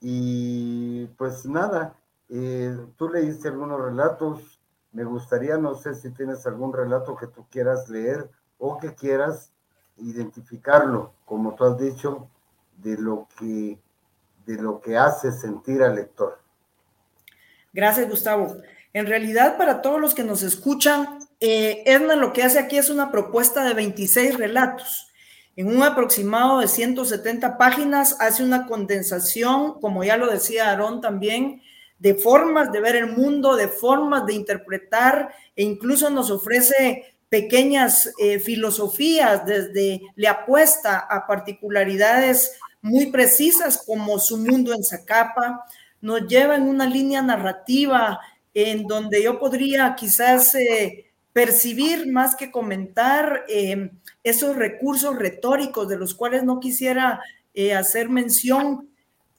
Y 0.00 1.06
pues 1.18 1.44
nada, 1.44 1.96
eh, 2.30 2.76
tú 2.96 3.08
leíste 3.08 3.48
algunos 3.48 3.80
relatos, 3.80 4.60
me 4.92 5.04
gustaría, 5.04 5.58
no 5.58 5.74
sé 5.74 5.94
si 5.94 6.10
tienes 6.10 6.46
algún 6.46 6.72
relato 6.72 7.16
que 7.16 7.26
tú 7.26 7.46
quieras 7.50 7.88
leer 7.88 8.30
o 8.58 8.78
que 8.78 8.94
quieras 8.94 9.52
identificarlo, 9.98 11.12
como 11.24 11.54
tú 11.54 11.64
has 11.64 11.78
dicho, 11.78 12.28
de 12.78 12.96
lo 12.96 13.28
que, 13.38 13.78
de 14.46 14.62
lo 14.62 14.80
que 14.80 14.96
hace 14.96 15.32
sentir 15.32 15.82
al 15.82 15.96
lector. 15.96 16.38
Gracias, 17.72 18.08
Gustavo. 18.08 18.56
En 18.92 19.06
realidad, 19.06 19.58
para 19.58 19.82
todos 19.82 20.00
los 20.00 20.14
que 20.14 20.24
nos 20.24 20.42
escuchan, 20.42 21.15
eh, 21.40 21.82
Edna 21.86 22.16
lo 22.16 22.32
que 22.32 22.42
hace 22.42 22.58
aquí 22.58 22.78
es 22.78 22.90
una 22.90 23.10
propuesta 23.10 23.64
de 23.64 23.74
26 23.74 24.36
relatos. 24.36 25.08
En 25.56 25.68
un 25.68 25.82
aproximado 25.82 26.60
de 26.60 26.68
170 26.68 27.56
páginas 27.56 28.16
hace 28.20 28.42
una 28.42 28.66
condensación, 28.66 29.80
como 29.80 30.04
ya 30.04 30.16
lo 30.16 30.30
decía 30.30 30.68
Aarón 30.68 31.00
también, 31.00 31.62
de 31.98 32.14
formas 32.14 32.70
de 32.72 32.80
ver 32.80 32.96
el 32.96 33.06
mundo, 33.06 33.56
de 33.56 33.68
formas 33.68 34.26
de 34.26 34.34
interpretar 34.34 35.34
e 35.54 35.62
incluso 35.62 36.10
nos 36.10 36.30
ofrece 36.30 37.16
pequeñas 37.28 38.12
eh, 38.18 38.38
filosofías 38.38 39.44
desde 39.46 40.02
le 40.14 40.28
apuesta 40.28 40.98
a 40.98 41.26
particularidades 41.26 42.58
muy 42.82 43.06
precisas 43.06 43.82
como 43.84 44.18
su 44.18 44.38
mundo 44.38 44.72
en 44.74 44.84
Zacapa, 44.84 45.64
nos 46.00 46.26
lleva 46.28 46.54
en 46.54 46.64
una 46.64 46.86
línea 46.86 47.22
narrativa 47.22 48.20
en 48.54 48.86
donde 48.86 49.22
yo 49.22 49.38
podría 49.38 49.94
quizás 49.96 50.54
eh, 50.54 51.05
percibir 51.36 52.10
más 52.10 52.34
que 52.34 52.50
comentar 52.50 53.44
eh, 53.46 53.90
esos 54.24 54.56
recursos 54.56 55.18
retóricos 55.18 55.86
de 55.86 55.98
los 55.98 56.14
cuales 56.14 56.44
no 56.44 56.60
quisiera 56.60 57.20
hacer 57.76 58.08
mención 58.08 58.88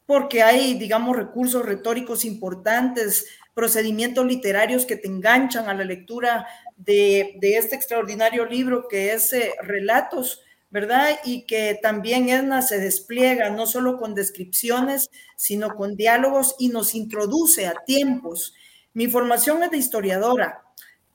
porque 0.06 0.44
hay, 0.44 0.76
digamos, 0.76 1.18
recursos 1.18 1.66
retóricos 1.66 2.24
importantes, 2.24 3.26
procedimientos 3.56 4.28
literarios 4.28 4.86
que 4.86 4.96
te 4.96 5.08
enganchan 5.08 5.70
a 5.70 5.74
la 5.74 5.84
lectura 5.84 6.46
de, 6.76 7.40
este 7.42 7.76
extraordinario 7.76 8.46
libro 8.46 8.88
que 8.88 9.14
es 9.14 9.34
eh, 9.34 9.54
Relatos, 9.64 10.44
¿verdad? 10.70 11.18
Y 11.26 11.48
que 11.48 11.80
también 11.82 12.30
Edna 12.30 12.62
se 12.62 12.80
despliega 12.80 13.50
no 13.50 13.66
solo 13.66 13.98
con 13.98 14.14
descripciones, 14.14 15.10
sino 15.36 15.76
con 15.76 15.96
diálogos 15.96 16.56
y 16.60 16.70
nos 16.70 16.94
introduce 16.94 17.66
a 17.66 17.74
tiempos. 17.88 18.54
Mi 18.94 19.08
formación 19.08 19.64
es 19.64 19.72
de 19.72 19.78
historiadora, 19.78 20.67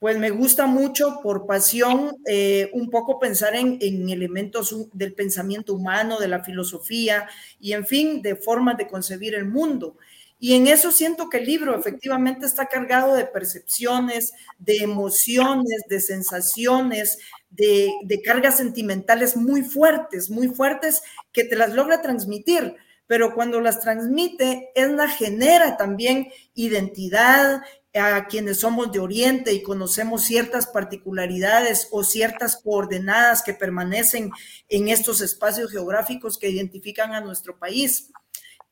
pues 0.02 0.18
me 0.18 0.30
gusta 0.30 0.66
mucho 0.66 1.20
por 1.22 1.46
pasión 1.46 2.16
eh, 2.26 2.70
un 2.72 2.90
poco 2.90 3.20
pensar 3.20 3.54
en, 3.54 3.78
en, 3.80 4.10
elementos 4.10 4.74
del 4.92 5.14
pensamiento 5.14 5.74
humano, 5.74 6.18
de 6.18 6.26
la 6.26 6.42
filosofía 6.42 7.28
y 7.60 7.72
en 7.72 7.86
fin, 7.86 8.20
de 8.20 8.34
formas 8.34 8.76
de 8.78 8.88
concebir 8.88 9.36
el 9.36 9.44
mundo. 9.44 9.96
Y 10.40 10.54
en 10.54 10.66
eso 10.66 10.90
siento 10.90 11.28
que 11.30 11.38
el 11.38 11.46
libro 11.46 11.78
efectivamente 11.78 12.46
está 12.46 12.66
cargado 12.66 13.14
de 13.14 13.26
percepciones, 13.26 14.32
de 14.58 14.78
emociones, 14.78 15.82
de 15.88 16.00
sensaciones, 16.00 17.18
de, 17.50 17.92
de 18.02 18.22
cargas 18.22 18.56
sentimentales 18.56 19.36
muy 19.36 19.62
fuertes, 19.62 20.30
muy 20.30 20.48
fuertes, 20.48 21.00
que 21.30 21.44
te 21.44 21.54
las 21.54 21.74
logra 21.74 22.02
transmitir 22.02 22.74
pero 23.12 23.34
cuando 23.34 23.60
las 23.60 23.80
transmite, 23.80 24.70
la 24.74 25.06
genera 25.06 25.76
también 25.76 26.28
identidad, 26.54 27.60
a 27.94 28.26
quienes 28.26 28.60
somos 28.60 28.90
de 28.90 29.00
Oriente 29.00 29.52
y 29.52 29.62
conocemos 29.62 30.24
ciertas 30.24 30.66
particularidades 30.66 31.88
o 31.90 32.04
ciertas 32.04 32.56
coordenadas 32.56 33.42
que 33.42 33.52
permanecen 33.52 34.30
en 34.68 34.88
estos 34.88 35.20
espacios 35.20 35.70
geográficos 35.70 36.38
que 36.38 36.48
identifican 36.48 37.12
a 37.12 37.20
nuestro 37.20 37.58
país. 37.58 38.11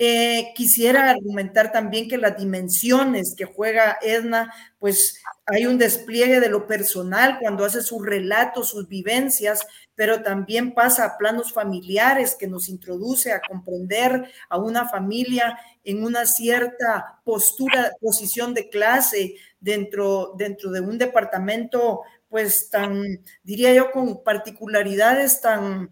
Eh, 0.03 0.55
quisiera 0.55 1.11
argumentar 1.11 1.73
también 1.73 2.09
que 2.09 2.17
las 2.17 2.35
dimensiones 2.39 3.35
que 3.37 3.45
juega 3.45 3.99
Edna, 4.01 4.51
pues 4.79 5.21
hay 5.45 5.67
un 5.67 5.77
despliegue 5.77 6.41
de 6.41 6.49
lo 6.49 6.67
personal 6.67 7.37
cuando 7.39 7.67
hace 7.67 7.83
sus 7.83 8.07
relatos, 8.07 8.71
sus 8.71 8.89
vivencias, 8.89 9.61
pero 9.95 10.23
también 10.23 10.73
pasa 10.73 11.05
a 11.05 11.19
planos 11.19 11.53
familiares 11.53 12.35
que 12.35 12.49
nos 12.49 12.71
introduce 12.71 13.31
a 13.31 13.43
comprender 13.47 14.25
a 14.49 14.57
una 14.57 14.89
familia 14.89 15.59
en 15.85 16.03
una 16.03 16.25
cierta 16.25 17.21
postura, 17.23 17.93
posición 18.01 18.55
de 18.55 18.71
clase 18.71 19.35
dentro, 19.61 20.33
dentro 20.39 20.71
de 20.71 20.81
un 20.81 20.97
departamento, 20.97 22.01
pues 22.31 22.71
tan, 22.71 23.05
diría 23.43 23.75
yo, 23.75 23.91
con 23.91 24.25
particularidades 24.25 25.43
tan, 25.43 25.91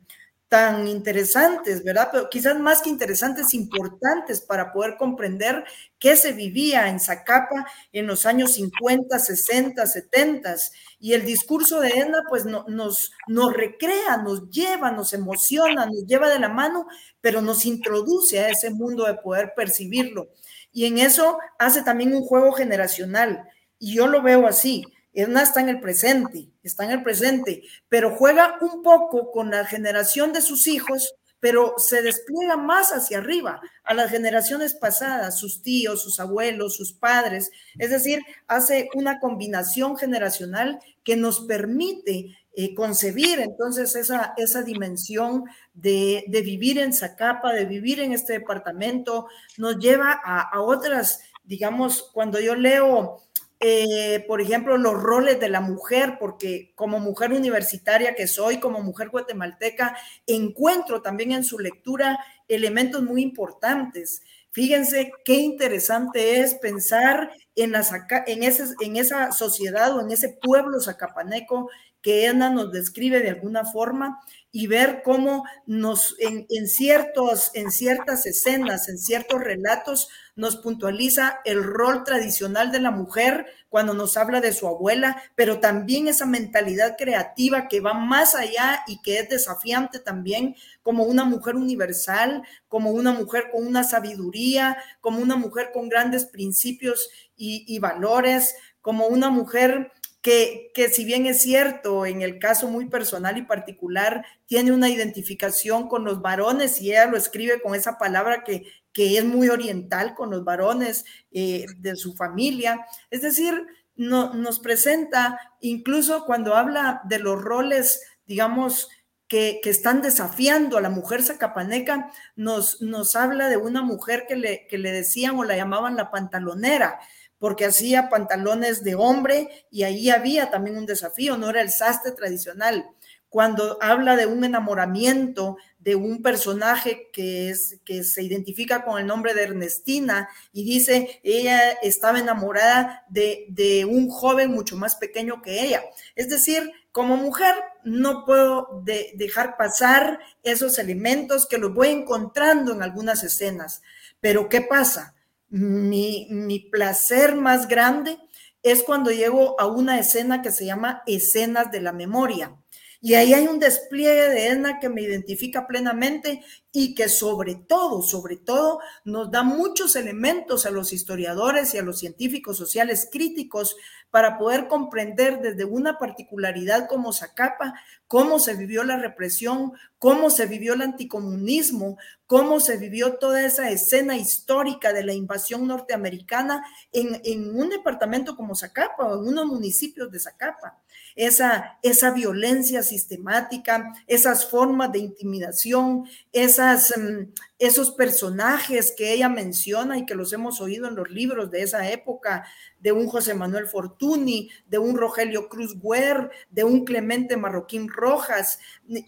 tan 0.49 0.89
interesantes, 0.89 1.85
¿verdad? 1.85 2.09
Pero 2.11 2.31
quizás 2.31 2.59
más 2.59 2.81
que 2.81 2.89
interesantes, 2.89 3.53
importantes 3.53 4.41
para 4.41 4.73
poder 4.73 4.97
comprender 4.97 5.65
qué 5.99 6.17
se 6.17 6.33
vivía 6.33 6.89
en 6.89 7.01
Zacapa 7.01 7.67
en 7.93 8.07
los 8.07 8.25
años 8.25 8.55
50, 8.55 9.19
60, 9.19 9.87
70. 9.87 10.55
Y 10.99 11.13
el 11.13 11.25
discurso 11.25 11.81
de 11.81 11.91
Edna, 11.91 12.23
pues 12.29 12.47
nos, 12.47 13.13
nos 13.27 13.53
recrea, 13.53 14.17
nos 14.17 14.49
lleva, 14.51 14.91
nos 14.91 15.13
emociona, 15.13 15.85
nos 15.87 16.07
lleva 16.07 16.31
de 16.31 16.39
la 16.39 16.49
mano, 16.49 16.87
pero 17.21 17.43
nos 17.43 17.67
introduce 17.67 18.41
a 18.41 18.49
ese 18.49 18.71
mundo 18.71 19.05
de 19.05 19.15
poder 19.15 19.53
percibirlo. 19.55 20.31
Y 20.73 20.87
en 20.87 20.99
eso 20.99 21.39
hace 21.59 21.83
también 21.83 22.15
un 22.15 22.25
juego 22.25 22.53
generacional. 22.53 23.45
Y 23.79 23.95
yo 23.97 24.07
lo 24.07 24.23
veo 24.23 24.47
así. 24.47 24.85
Edna 25.19 25.43
está 25.43 25.61
en 25.61 25.69
el 25.69 25.81
presente, 25.81 26.49
está 26.63 26.85
en 26.85 26.93
el 26.93 27.03
presente, 27.03 27.65
pero 27.89 28.15
juega 28.15 28.57
un 28.61 28.85
poco 28.85 29.33
con 29.33 29.51
la 29.51 29.65
generación 29.65 30.33
de 30.33 30.41
sus 30.41 30.69
hijos, 30.69 31.13
pero 31.41 31.75
se 31.77 32.03
despliega 32.03 32.57
más 32.57 32.93
hacia 32.93 33.19
arriba, 33.19 33.61
a 33.83 33.95
las 33.95 34.13
generaciones 34.13 34.75
pasadas, 34.75 35.37
sus 35.37 35.61
tíos, 35.61 36.05
sus 36.05 36.21
abuelos, 36.21 36.77
sus 36.77 36.93
padres. 36.93 37.51
Es 37.79 37.91
decir, 37.91 38.21
hace 38.47 38.91
una 38.95 39.19
combinación 39.19 39.97
generacional 39.97 40.79
que 41.03 41.17
nos 41.17 41.41
permite 41.41 42.39
eh, 42.55 42.75
concebir 42.77 43.41
entonces 43.41 43.97
esa, 43.97 44.35
esa 44.37 44.63
dimensión 44.63 45.47
de, 45.75 46.25
vivir 46.29 46.79
en 46.79 46.93
Zacapa, 46.93 47.53
de 47.53 47.65
vivir 47.65 47.99
en 47.99 48.13
este 48.13 48.35
departamento, 48.35 49.27
nos 49.57 49.81
lleva 49.81 50.21
a, 50.25 50.43
a 50.43 50.61
otras, 50.61 51.23
digamos, 51.43 52.09
cuando 52.15 52.39
yo 52.39 52.55
leo 52.55 53.28
eh, 53.61 54.25
por 54.29 54.41
ejemplo, 54.41 54.77
los 54.79 54.95
roles 54.95 55.41
de 55.41 55.49
la 55.49 55.61
mujer, 55.61 56.17
porque 56.21 56.73
como 56.77 57.01
mujer 57.01 57.33
universitaria 57.33 58.15
que 58.15 58.29
soy, 58.29 58.61
como 58.61 58.83
mujer 58.83 59.09
guatemalteca, 59.09 59.97
encuentro 60.27 61.03
también 61.03 61.33
en 61.33 61.45
su 61.45 61.59
lectura 61.59 62.19
elementos 62.47 63.03
muy 63.03 63.23
importantes. 63.23 64.23
Fíjense 64.51 65.13
qué 65.25 65.35
interesante 65.35 66.41
es 66.41 66.55
pensar 66.55 67.31
en, 67.63 68.97
esa 68.97 69.33
sociedad 69.33 69.97
o 69.97 70.01
en 70.01 70.11
ese 70.11 70.29
pueblo 70.29 70.81
zacapaneco 70.81 71.69
que 72.01 72.27
Edna 72.27 72.51
nos 72.51 72.71
describe 72.71 73.21
de 73.21 73.31
alguna 73.31 73.65
forma 73.65 74.21
y 74.51 74.67
ver 74.67 75.03
cómo 75.05 75.45
nos 75.67 76.15
en, 76.21 76.47
ciertos, 76.69 77.51
en 77.55 77.71
ciertas 77.71 78.25
escenas, 78.25 78.89
en 78.89 78.97
ciertos 78.99 79.43
relatos, 79.43 80.09
nos 80.37 80.57
puntualiza 80.57 81.41
el 81.45 81.63
rol 81.63 82.05
tradicional 82.05 82.73
de 82.73 82.81
la 82.81 82.91
mujer 82.91 83.47
cuando 83.69 83.93
nos 83.93 84.17
habla 84.17 84.41
de 84.41 84.53
su 84.53 84.67
abuela, 84.67 85.23
pero 85.35 85.61
también 85.61 86.09
esa 86.09 86.25
mentalidad 86.25 86.97
creativa 86.97 87.69
que 87.69 87.81
va 87.81 87.93
más 87.93 88.35
allá 88.35 88.85
y 88.87 89.03
que 89.03 89.19
es 89.19 89.29
desafiante 89.29 89.99
también 89.99 90.57
como 90.83 91.03
una 91.05 91.25
mujer 91.25 91.57
universal, 91.57 92.43
como 92.69 92.93
una 92.93 93.13
mujer 93.13 93.51
con 93.53 93.67
una 93.67 93.85
sabiduría, 93.85 94.79
como 95.01 95.21
una 95.21 95.37
mujer 95.37 95.71
con 95.75 95.89
grandes 95.89 96.25
principios 96.25 97.11
y, 97.39 97.79
valores, 97.79 98.55
como 98.81 99.07
una 99.07 99.31
mujer 99.31 99.93
que, 100.21 100.91
si 100.93 101.05
bien 101.05 101.27
es 101.27 101.41
cierto, 101.41 102.05
en 102.05 102.23
el 102.23 102.39
caso 102.39 102.69
muy 102.69 102.87
personal 102.87 103.39
y 103.39 103.43
particular, 103.43 104.27
tiene 104.47 104.73
una 104.73 104.91
identificación 104.91 105.89
con 105.89 106.05
los 106.05 106.21
varones 106.21 106.83
y 106.83 106.91
ella 106.91 107.07
lo 107.07 107.17
escribe 107.17 107.63
con 107.63 107.75
esa 107.75 107.97
palabra 107.97 108.45
que, 108.45 108.67
que 108.93 109.17
es 109.17 109.25
muy 109.25 109.49
oriental 109.49 110.15
con 110.15 110.31
los 110.31 110.45
varones 110.45 111.05
eh, 111.31 111.65
de 111.79 111.97
su 111.97 112.15
familia. 112.15 112.85
Es 113.11 113.23
decir, 113.23 113.67
no, 113.97 114.35
nos 114.35 114.61
presenta, 114.61 115.39
incluso 115.61 116.25
cuando 116.27 116.55
habla 116.55 117.01
de 117.05 117.19
los 117.21 117.41
roles, 117.41 118.03
digamos, 118.27 118.91
que, 119.29 119.61
que, 119.63 119.71
están 119.71 120.03
desafiando 120.03 120.79
a 120.79 120.81
la 120.81 120.89
mujer 120.89 121.23
zacapaneca, 121.23 122.11
nos, 122.35 122.81
nos 122.81 123.15
habla 123.15 123.49
de 123.49 123.59
una 123.59 123.83
mujer 123.83 124.25
que 124.27 124.37
le, 124.37 124.67
que 124.67 124.79
le 124.79 124.91
decían 124.91 125.39
o 125.39 125.45
la 125.45 125.57
llamaban 125.57 125.97
la 125.97 126.11
pantalonera 126.11 126.99
porque 127.39 127.67
hacía 127.67 128.09
pantalones 128.09 128.83
de 128.83 128.95
hombre 128.95 129.67
y 129.71 129.83
ahí 129.83 130.11
había 130.11 130.51
también 130.51 130.77
un 130.77 130.87
desafío, 130.87 131.37
no 131.37 131.51
era 131.51 131.63
el 131.63 131.71
sastre 131.71 132.13
tradicional. 132.13 132.87
Cuando 133.29 133.77
habla 133.83 134.17
de 134.17 134.27
un 134.27 134.43
enamoramiento 134.43 135.59
de 135.79 135.95
un 135.95 136.23
personaje 136.23 137.09
que, 137.13 137.55
se 137.55 138.23
identifica 138.23 138.85
con 138.85 138.99
el 138.99 139.07
nombre 139.07 139.35
de 139.35 139.43
Ernestina 139.43 140.31
y 140.51 140.65
dice, 140.65 141.21
ella 141.23 141.73
estaba 141.83 142.19
enamorada 142.19 143.05
de 143.09 143.87
un 143.89 144.09
joven 144.09 144.51
mucho 144.51 144.77
más 144.77 144.97
pequeño 144.97 145.43
que 145.43 145.63
ella. 145.63 145.83
Es 146.17 146.31
decir, 146.31 146.73
como 146.91 147.17
mujer 147.17 147.55
no 147.85 148.25
puedo 148.25 148.83
dejar 148.83 149.57
pasar 149.57 150.19
esos 150.43 150.79
elementos 150.79 151.47
que 151.47 151.59
los 151.59 151.73
voy 151.73 151.89
encontrando 151.89 152.73
en 152.73 152.83
algunas 152.83 153.23
escenas. 153.23 153.83
Pero 154.21 154.49
¿qué 154.49 154.63
pasa? 154.63 155.15
Mi, 155.51 156.69
placer 156.71 157.37
más 157.37 157.69
grande 157.69 158.19
es 158.63 158.83
cuando 158.83 159.11
llego 159.11 159.61
a 159.61 159.67
una 159.67 159.99
escena 159.99 160.43
que 160.43 160.53
se 160.53 160.67
llama 160.67 161.03
escenas 161.07 161.71
de 161.71 161.81
la 161.81 161.93
memoria. 161.93 162.57
Y 163.01 163.15
ahí 163.15 163.33
hay 163.33 163.47
un 163.47 163.61
despliegue 163.61 164.29
de 164.29 164.49
Edna 164.49 164.81
que 164.81 164.89
me 164.89 165.03
identifica 165.03 165.69
plenamente 165.69 166.43
y 166.73 166.97
que 166.97 167.09
sobre 167.09 167.55
todo, 167.55 168.03
sobre 168.03 168.37
todo, 168.37 168.81
nos 169.05 169.31
da 169.31 169.45
muchos 169.45 169.95
elementos 169.95 170.67
a 170.67 170.71
los 170.71 170.93
historiadores 170.93 171.73
y 171.75 171.79
a 171.79 171.83
los 171.83 172.01
científicos 172.01 172.57
sociales 172.57 173.09
críticos 173.11 173.77
para 174.11 174.39
poder 174.39 174.69
comprender 174.69 175.41
desde 175.41 175.65
una 175.65 175.99
particularidad 175.99 176.89
como 176.89 177.13
Zacapa 177.13 177.75
cómo 178.07 178.39
se 178.39 178.55
vivió 178.55 178.85
la 178.85 178.97
represión, 178.97 179.73
cómo 179.99 180.31
se 180.31 180.47
vivió 180.47 180.75
el 180.75 180.83
anticomunismo, 180.83 181.99
cómo 182.27 182.59
se 182.61 182.79
vivió 182.79 183.19
toda 183.19 183.45
esa 183.45 183.71
escena 183.71 184.17
histórica 184.17 184.93
de 184.93 185.05
la 185.05 185.13
invasión 185.13 185.67
norteamericana 185.67 186.65
en, 186.93 187.55
un 187.55 187.69
departamento 187.69 188.35
como 188.35 188.55
Zacapa 188.55 189.05
o 189.05 189.21
en 189.21 189.29
unos 189.29 189.47
municipios 189.47 190.11
de 190.11 190.21
Zacapa. 190.21 190.79
Esa, 191.21 191.81
esa 191.83 192.13
violencia 192.13 192.85
sistemática, 192.85 193.93
esas 194.07 194.49
formas 194.49 194.93
de 194.93 195.01
intimidación, 195.01 196.05
esas, 196.33 196.95
mm, 196.97 197.33
esos 197.59 197.91
personajes 197.91 198.95
que 198.97 199.13
ella 199.13 199.29
menciona 199.29 199.99
y 199.99 200.07
que 200.07 200.15
los 200.15 200.33
hemos 200.33 200.61
oído 200.61 200.87
en 200.87 200.95
los 200.95 201.11
libros 201.11 201.51
de 201.51 201.63
esa 201.63 201.91
época, 201.91 202.47
de 202.79 202.93
un 202.93 203.09
José 203.09 203.35
Manuel 203.35 203.67
Fortuny, 203.67 204.49
de 204.69 204.79
un 204.79 204.97
Rogelio 204.97 205.49
Cruz 205.49 205.77
Guer, 205.83 206.31
de 206.51 206.63
un 206.63 206.85
Clemente 206.85 207.37
Marroquín 207.37 207.89
Rojas, 207.89 208.61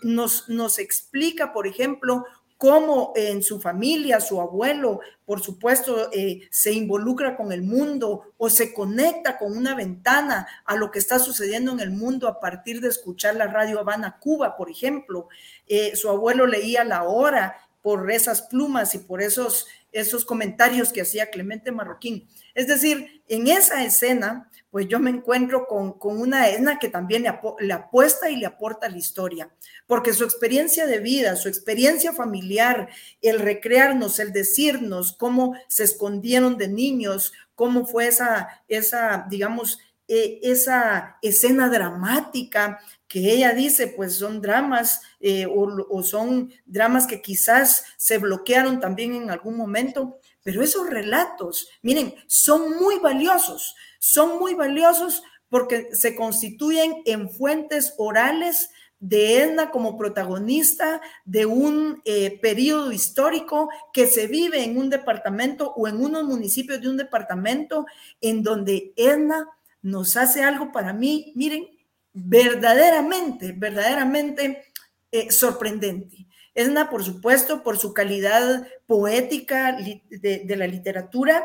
nos, 0.03 0.49
nos 0.49 0.81
explica, 0.81 1.53
por 1.53 1.69
ejemplo, 1.69 2.25
cómo 2.61 3.15
en 3.17 3.43
su 3.43 3.59
familia, 3.59 4.21
su 4.21 4.39
abuelo, 4.39 5.01
por 5.25 5.41
supuesto, 5.41 6.11
eh, 6.13 6.43
se 6.51 6.75
involucra 6.75 7.35
con 7.35 7.53
el 7.53 7.63
mundo 7.63 8.35
o 8.37 8.51
se 8.51 8.75
conecta 8.75 9.39
con 9.39 9.57
una 9.57 9.75
ventana 9.75 10.47
a 10.67 10.77
lo 10.77 10.91
que 10.91 10.99
está 10.99 11.19
sucediendo 11.19 11.73
en 11.73 11.81
el 11.81 11.91
mundo 11.91 12.29
a 12.29 12.39
partir 12.39 12.83
de 12.83 12.89
escuchar 12.89 13.35
la 13.37 13.47
radio 13.47 13.81
Habana 13.81 14.19
Cuba, 14.21 14.59
por 14.59 14.71
ejemplo. 14.71 15.29
Eh, 15.69 15.97
su 15.97 16.11
abuelo 16.11 16.47
leía 16.47 16.85
la 16.85 17.05
hora 17.05 17.57
por 17.81 18.11
esas 18.11 18.43
plumas 18.43 18.95
y 18.95 18.99
por 18.99 19.23
esos, 19.23 19.67
esos 19.91 20.27
comentarios 20.27 20.93
que 20.93 21.01
hacía 21.01 21.31
Clemente 21.31 21.73
Marroquín. 21.73 22.29
Es 22.55 22.67
decir, 22.67 23.23
en 23.27 23.49
esa 23.49 23.83
escena 23.85 24.50
pues 24.71 24.87
yo 24.89 25.01
me 25.01 25.11
encuentro 25.11 25.67
con, 25.67 25.97
una 26.01 26.49
Edna 26.49 26.79
que 26.79 26.89
también 26.89 27.23
le, 27.23 27.33
le, 27.61 27.73
apuesta 27.73 28.31
y 28.31 28.37
le 28.37 28.47
aporta 28.47 28.89
la 28.89 28.99
historia, 28.99 29.51
porque 29.87 30.13
su 30.13 30.25
experiencia 30.25 30.87
de 30.87 30.99
vida, 30.99 31.37
su 31.37 31.49
experiencia 31.49 32.13
familiar, 32.13 32.89
el 33.21 33.41
recrearnos, 33.41 34.19
el 34.19 34.33
decirnos 34.33 35.13
cómo 35.13 35.55
se 35.69 35.85
escondieron 35.85 36.57
de 36.57 36.69
niños, 36.69 37.33
cómo 37.55 37.87
fue 37.87 38.07
esa, 38.07 38.63
esa 38.69 39.27
digamos, 39.29 39.81
eh, 40.13 40.41
esa 40.43 41.19
escena 41.23 41.69
dramática 41.69 42.81
que 43.07 43.33
ella 43.33 43.53
dice, 43.53 43.87
pues 43.87 44.17
son 44.17 44.41
dramas 44.41 45.03
eh, 45.21 45.47
o, 45.47 46.03
son 46.03 46.53
dramas 46.65 47.07
que 47.07 47.23
quizás 47.23 47.85
se 47.97 48.19
bloquearon 48.19 48.81
también 48.81 49.15
en 49.15 49.31
algún 49.31 49.57
momento, 49.57 50.19
pero 50.43 50.63
esos 50.63 50.89
relatos, 50.89 51.69
miren, 51.83 52.15
son 52.27 52.79
muy 52.79 52.99
valiosos, 52.99 53.75
son 53.99 54.39
muy 54.39 54.55
valiosos 54.55 55.23
porque 55.49 55.89
se 55.93 56.15
constituyen 56.15 57.03
en 57.05 57.31
fuentes 57.31 57.95
orales 57.99 58.71
de 59.01 59.43
Edna 59.43 59.71
como 59.71 59.97
protagonista 59.97 61.01
de 61.25 61.47
un 61.47 62.03
eh, 62.05 62.39
periodo 62.41 62.93
histórico 62.93 63.71
que 63.93 64.07
se 64.07 64.27
vive 64.27 64.63
en 64.63 64.77
un 64.77 64.91
departamento 64.91 65.73
o 65.75 65.89
en 65.89 65.97
unos 65.97 66.25
municipios 66.25 66.81
de 66.81 66.89
un 66.89 66.99
departamento 66.99 67.87
en 68.21 68.43
donde 68.43 68.93
Edna 68.97 69.49
nos 69.83 70.19
hace 70.19 70.43
algo 70.43 70.71
para 70.71 70.93
mí, 70.93 71.33
miren, 71.35 71.67
verdaderamente, 72.13 73.53
verdaderamente 73.53 74.65
eh, 75.11 75.31
sorprendente. 75.31 76.27
Edna, 76.55 76.91
por 76.91 77.05
supuesto, 77.05 77.63
por 77.63 77.79
su 77.79 77.95
calidad 77.95 78.67
poética 78.87 79.77
de, 79.77 80.57
la 80.57 80.67
literatura, 80.67 81.45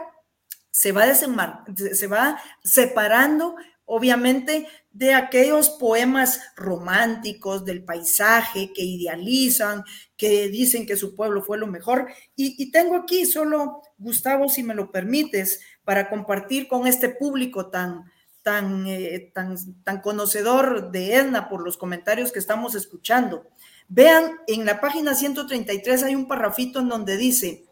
se 0.72 0.92
va, 0.92 1.14
se 1.14 2.08
va 2.08 2.42
separando, 2.64 3.56
obviamente, 3.86 4.68
de 4.92 5.14
aquellos 5.14 5.70
poemas 5.70 6.42
románticos 6.56 7.66
del 7.66 7.84
paisaje 7.84 8.72
que 8.74 8.82
idealizan, 8.82 9.84
que 10.18 10.48
dicen 10.48 10.86
que 10.86 10.96
su 10.96 11.16
pueblo 11.16 11.44
fue 11.44 11.58
lo 11.58 11.68
mejor. 11.68 12.08
Y, 12.36 12.62
y 12.62 12.72
tengo 12.72 12.96
aquí 12.96 13.26
solo, 13.26 13.82
Gustavo, 13.98 14.50
si 14.50 14.64
me 14.64 14.74
lo 14.74 14.92
permites, 14.92 15.60
para 15.84 16.10
compartir 16.10 16.68
con 16.68 16.88
este 16.88 17.10
público 17.10 17.70
tan, 17.70 18.06
tan, 18.46 18.86
eh, 18.86 19.32
tan, 19.34 19.56
tan 19.84 20.02
conocedor 20.02 20.92
de 20.92 21.16
Edna 21.16 21.50
por 21.50 21.64
los 21.64 21.78
comentarios 21.78 22.32
que 22.32 22.38
estamos 22.38 22.76
escuchando. 22.76 23.48
Vean, 23.88 24.40
en 24.48 24.66
la 24.66 24.82
página 24.82 25.14
133 25.14 26.04
hay 26.04 26.16
un 26.16 26.28
parrafito 26.28 26.80
en 26.80 26.90
donde 26.90 27.18
dice, 27.18 27.66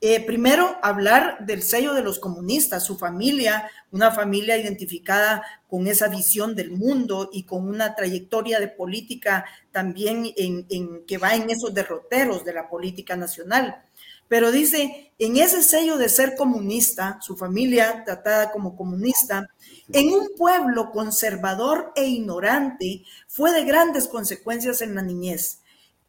eh, 0.00 0.24
primero, 0.24 0.76
hablar 0.82 1.38
del 1.46 1.62
sello 1.62 1.94
de 1.94 2.02
los 2.02 2.18
comunistas, 2.18 2.84
su 2.84 2.98
familia, 2.98 3.70
una 3.90 4.10
familia 4.10 4.58
identificada 4.58 5.42
con 5.68 5.88
esa 5.88 6.08
visión 6.08 6.54
del 6.54 6.70
mundo 6.70 7.30
y 7.32 7.44
con 7.44 7.66
una 7.66 7.94
trayectoria 7.94 8.60
de 8.60 8.68
política 8.68 9.46
también 9.72 10.32
en, 10.36 10.66
en, 10.68 11.06
que 11.06 11.16
va 11.18 11.34
en 11.34 11.48
esos 11.48 11.72
derroteros 11.72 12.44
de 12.44 12.52
la 12.52 12.68
política 12.68 13.16
nacional. 13.16 13.82
Pero 14.28 14.52
dice, 14.52 15.12
en 15.18 15.36
ese 15.38 15.62
sello 15.62 15.96
de 15.96 16.08
ser 16.08 16.36
comunista, 16.36 17.18
su 17.22 17.36
familia 17.36 18.02
tratada 18.04 18.52
como 18.52 18.76
comunista, 18.76 19.48
en 19.92 20.12
un 20.12 20.30
pueblo 20.36 20.90
conservador 20.90 21.92
e 21.94 22.06
ignorante, 22.06 23.04
fue 23.28 23.52
de 23.52 23.64
grandes 23.64 24.08
consecuencias 24.08 24.80
en 24.82 24.94
la 24.94 25.02
niñez. 25.02 25.60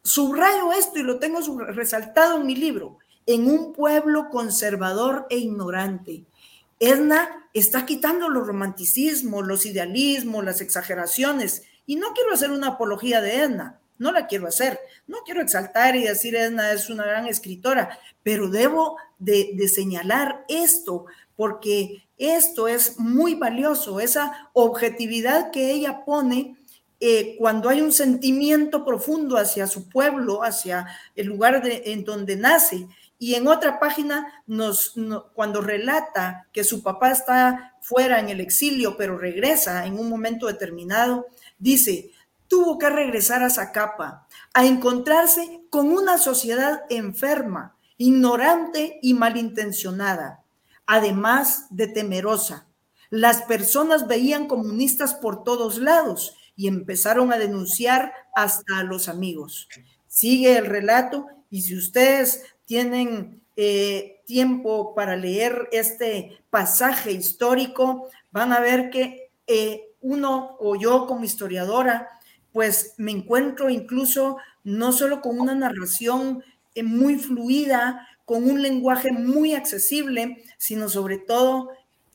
Subrayo 0.02 0.72
esto 0.72 0.98
y 0.98 1.02
lo 1.02 1.18
tengo 1.18 1.40
resaltado 1.66 2.38
en 2.38 2.46
mi 2.46 2.56
libro, 2.56 2.98
en 3.26 3.50
un 3.50 3.72
pueblo 3.72 4.30
conservador 4.30 5.26
e 5.30 5.38
ignorante. 5.38 6.24
Edna 6.80 7.48
está 7.52 7.84
quitando 7.86 8.28
los 8.28 8.46
romanticismos, 8.46 9.46
los 9.46 9.66
idealismos, 9.66 10.44
las 10.44 10.60
exageraciones. 10.60 11.62
Y 11.86 11.96
no 11.96 12.12
quiero 12.14 12.32
hacer 12.32 12.50
una 12.50 12.68
apología 12.68 13.20
de 13.20 13.42
Edna, 13.42 13.80
no 13.98 14.12
la 14.12 14.26
quiero 14.26 14.46
hacer. 14.46 14.78
No 15.06 15.18
quiero 15.24 15.42
exaltar 15.42 15.96
y 15.96 16.04
decir 16.04 16.36
Edna 16.36 16.72
es 16.72 16.88
una 16.88 17.04
gran 17.04 17.26
escritora, 17.26 17.98
pero 18.22 18.48
debo 18.48 18.96
de, 19.18 19.68
señalar 19.68 20.44
esto 20.48 21.06
porque 21.36 22.07
esto 22.18 22.68
es 22.68 22.98
muy 22.98 23.34
valioso, 23.34 24.00
esa 24.00 24.50
objetividad 24.52 25.50
que 25.50 25.70
ella 25.70 26.04
pone 26.04 26.56
eh, 27.00 27.36
cuando 27.38 27.68
hay 27.68 27.80
un 27.80 27.92
sentimiento 27.92 28.84
profundo 28.84 29.36
hacia 29.36 29.68
su 29.68 29.88
pueblo, 29.88 30.42
hacia 30.42 30.86
el 31.14 31.28
lugar 31.28 31.62
en 31.64 32.04
donde 32.04 32.36
nace. 32.36 32.88
Y 33.20 33.34
en 33.34 33.46
otra 33.46 33.78
página, 33.78 34.44
cuando 35.34 35.60
relata 35.60 36.46
que 36.52 36.64
su 36.64 36.82
papá 36.82 37.10
está 37.10 37.76
fuera 37.80 38.20
en 38.20 38.28
el 38.28 38.40
exilio, 38.40 38.96
pero 38.96 39.18
regresa 39.18 39.86
en 39.86 39.98
un 39.98 40.08
momento 40.08 40.46
determinado, 40.46 41.26
dice, 41.58 42.10
tuvo 42.48 42.78
que 42.78 42.90
regresar 42.90 43.42
a 43.42 43.50
Zacapa, 43.50 44.26
a 44.54 44.66
encontrarse 44.66 45.62
con 45.70 45.90
una 45.90 46.18
sociedad 46.18 46.82
enferma, 46.90 47.76
ignorante 47.96 48.98
y 49.02 49.14
malintencionada, 49.14 50.42
además 50.88 51.66
de 51.70 51.86
temerosa. 51.86 52.66
Las 53.10 53.42
personas 53.42 54.08
veían 54.08 54.48
comunistas 54.48 55.14
por 55.14 55.44
todos 55.44 55.78
lados 55.78 56.34
y 56.56 56.66
empezaron 56.66 57.32
a 57.32 57.38
denunciar 57.38 58.12
hasta 58.34 58.78
a 58.78 58.82
los 58.82 59.08
amigos. 59.08 59.68
Sigue 60.08 60.56
el 60.56 60.66
relato 60.66 61.26
y 61.50 61.62
si 61.62 61.76
ustedes 61.76 62.42
tienen 62.64 63.42
eh, 63.56 64.22
tiempo 64.26 64.94
para 64.94 65.14
leer 65.14 65.68
este 65.72 66.38
pasaje 66.50 67.12
histórico, 67.12 68.08
van 68.30 68.52
a 68.52 68.60
ver 68.60 68.90
que 68.90 69.30
eh, 69.46 69.90
uno 70.00 70.56
o 70.58 70.74
yo 70.74 71.06
como 71.06 71.24
historiadora 71.24 72.08
pues 72.52 72.94
me 72.96 73.12
encuentro 73.12 73.68
incluso 73.68 74.38
no 74.64 74.92
solo 74.92 75.20
con 75.20 75.38
una 75.38 75.54
narración 75.54 76.42
eh, 76.74 76.82
muy 76.82 77.16
fluida, 77.16 78.08
con 78.28 78.44
un 78.44 78.60
lenguaje 78.60 79.10
muy 79.10 79.54
accesible, 79.54 80.44
sino 80.58 80.90
sobre 80.90 81.16
todo 81.16 81.70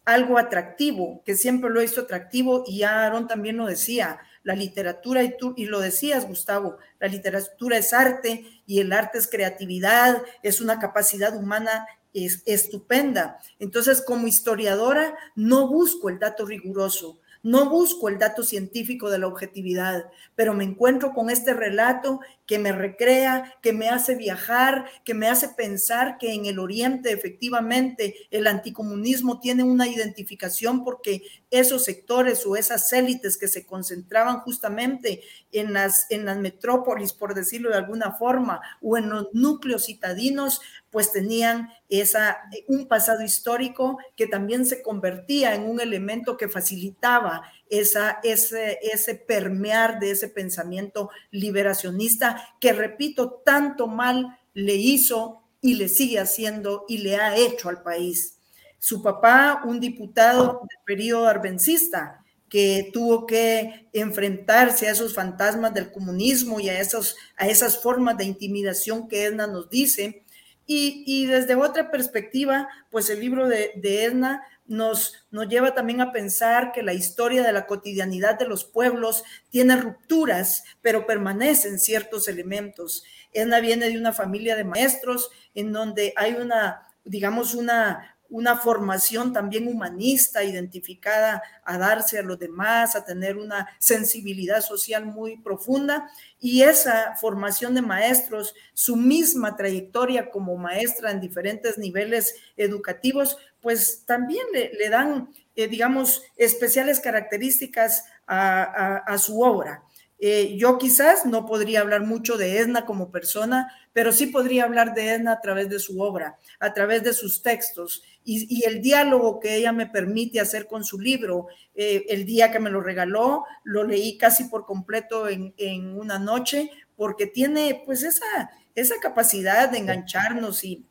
algo 0.06 0.38
atractivo, 0.38 1.24
que 1.26 1.36
siempre 1.36 1.72
lo 1.72 1.80
he 1.80 1.86
visto 1.86 2.02
atractivo 2.02 2.64
y 2.68 2.78
ya 2.78 3.04
Aaron 3.04 3.28
también 3.28 3.58
lo 3.58 3.66
decía, 3.66 4.20
la 4.44 4.54
literatura, 4.54 5.24
y 5.24 5.36
tú 5.38 5.56
y 5.58 5.66
lo 5.66 5.80
decías, 5.80 6.28
Gustavo, 6.28 6.78
la 7.00 7.08
literatura 7.08 7.80
es 7.80 7.94
arte 7.94 8.46
y 8.68 8.80
el 8.80 8.94
arte 8.94 9.18
es 9.18 9.28
creatividad, 9.28 10.22
es 10.44 10.62
una 10.62 10.78
capacidad 10.78 11.36
humana 11.36 11.88
es, 12.14 12.44
estupenda. 12.46 13.40
Entonces, 13.58 14.04
como 14.06 14.28
historiadora, 14.28 15.18
no 15.36 15.68
busco 15.68 16.10
el 16.10 16.20
dato 16.20 16.46
riguroso, 16.46 17.22
no 17.42 17.72
busco 17.72 18.08
el 18.08 18.20
dato 18.20 18.44
científico 18.44 19.10
de 19.10 19.18
la 19.18 19.28
objetividad, 19.28 20.06
pero 20.36 20.54
me 20.54 20.64
encuentro 20.64 21.12
con 21.12 21.32
este 21.32 21.56
relato 21.56 22.20
que 22.46 22.60
me 22.60 22.72
recrea, 22.72 23.56
que 23.62 23.74
me 23.74 23.90
hace 23.90 24.16
viajar, 24.16 24.86
que 25.06 25.14
me 25.14 25.28
hace 25.28 25.50
pensar 25.50 26.18
que 26.18 26.34
en 26.34 26.46
el 26.46 26.60
Oriente 26.60 27.12
efectivamente 27.12 28.16
el 28.32 28.48
anticomunismo 28.48 29.40
tiene 29.40 29.64
una 29.64 29.88
identificación 29.88 30.84
porque 30.84 31.24
esos 31.52 31.84
sectores 31.84 32.46
o 32.46 32.56
esas 32.56 32.92
élites 32.92 33.38
que 33.38 33.48
se 33.48 33.66
concentraban 33.66 34.40
justamente 34.42 35.22
en 35.52 35.72
las, 35.74 36.08
en 36.10 36.26
las 36.26 36.38
metrópolis, 36.38 37.14
por 37.14 37.34
decirlo 37.36 37.70
de 37.70 37.78
alguna 37.78 38.12
forma, 38.12 38.62
o 38.82 38.98
en 38.98 39.10
los 39.10 39.28
núcleos 39.34 39.86
citadinos, 39.86 40.62
pues 40.90 41.12
tenían 41.12 41.70
esa, 41.90 42.38
un 42.68 42.88
pasado 42.88 43.24
histórico 43.24 43.98
que 44.16 44.28
también 44.28 44.66
se 44.66 44.82
convertía 44.82 45.56
en 45.56 45.64
un 45.64 45.80
elemento 45.80 46.38
que 46.38 46.50
facilitaba 46.50 47.44
esa, 47.80 48.20
ese, 48.24 48.80
ese 48.82 49.16
permear 49.16 50.00
de 50.00 50.12
ese 50.12 50.28
pensamiento 50.28 51.10
liberacionista 51.32 52.56
que, 52.60 52.72
repito, 52.72 53.42
tanto 53.44 53.88
mal 53.88 54.40
le 54.54 54.76
hizo 54.76 55.42
y 55.60 55.76
le 55.76 55.88
sigue 55.88 56.20
haciendo 56.20 56.86
y 56.88 57.00
le 57.00 57.16
ha 57.16 57.36
hecho 57.36 57.70
al 57.70 57.82
país. 57.82 58.38
Su 58.78 59.02
papá, 59.02 59.64
un 59.66 59.80
diputado 59.80 60.62
del 60.70 60.80
periodo 60.86 61.28
arbencista, 61.28 62.24
que 62.48 62.92
tuvo 62.94 63.26
que 63.26 63.90
enfrentarse 63.94 64.88
a 64.88 64.92
esos 64.92 65.16
fantasmas 65.16 65.74
del 65.74 65.92
comunismo 65.92 66.60
y 66.60 66.70
a, 66.70 66.80
esos, 66.80 67.16
a 67.36 67.48
esas 67.48 67.82
formas 67.82 68.18
de 68.18 68.26
intimidación 68.26 69.08
que 69.08 69.24
Edna 69.24 69.48
nos 69.48 69.72
dice. 69.72 70.24
Y, 70.68 71.26
desde 71.26 71.56
otra 71.56 71.90
perspectiva, 71.90 72.70
pues 72.92 73.10
el 73.10 73.20
libro 73.20 73.48
de, 73.48 73.72
de 73.76 74.06
Edna 74.06 74.44
nos, 74.66 75.26
nos 75.32 75.48
lleva 75.48 75.74
también 75.74 76.02
a 76.02 76.12
pensar 76.12 76.72
que 76.72 76.84
la 76.84 76.94
historia 76.94 77.44
de 77.44 77.52
la 77.52 77.66
cotidianidad 77.66 78.40
de 78.40 78.48
los 78.48 78.64
pueblos 78.64 79.24
tiene 79.50 79.76
rupturas, 79.76 80.64
pero 80.82 81.06
permanecen 81.06 81.80
ciertos 81.80 82.28
elementos. 82.28 83.04
Edna 83.34 83.60
viene 83.60 83.90
de 83.90 83.98
una 83.98 84.14
familia 84.14 84.56
de 84.56 84.64
maestros 84.64 85.30
en 85.54 85.74
donde 85.74 86.14
hay 86.16 86.34
una, 86.34 86.88
digamos, 87.04 87.56
una, 87.56 88.16
una 88.30 88.58
formación 88.58 89.32
también 89.32 89.68
humanista, 89.68 90.44
identificada 90.44 91.44
a 91.64 91.78
darse 91.78 92.18
a 92.18 92.24
los 92.24 92.40
demás, 92.40 92.96
a 92.96 93.06
tener 93.06 93.38
una 93.38 93.68
sensibilidad 93.80 94.62
social 94.62 95.06
muy 95.06 95.38
profunda. 95.38 96.10
Y 96.40 96.64
esa 96.64 97.16
formación 97.22 97.76
de 97.76 97.84
maestros, 97.84 98.56
su 98.74 98.96
misma 98.96 99.56
trayectoria 99.56 100.32
como 100.32 100.58
maestra 100.58 101.12
en 101.12 101.22
diferentes 101.22 101.78
niveles 101.78 102.36
educativos, 102.58 103.38
pues 103.64 104.04
también 104.06 104.46
le, 104.54 104.90
dan, 104.90 105.30
eh, 105.56 105.68
digamos, 105.68 106.22
especiales 106.38 107.00
características 107.00 108.06
a, 108.28 109.18
su 109.18 109.42
obra. 109.42 109.84
Eh, 110.20 110.56
yo 110.58 110.78
quizás 110.78 111.26
no 111.26 111.46
podría 111.46 111.82
hablar 111.82 112.02
mucho 112.02 112.38
de 112.38 112.60
Edna 112.60 112.86
como 112.86 113.12
persona, 113.12 113.74
pero 113.94 114.12
sí 114.12 114.28
podría 114.28 114.66
hablar 114.66 114.94
de 114.94 115.14
Edna 115.14 115.34
a 115.34 115.42
través 115.42 115.70
de 115.70 115.80
su 115.80 116.02
obra, 116.02 116.38
a 116.60 116.74
través 116.74 117.04
de 117.04 117.14
sus 117.14 117.42
textos 117.42 118.04
y, 118.26 118.64
el 118.66 118.82
diálogo 118.82 119.40
que 119.40 119.56
ella 119.56 119.72
me 119.72 119.88
permite 119.88 120.40
hacer 120.40 120.68
con 120.68 120.84
su 120.84 121.00
libro. 121.00 121.48
Eh, 121.76 122.06
el 122.10 122.26
día 122.26 122.52
que 122.52 122.60
me 122.60 122.70
lo 122.70 122.82
regaló, 122.82 123.46
lo 123.64 123.84
leí 123.84 124.18
casi 124.18 124.46
por 124.46 124.66
completo 124.66 125.28
en, 125.28 125.54
en 125.58 125.98
una 125.98 126.20
noche, 126.20 126.70
porque 126.96 127.28
tiene 127.28 127.82
pues 127.86 128.04
esa, 128.04 128.52
esa 128.76 128.96
capacidad 129.02 129.70
de 129.70 129.80
engancharnos 129.80 130.64
y 130.64 130.86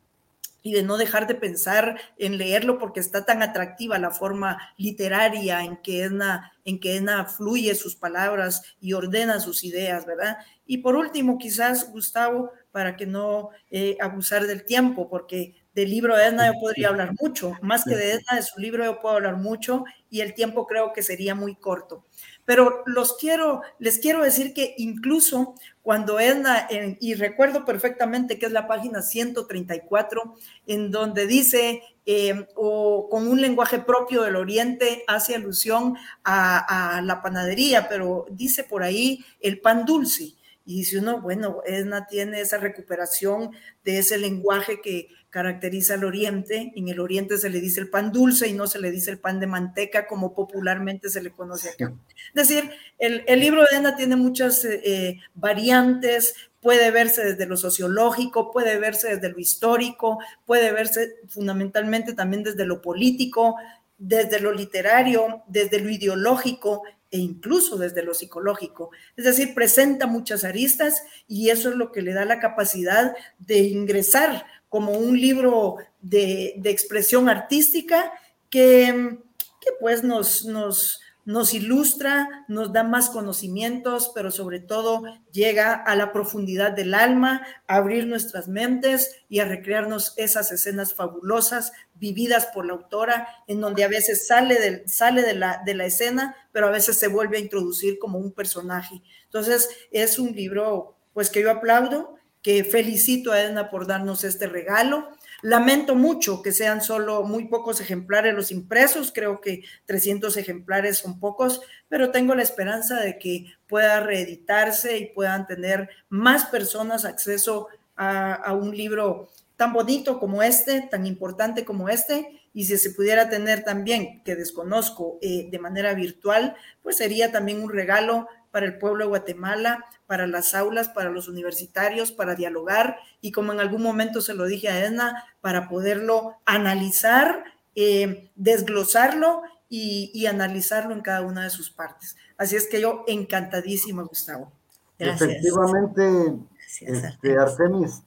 y 0.63 0.73
de 0.73 0.83
no 0.83 0.97
dejar 0.97 1.27
de 1.27 1.35
pensar 1.35 2.01
en 2.19 2.39
leerlo 2.39 2.79
porque 2.79 3.01
está 3.01 3.25
tan 3.25 3.43
atractiva 3.43 3.99
la 3.99 4.11
forma 4.11 4.59
literaria 4.77 5.63
en 5.65 5.77
que 5.79 6.05
Edna, 6.05 6.53
en 6.65 6.81
que 6.81 6.97
Edna 6.97 7.25
fluye 7.27 7.75
sus 7.75 7.97
palabras 7.97 8.63
y 8.81 8.93
ordena 8.93 9.41
sus 9.41 9.65
ideas, 9.65 10.07
¿verdad? 10.07 10.39
Y 10.67 10.79
por 10.79 10.97
último, 10.97 11.39
quizás, 11.39 11.91
Gustavo, 11.91 12.53
para 12.71 12.97
que 12.97 13.07
no 13.07 13.51
eh, 13.71 13.97
abusar 14.01 14.47
del 14.47 14.65
tiempo, 14.65 15.09
porque 15.09 15.55
del 15.75 15.91
libro 15.91 16.17
de 16.17 16.25
Edna 16.27 16.53
yo 16.53 16.61
podría 16.61 16.89
hablar 16.89 17.13
mucho, 17.21 17.53
más 17.63 17.85
que 17.85 17.97
de 17.97 18.13
Edna, 18.13 18.37
de 18.37 18.43
su 18.43 18.61
libro 18.61 18.85
yo 18.85 19.01
puedo 19.01 19.17
hablar 19.17 19.37
mucho 19.37 19.85
y 20.11 20.21
el 20.21 20.35
tiempo 20.35 20.67
creo 20.67 20.93
que 20.93 21.03
sería 21.03 21.35
muy 21.35 21.57
corto. 21.57 22.05
Pero 22.45 22.83
los 22.87 23.17
quiero, 23.17 23.63
les 23.79 23.99
quiero 23.99 24.23
decir 24.23 24.53
que 24.53 24.75
incluso 24.79 25.55
cuando 25.83 26.19
Edna, 26.19 26.69
y 27.01 27.15
recuerdo 27.15 27.65
perfectamente 27.65 28.39
que 28.39 28.47
es 28.47 28.53
la 28.53 28.67
página 28.67 29.03
134, 29.03 30.37
en 30.67 30.91
donde 30.91 31.27
dice, 31.27 31.83
eh, 32.05 32.47
o 32.55 33.09
con 33.09 33.29
un 33.29 33.41
lenguaje 33.41 33.79
propio 33.79 34.23
del 34.23 34.37
Oriente, 34.37 35.05
hace 35.07 35.35
alusión 35.37 35.97
a, 36.25 36.97
a 36.97 37.03
la 37.03 37.23
panadería, 37.23 37.89
pero 37.89 38.27
dice 38.31 38.65
por 38.65 38.83
ahí 38.83 39.25
el 39.41 39.61
pan 39.61 39.85
dulce. 39.85 40.35
Y 40.65 40.77
dice 40.77 40.99
uno, 40.99 41.21
bueno, 41.21 41.61
Edna 41.67 42.07
tiene 42.07 42.41
esa 42.41 42.59
recuperación 42.59 43.51
de 43.85 43.99
ese 43.99 44.19
lenguaje 44.19 44.81
que 44.81 45.09
caracteriza 45.33 45.95
al 45.95 46.05
Oriente. 46.05 46.73
En 46.77 46.89
el 46.89 47.01
Oriente 47.01 47.39
se 47.39 47.49
le 47.49 47.61
dice 47.61 47.81
el 47.81 47.89
pan 47.89 48.13
dulce 48.13 48.49
y 48.49 48.53
no 48.53 48.67
se 48.67 48.79
le 48.79 48.91
dice 48.91 49.11
el 49.11 49.19
pan 49.19 49.41
de 49.41 49.47
manteca 49.47 50.07
como 50.07 50.35
popularmente 50.35 51.09
se 51.09 51.23
le 51.23 51.31
conoce 51.31 51.71
acá. 51.71 51.95
Es 52.35 52.49
decir, 52.49 52.71
el, 52.99 53.41
libro 53.41 53.63
de 53.63 53.79
Edna 53.79 53.97
tiene 53.97 54.15
muchas 54.15 54.63
eh, 54.67 54.83
eh, 54.85 55.21
variantes, 55.35 56.35
puede 56.61 56.91
verse 56.91 57.25
desde 57.25 57.47
lo 57.47 57.57
sociológico, 57.57 58.53
puede 58.53 58.79
verse 58.79 59.17
desde 59.17 59.31
lo 59.31 59.39
histórico, 59.39 60.19
puede 60.45 60.71
verse 60.71 61.15
fundamentalmente 61.29 62.13
también 62.13 62.43
desde 62.43 62.67
lo 62.67 62.83
político, 62.83 63.57
desde 63.97 64.39
lo 64.39 64.53
literario, 64.53 65.45
desde 65.49 65.81
lo 65.81 65.89
ideológico 65.89 66.83
e 67.11 67.19
incluso 67.19 67.79
desde 67.79 68.03
lo 68.03 68.13
psicológico. 68.13 68.91
Es 69.17 69.25
decir, 69.25 69.55
presenta 69.55 70.07
muchas 70.07 70.45
aristas 70.45 71.03
y 71.27 71.49
eso 71.49 71.71
es 71.71 71.77
lo 71.77 71.91
que 71.91 72.03
le 72.03 72.13
da 72.13 72.27
la 72.27 72.39
capacidad 72.39 73.15
de 73.39 73.61
ingresar 73.61 74.45
como 74.73 74.93
un 74.93 75.21
libro 75.21 75.77
de, 76.01 76.59
expresión 76.65 77.29
artística 77.29 78.11
que, 78.49 79.19
que 79.61 79.71
pues 79.79 80.03
nos, 80.03 80.47
nos, 80.47 81.03
nos 81.27 81.53
ilustra, 81.53 82.47
nos 82.49 82.73
da 82.73 82.83
más 82.83 83.11
conocimientos, 83.11 84.13
pero 84.15 84.31
sobre 84.31 84.61
todo 84.61 85.03
llega 85.31 85.75
a 85.75 85.95
la 85.95 86.11
profundidad 86.11 86.73
del 86.73 86.95
alma, 86.95 87.47
a 87.67 87.77
abrir 87.77 88.07
nuestras 88.07 88.49
mentes 88.49 89.15
y 89.29 89.41
a 89.41 89.45
recrearnos 89.45 90.15
esas 90.17 90.51
escenas 90.53 90.95
fabulosas 90.95 91.73
vividas 91.97 92.47
por 92.47 92.65
la 92.65 92.73
autora, 92.73 93.29
en 93.49 93.61
donde 93.61 93.85
a 93.85 93.89
veces 93.89 94.27
sale, 94.27 94.89
sale 94.89 95.21
de, 95.21 95.35
la, 95.35 95.61
de 95.67 95.75
la 95.75 95.85
escena, 95.85 96.35
pero 96.51 96.69
a 96.69 96.71
veces 96.71 96.97
se 96.97 97.09
vuelve 97.09 97.37
a 97.37 97.41
introducir 97.41 97.99
como 97.99 98.19
un 98.19 98.33
personaje. 98.33 99.03
Entonces, 99.25 99.69
es 99.91 100.19
un 100.19 100.33
libro 100.33 100.97
pues 101.13 101.29
que 101.29 101.43
yo 101.43 101.51
aplaudo, 101.51 102.17
que 102.43 102.65
felicito 102.65 103.33
a 103.33 103.41
Edna 103.41 103.71
por 103.71 103.87
darnos 103.87 104.25
este 104.25 104.47
regalo. 104.47 105.09
Lamento 105.43 105.95
mucho 105.95 106.43
que 106.43 106.53
sean 106.53 106.83
solo 106.83 107.23
muy 107.23 107.47
pocos 107.47 107.81
ejemplares 107.81 108.35
los 108.35 108.51
impresos, 108.51 109.13
creo 109.13 109.41
que 109.41 109.63
300 109.87 110.37
ejemplares 110.37 110.99
son 110.99 111.19
pocos, 111.19 111.61
pero 111.89 112.11
tengo 112.11 112.35
la 112.35 112.43
esperanza 112.43 113.01
de 113.01 113.19
que 113.19 113.47
pueda 113.67 114.01
reeditarse 114.01 114.99
y 114.99 115.07
puedan 115.07 115.47
tener 115.47 115.89
más 116.09 116.47
personas 116.47 117.05
acceso 117.05 117.69
a, 117.97 118.53
un 118.53 118.77
libro 118.77 119.29
tan 119.57 119.73
bonito 119.73 120.19
como 120.19 120.43
este, 120.43 120.83
tan 120.83 121.07
importante 121.07 121.65
como 121.65 121.89
este, 121.89 122.41
y 122.55 122.65
si 122.65 122.77
se 122.77 122.91
pudiera 122.91 123.29
tener 123.29 123.65
también, 123.65 124.23
que 124.25 124.35
desconozco, 124.35 125.19
eh, 125.23 125.49
de 125.51 125.59
manera 125.59 125.95
virtual, 125.95 126.55
pues 126.83 126.97
sería 126.97 127.31
también 127.31 127.63
un 127.63 127.71
regalo 127.71 128.29
para 128.53 128.67
el 128.67 128.79
pueblo 128.79 129.05
de 129.05 129.09
Guatemala, 129.09 129.85
para 130.07 130.29
las 130.29 130.55
aulas, 130.55 130.89
para 130.91 131.11
los 131.11 131.27
universitarios, 131.27 132.13
para 132.13 132.37
dialogar 132.37 132.99
y 133.21 133.33
como 133.33 133.53
en 133.53 133.59
algún 133.61 133.83
momento 133.83 134.21
se 134.21 134.35
lo 134.35 134.45
dije 134.45 134.69
a 134.69 134.85
Edna, 134.85 135.25
para 135.41 135.69
poderlo 135.69 136.37
analizar, 136.45 137.45
eh, 137.75 138.31
desglosarlo 138.37 139.43
y, 139.69 140.27
analizarlo 140.27 140.93
en 140.93 141.01
cada 141.01 141.23
una 141.23 141.45
de 141.45 141.51
sus 141.51 141.71
partes. 141.71 142.15
Así 142.37 142.57
es 142.57 142.69
que 142.69 142.79
yo 142.79 143.05
encantadísima, 143.07 144.03
Gustavo. 144.03 144.53
Gracias. 144.99 145.31
Efectivamente, 145.31 146.37
este, 146.83 147.39
Artemis, 147.39 148.03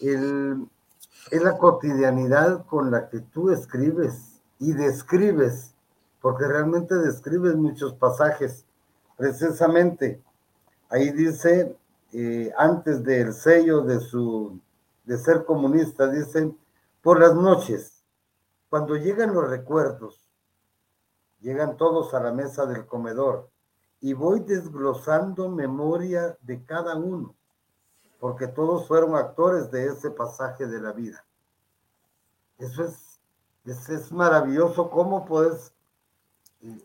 es 0.00 1.42
la 1.42 1.58
cotidianidad 1.58 2.64
con 2.66 2.92
la 2.92 3.08
que 3.08 3.18
tú 3.18 3.50
escribes 3.50 4.40
y 4.60 4.72
describes, 4.74 5.74
porque 6.20 6.46
realmente 6.46 6.94
describes 6.94 7.56
muchos 7.56 7.94
pasajes 7.94 8.64
precisamente 9.18 10.22
ahí 10.88 11.10
dice, 11.10 11.76
eh, 12.12 12.50
antes 12.56 13.04
del 13.04 13.34
sello 13.34 13.82
de 13.82 14.00
su 14.00 14.58
de 15.04 15.18
ser 15.18 15.44
comunista, 15.44 16.06
dice, 16.06 16.54
por 17.02 17.18
las 17.18 17.34
noches, 17.34 18.04
cuando 18.68 18.94
llegan 18.94 19.32
los 19.32 19.48
recuerdos, 19.48 20.28
llegan 21.40 21.78
todos 21.78 22.12
a 22.12 22.20
la 22.20 22.30
mesa 22.30 22.66
del 22.66 22.86
comedor 22.86 23.48
y 24.00 24.12
voy 24.12 24.40
desglosando 24.40 25.48
memoria 25.48 26.36
de 26.42 26.62
cada 26.64 26.94
uno, 26.94 27.34
porque 28.20 28.48
todos 28.48 28.86
fueron 28.86 29.16
actores 29.16 29.70
de 29.70 29.86
ese 29.86 30.10
pasaje 30.10 30.66
de 30.66 30.80
la 30.80 30.92
vida. 30.92 31.24
Eso 32.58 32.84
es, 32.84 33.18
es, 33.64 34.12
maravilloso 34.12 34.90
cómo 34.90 35.24
puedes 35.24 35.72
eh, 36.60 36.84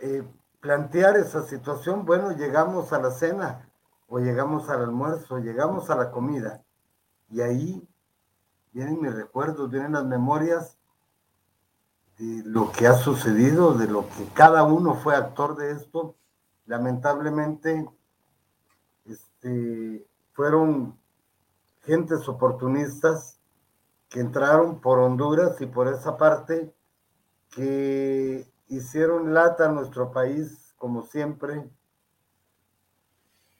eh, 0.00 0.24
plantear 0.60 1.16
esa 1.16 1.42
situación, 1.42 2.04
bueno, 2.04 2.32
llegamos 2.32 2.92
a 2.92 3.00
la 3.00 3.10
cena 3.10 3.68
o 4.08 4.18
llegamos 4.18 4.68
al 4.68 4.82
almuerzo, 4.82 5.38
llegamos 5.38 5.90
a 5.90 5.96
la 5.96 6.10
comida 6.10 6.62
y 7.30 7.40
ahí 7.40 7.88
vienen 8.72 9.00
mis 9.00 9.14
recuerdos, 9.14 9.70
vienen 9.70 9.92
las 9.92 10.04
memorias 10.04 10.78
de 12.18 12.42
lo 12.44 12.70
que 12.70 12.86
ha 12.86 12.94
sucedido, 12.94 13.74
de 13.74 13.88
lo 13.88 14.02
que 14.02 14.26
cada 14.34 14.62
uno 14.64 14.94
fue 14.94 15.16
actor 15.16 15.56
de 15.56 15.72
esto. 15.72 16.16
Lamentablemente, 16.66 17.88
este, 19.06 20.06
fueron 20.32 20.98
gentes 21.80 22.28
oportunistas 22.28 23.38
que 24.08 24.20
entraron 24.20 24.80
por 24.80 24.98
Honduras 24.98 25.60
y 25.60 25.66
por 25.66 25.88
esa 25.88 26.16
parte 26.16 26.74
que 27.50 28.46
hicieron 28.70 29.34
lata 29.34 29.66
a 29.66 29.72
nuestro 29.72 30.12
país, 30.12 30.72
como 30.78 31.02
siempre, 31.02 31.68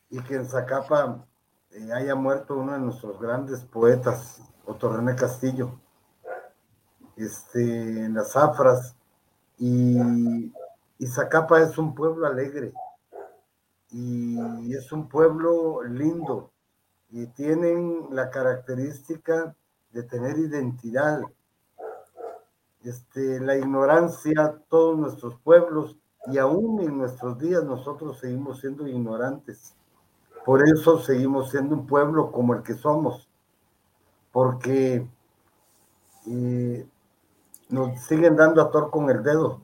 y 0.09 0.21
que 0.23 0.37
en 0.37 0.47
Zacapa 0.47 1.27
eh, 1.73 1.93
haya 1.93 2.15
muerto 2.15 2.57
uno 2.57 2.73
de 2.73 2.79
nuestros 2.79 3.21
grandes 3.21 3.65
poetas, 3.65 4.41
Otto 4.65 4.91
Castillo, 5.19 5.81
este, 7.17 8.05
en 8.05 8.15
las 8.15 8.33
Zafras, 8.33 8.97
y, 9.59 9.99
y 10.99 11.07
Zacapa 11.09 11.61
es 11.61 11.77
un 11.77 11.95
pueblo 11.95 12.27
alegre, 12.27 12.73
y 13.91 14.73
es 14.75 14.93
un 14.93 15.09
pueblo 15.09 15.83
lindo, 15.83 16.53
y 17.11 17.27
tienen 17.27 18.07
la 18.11 18.31
característica 18.31 19.57
de 19.91 20.05
tener 20.05 20.39
identidad, 20.39 21.21
este, 22.85 23.41
la 23.41 23.57
ignorancia, 23.57 24.61
todos 24.69 24.99
nuestros 24.99 25.37
pueblos, 25.41 25.97
y 26.27 26.39
aún 26.39 26.81
en 26.81 26.99
nuestros 26.99 27.39
días 27.39 27.65
nosotros 27.65 28.19
seguimos 28.19 28.61
siendo 28.61 28.87
ignorantes. 28.87 29.75
Por 30.45 30.67
eso 30.67 30.99
seguimos 30.99 31.51
siendo 31.51 31.75
un 31.75 31.87
pueblo 31.87 32.33
como 32.33 32.55
el 32.55 32.63
que 32.63 32.75
somos, 32.75 33.29
porque 34.33 35.07
eh, 36.27 36.89
nos 37.69 38.01
siguen 38.03 38.37
dando 38.37 38.63
a 38.63 38.71
tor 38.71 38.91
con 38.91 39.11
el 39.11 39.23
dedo. 39.23 39.61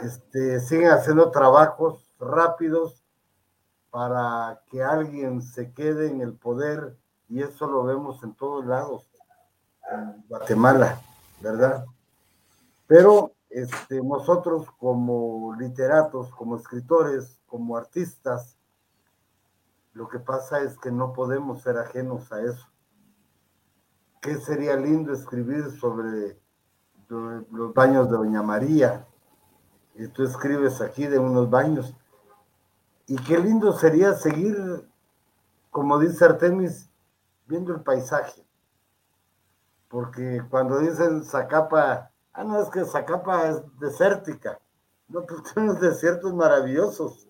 Este, 0.00 0.60
siguen 0.60 0.90
haciendo 0.90 1.30
trabajos 1.30 2.08
rápidos 2.20 3.02
para 3.90 4.62
que 4.70 4.82
alguien 4.82 5.42
se 5.42 5.72
quede 5.72 6.08
en 6.08 6.20
el 6.20 6.34
poder 6.34 6.96
y 7.28 7.42
eso 7.42 7.66
lo 7.66 7.82
vemos 7.84 8.22
en 8.22 8.34
todos 8.34 8.64
lados 8.64 9.08
Guatemala, 10.28 11.00
¿verdad? 11.40 11.84
Pero 12.86 13.32
este, 13.50 14.02
nosotros 14.02 14.66
como 14.78 15.54
literatos, 15.58 16.30
como 16.30 16.56
escritores, 16.56 17.40
como 17.46 17.76
artistas, 17.76 18.58
lo 19.92 20.08
que 20.08 20.18
pasa 20.18 20.60
es 20.60 20.78
que 20.78 20.90
no 20.90 21.12
podemos 21.12 21.62
ser 21.62 21.78
ajenos 21.78 22.30
a 22.32 22.40
eso. 22.42 22.68
¿Qué 24.20 24.36
sería 24.36 24.76
lindo 24.76 25.12
escribir 25.12 25.70
sobre 25.72 26.38
los 27.08 27.74
baños 27.74 28.10
de 28.10 28.16
Doña 28.16 28.42
María? 28.42 29.06
Y 29.94 30.06
tú 30.08 30.22
escribes 30.22 30.80
aquí 30.80 31.06
de 31.06 31.18
unos 31.18 31.50
baños. 31.50 31.94
Y 33.06 33.16
qué 33.16 33.38
lindo 33.38 33.72
sería 33.72 34.14
seguir, 34.14 34.88
como 35.70 35.98
dice 35.98 36.24
Artemis, 36.24 36.90
viendo 37.46 37.74
el 37.74 37.80
paisaje. 37.80 38.47
Porque 39.88 40.42
cuando 40.50 40.78
dicen 40.78 41.24
Zacapa, 41.24 42.10
ah, 42.32 42.44
no, 42.44 42.60
es 42.60 42.68
que 42.68 42.84
Zacapa 42.84 43.48
es 43.48 43.62
desértica. 43.78 44.58
No, 45.08 45.24
pues 45.24 45.40
unos 45.56 45.80
desiertos 45.80 46.34
maravillosos. 46.34 47.26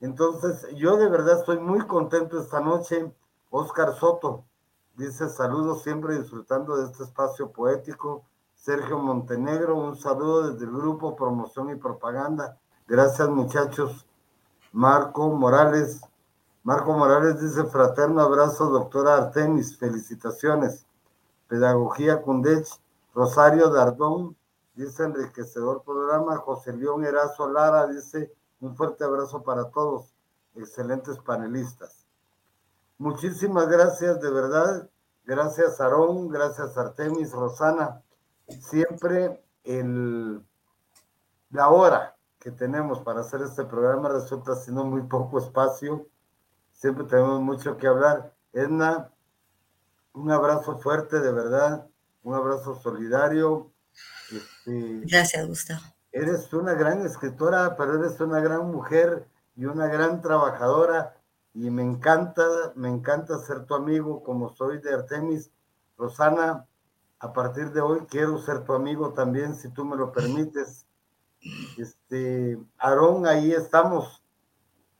Entonces, 0.00 0.66
yo 0.76 0.96
de 0.96 1.08
verdad 1.08 1.40
estoy 1.40 1.58
muy 1.58 1.80
contento 1.86 2.40
esta 2.40 2.60
noche. 2.60 3.12
Oscar 3.50 3.94
Soto 3.94 4.44
dice 4.96 5.28
saludos 5.28 5.82
siempre 5.82 6.18
disfrutando 6.18 6.76
de 6.76 6.86
este 6.86 7.04
espacio 7.04 7.50
poético. 7.50 8.24
Sergio 8.54 8.98
Montenegro, 8.98 9.76
un 9.76 9.96
saludo 9.96 10.50
desde 10.50 10.64
el 10.64 10.72
grupo 10.72 11.16
Promoción 11.16 11.70
y 11.70 11.76
Propaganda. 11.76 12.58
Gracias 12.86 13.28
muchachos. 13.28 14.06
Marco 14.72 15.28
Morales, 15.28 16.00
Marco 16.64 16.94
Morales 16.94 17.38
dice 17.42 17.64
fraterno 17.64 18.22
abrazo, 18.22 18.70
doctora 18.70 19.18
Artemis, 19.18 19.76
felicitaciones. 19.76 20.86
Pedagogía 21.46 22.22
Cundech, 22.22 22.66
Rosario 23.14 23.68
Dardón, 23.68 24.34
dice 24.74 25.04
enriquecedor 25.04 25.82
programa. 25.82 26.38
José 26.38 26.72
León 26.72 27.04
Erazo 27.04 27.50
Lara 27.50 27.86
dice 27.86 28.32
un 28.60 28.74
fuerte 28.74 29.04
abrazo 29.04 29.42
para 29.42 29.68
todos, 29.68 30.14
excelentes 30.54 31.18
panelistas. 31.18 32.06
Muchísimas 32.96 33.68
gracias, 33.68 34.18
de 34.22 34.30
verdad. 34.30 34.88
Gracias, 35.26 35.82
Aarón, 35.82 36.30
gracias, 36.30 36.78
Artemis, 36.78 37.32
Rosana. 37.32 38.00
Siempre 38.48 39.44
el, 39.64 40.42
la 41.50 41.68
hora 41.68 42.16
que 42.38 42.50
tenemos 42.50 43.00
para 43.00 43.20
hacer 43.20 43.42
este 43.42 43.64
programa 43.64 44.08
resulta 44.08 44.54
siendo 44.54 44.84
muy 44.84 45.02
poco 45.02 45.38
espacio 45.38 46.06
siempre 46.84 47.06
tenemos 47.06 47.40
mucho 47.40 47.78
que 47.78 47.86
hablar. 47.86 48.34
Edna, 48.52 49.10
un 50.12 50.30
abrazo 50.30 50.76
fuerte, 50.80 51.18
de 51.18 51.32
verdad, 51.32 51.88
un 52.22 52.34
abrazo 52.34 52.78
solidario. 52.78 53.72
Este, 54.30 55.00
Gracias, 55.06 55.46
Gustavo. 55.46 55.80
Eres 56.12 56.52
una 56.52 56.74
gran 56.74 57.00
escritora, 57.06 57.74
pero 57.78 57.98
eres 57.98 58.20
una 58.20 58.38
gran 58.40 58.70
mujer 58.70 59.26
y 59.56 59.64
una 59.64 59.86
gran 59.86 60.20
trabajadora 60.20 61.16
y 61.54 61.70
me 61.70 61.80
encanta, 61.80 62.44
me 62.74 62.90
encanta 62.90 63.38
ser 63.38 63.64
tu 63.64 63.74
amigo 63.74 64.22
como 64.22 64.54
soy 64.54 64.78
de 64.78 64.92
Artemis. 64.92 65.50
Rosana, 65.96 66.66
a 67.18 67.32
partir 67.32 67.72
de 67.72 67.80
hoy 67.80 68.00
quiero 68.10 68.36
ser 68.42 68.62
tu 68.64 68.74
amigo 68.74 69.14
también, 69.14 69.54
si 69.54 69.70
tú 69.70 69.86
me 69.86 69.96
lo 69.96 70.12
permites. 70.12 70.84
Este, 71.78 72.58
Aarón, 72.76 73.26
ahí 73.26 73.52
estamos. 73.52 74.22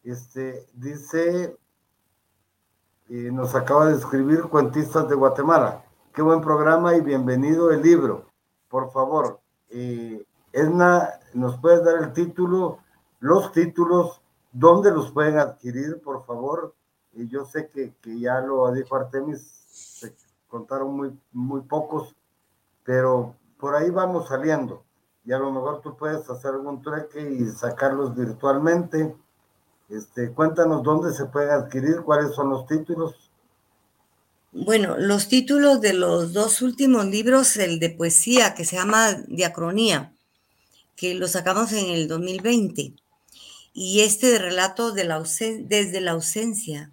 Este, 0.03 0.67
dice 0.73 1.59
y 3.09 3.31
nos 3.31 3.55
acaba 3.55 3.87
de 3.87 3.97
escribir 3.97 4.45
Cuentistas 4.45 5.09
de 5.09 5.15
Guatemala. 5.15 5.85
Qué 6.13 6.23
buen 6.23 6.41
programa 6.41 6.97
y 6.97 7.03
bienvenido 7.03 7.71
el 7.71 7.83
libro. 7.83 8.31
Por 8.69 8.91
favor, 8.93 9.41
eh, 9.69 10.25
Edna, 10.53 11.11
¿nos 11.35 11.59
puedes 11.59 11.85
dar 11.85 12.03
el 12.03 12.13
título, 12.13 12.79
los 13.21 13.53
títulos, 13.53 14.23
dónde 14.53 14.91
los 14.91 15.11
pueden 15.13 15.39
adquirir, 15.39 16.01
por 16.03 16.25
favor? 16.25 16.75
Y 17.13 17.29
yo 17.29 17.45
sé 17.45 17.69
que, 17.69 17.95
que 18.01 18.19
ya 18.19 18.41
lo 18.41 18.73
dijo 18.73 18.97
Artemis, 18.97 19.43
se 19.69 20.15
contaron 20.49 20.97
muy, 20.97 21.19
muy 21.33 21.61
pocos, 21.61 22.17
pero 22.85 23.35
por 23.59 23.75
ahí 23.75 23.91
vamos 23.91 24.29
saliendo. 24.29 24.83
Y 25.25 25.33
a 25.33 25.39
lo 25.39 25.53
mejor 25.53 25.81
tú 25.81 25.97
puedes 25.97 26.29
hacer 26.31 26.53
algún 26.53 26.81
trueque 26.81 27.21
y 27.21 27.47
sacarlos 27.51 28.15
virtualmente 28.15 29.15
este, 29.89 30.31
cuéntanos 30.33 30.83
dónde 30.83 31.13
se 31.13 31.27
pueden 31.27 31.51
adquirir, 31.51 32.03
cuáles 32.05 32.35
son 32.35 32.51
los 32.51 32.67
títulos. 32.67 33.15
Bueno, 34.53 34.97
los 34.99 35.29
títulos 35.29 35.81
de 35.81 35.95
los 35.95 36.33
dos 36.33 36.63
últimos 36.63 37.07
libros, 37.07 37.57
el 37.57 37.81
de 37.81 37.91
poesía 37.91 38.55
que 38.55 38.65
se 38.65 38.77
llama 38.77 39.13
Diacronía, 39.27 40.13
que 40.97 41.15
lo 41.15 41.27
sacamos 41.27 41.73
en 41.73 41.87
el 41.87 42.07
2020, 42.07 42.95
y 43.73 44.01
este 44.03 44.29
de 44.29 44.39
relato 44.39 44.93
de 44.93 45.05
la 45.05 45.21
desde 45.21 46.01
la 46.01 46.13
ausencia. 46.13 46.93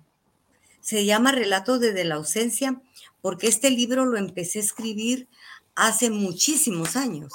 Se 0.82 1.06
llama 1.06 1.32
Relatos 1.32 1.80
desde 1.80 2.04
la 2.04 2.16
ausencia 2.16 2.82
porque 3.22 3.48
este 3.48 3.70
libro 3.70 4.06
lo 4.06 4.18
empecé 4.18 4.58
a 4.58 4.64
escribir 4.64 5.28
hace 5.76 6.10
muchísimos 6.10 6.96
años. 6.96 7.32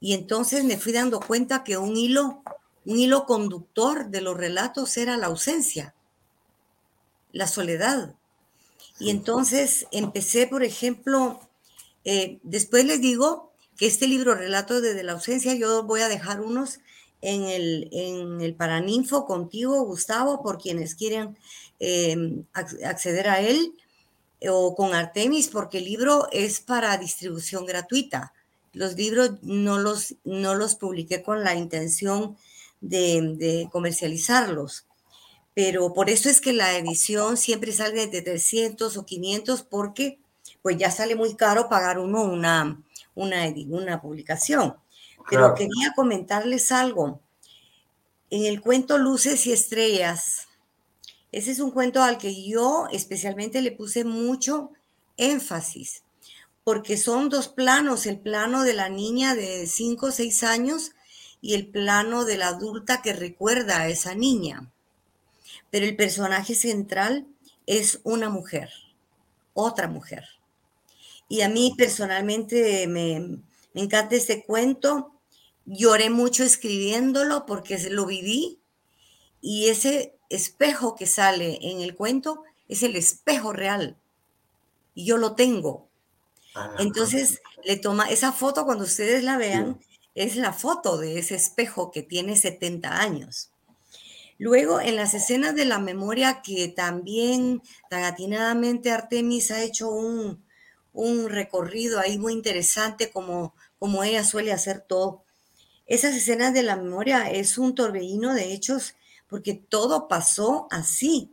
Y 0.00 0.14
entonces 0.14 0.64
me 0.64 0.78
fui 0.78 0.92
dando 0.92 1.20
cuenta 1.20 1.64
que 1.64 1.76
un 1.76 1.96
hilo 1.96 2.42
un 2.84 2.98
hilo 2.98 3.26
conductor 3.26 4.08
de 4.08 4.20
los 4.20 4.36
relatos 4.36 4.96
era 4.96 5.16
la 5.16 5.26
ausencia, 5.26 5.94
la 7.32 7.46
soledad. 7.46 8.14
Y 8.98 9.10
entonces 9.10 9.86
empecé, 9.90 10.46
por 10.46 10.62
ejemplo, 10.62 11.40
eh, 12.04 12.38
después 12.42 12.84
les 12.84 13.00
digo 13.00 13.52
que 13.76 13.86
este 13.86 14.06
libro, 14.06 14.34
Relato 14.34 14.80
desde 14.80 15.02
la 15.02 15.12
ausencia, 15.12 15.54
yo 15.54 15.84
voy 15.84 16.00
a 16.02 16.08
dejar 16.08 16.40
unos 16.40 16.80
en 17.20 17.44
el, 17.44 17.88
en 17.92 18.40
el 18.40 18.54
Paraninfo 18.54 19.26
contigo, 19.26 19.82
Gustavo, 19.84 20.42
por 20.42 20.58
quienes 20.58 20.94
quieran 20.94 21.38
em, 21.78 22.44
acceder 22.52 23.28
a 23.28 23.40
él, 23.40 23.74
o 24.48 24.74
con 24.74 24.92
Artemis, 24.92 25.48
porque 25.48 25.78
el 25.78 25.84
libro 25.84 26.28
es 26.32 26.60
para 26.60 26.96
distribución 26.98 27.64
gratuita. 27.64 28.32
Los 28.72 28.96
libros 28.96 29.42
no 29.42 29.78
los, 29.78 30.16
no 30.24 30.54
los 30.54 30.74
publiqué 30.74 31.22
con 31.22 31.44
la 31.44 31.54
intención 31.54 32.36
de, 32.82 33.68
comercializarlos. 33.72 34.86
Pero 35.54 35.94
por 35.94 36.10
eso 36.10 36.28
es 36.28 36.40
que 36.40 36.52
la 36.52 36.76
edición 36.76 37.36
siempre 37.36 37.72
sale 37.72 38.06
de 38.06 38.22
300 38.22 38.96
o 38.96 39.06
500 39.06 39.62
porque 39.62 40.18
pues 40.60 40.76
ya 40.76 40.90
sale 40.90 41.14
muy 41.14 41.34
caro 41.34 41.68
pagar 41.68 41.98
uno 41.98 42.22
una, 42.22 42.82
una, 43.14 43.52
una 43.68 44.00
publicación. 44.00 44.76
Pero 45.28 45.54
quería 45.54 45.92
comentarles 45.94 46.72
algo. 46.72 47.20
En 48.30 48.44
el 48.44 48.60
cuento 48.60 48.98
Luces 48.98 49.46
y 49.46 49.52
Estrellas, 49.52 50.48
ese 51.32 51.50
es 51.50 51.60
un 51.60 51.70
cuento 51.70 52.02
al 52.02 52.18
que 52.18 52.44
yo 52.44 52.86
especialmente 52.90 53.62
le 53.62 53.72
puse 53.72 54.04
mucho 54.04 54.70
énfasis, 55.16 56.02
porque 56.64 56.96
son 56.96 57.28
dos 57.28 57.48
planos, 57.48 58.06
el 58.06 58.18
plano 58.18 58.62
de 58.62 58.72
la 58.74 58.88
niña 58.88 59.34
de 59.34 59.66
5 59.66 60.06
o 60.06 60.10
6 60.10 60.42
años 60.44 60.92
y 61.42 61.54
el 61.54 61.66
plano 61.66 62.24
de 62.24 62.38
la 62.38 62.48
adulta 62.48 63.02
que 63.02 63.12
recuerda 63.12 63.80
a 63.80 63.88
esa 63.88 64.14
niña. 64.14 64.72
Pero 65.70 65.84
el 65.84 65.96
personaje 65.96 66.54
central 66.54 67.26
es 67.66 68.00
una 68.04 68.30
mujer, 68.30 68.70
otra 69.52 69.88
mujer. 69.88 70.24
Y 71.28 71.42
a 71.42 71.48
mí 71.48 71.74
personalmente 71.76 72.86
me, 72.86 73.40
encanta 73.74 74.14
este 74.14 74.44
cuento. 74.44 75.12
Lloré 75.66 76.10
mucho 76.10 76.44
escribiéndolo 76.44 77.44
porque 77.44 77.78
lo 77.90 78.06
viví 78.06 78.60
y 79.40 79.68
ese 79.68 80.14
espejo 80.28 80.94
que 80.94 81.06
sale 81.06 81.58
en 81.60 81.80
el 81.80 81.96
cuento 81.96 82.44
es 82.68 82.84
el 82.84 82.94
espejo 82.94 83.52
real. 83.52 83.96
Y 84.94 85.06
yo 85.06 85.16
lo 85.16 85.34
tengo. 85.34 85.88
Ah, 86.54 86.76
Entonces, 86.78 87.40
le 87.64 87.78
toma 87.78 88.10
esa 88.10 88.30
foto 88.32 88.64
cuando 88.64 88.84
ustedes 88.84 89.24
la 89.24 89.38
vean, 89.38 89.80
es 90.14 90.36
la 90.36 90.52
foto 90.52 90.98
de 90.98 91.18
ese 91.18 91.34
espejo 91.34 91.90
que 91.90 92.02
tiene 92.02 92.36
70 92.36 93.00
años. 93.00 93.50
Luego, 94.38 94.80
en 94.80 94.96
las 94.96 95.14
escenas 95.14 95.54
de 95.54 95.64
la 95.64 95.78
memoria 95.78 96.42
que 96.42 96.68
también 96.68 97.62
tan 97.88 98.04
atinadamente 98.04 98.90
Artemis 98.90 99.50
ha 99.50 99.62
hecho 99.62 99.88
un, 99.90 100.40
recorrido 101.28 102.00
ahí 102.00 102.18
muy 102.18 102.32
interesante 102.32 103.10
como, 103.10 103.54
como 103.78 104.02
ella 104.02 104.24
suele 104.24 104.52
hacer 104.52 104.80
todo. 104.80 105.22
Esas 105.86 106.14
escenas 106.14 106.52
de 106.54 106.62
la 106.62 106.76
memoria 106.76 107.30
es 107.30 107.56
un 107.56 107.74
torbellino 107.74 108.34
de 108.34 108.52
hechos 108.52 108.94
porque 109.28 109.54
todo 109.54 110.08
pasó 110.08 110.66
así, 110.70 111.30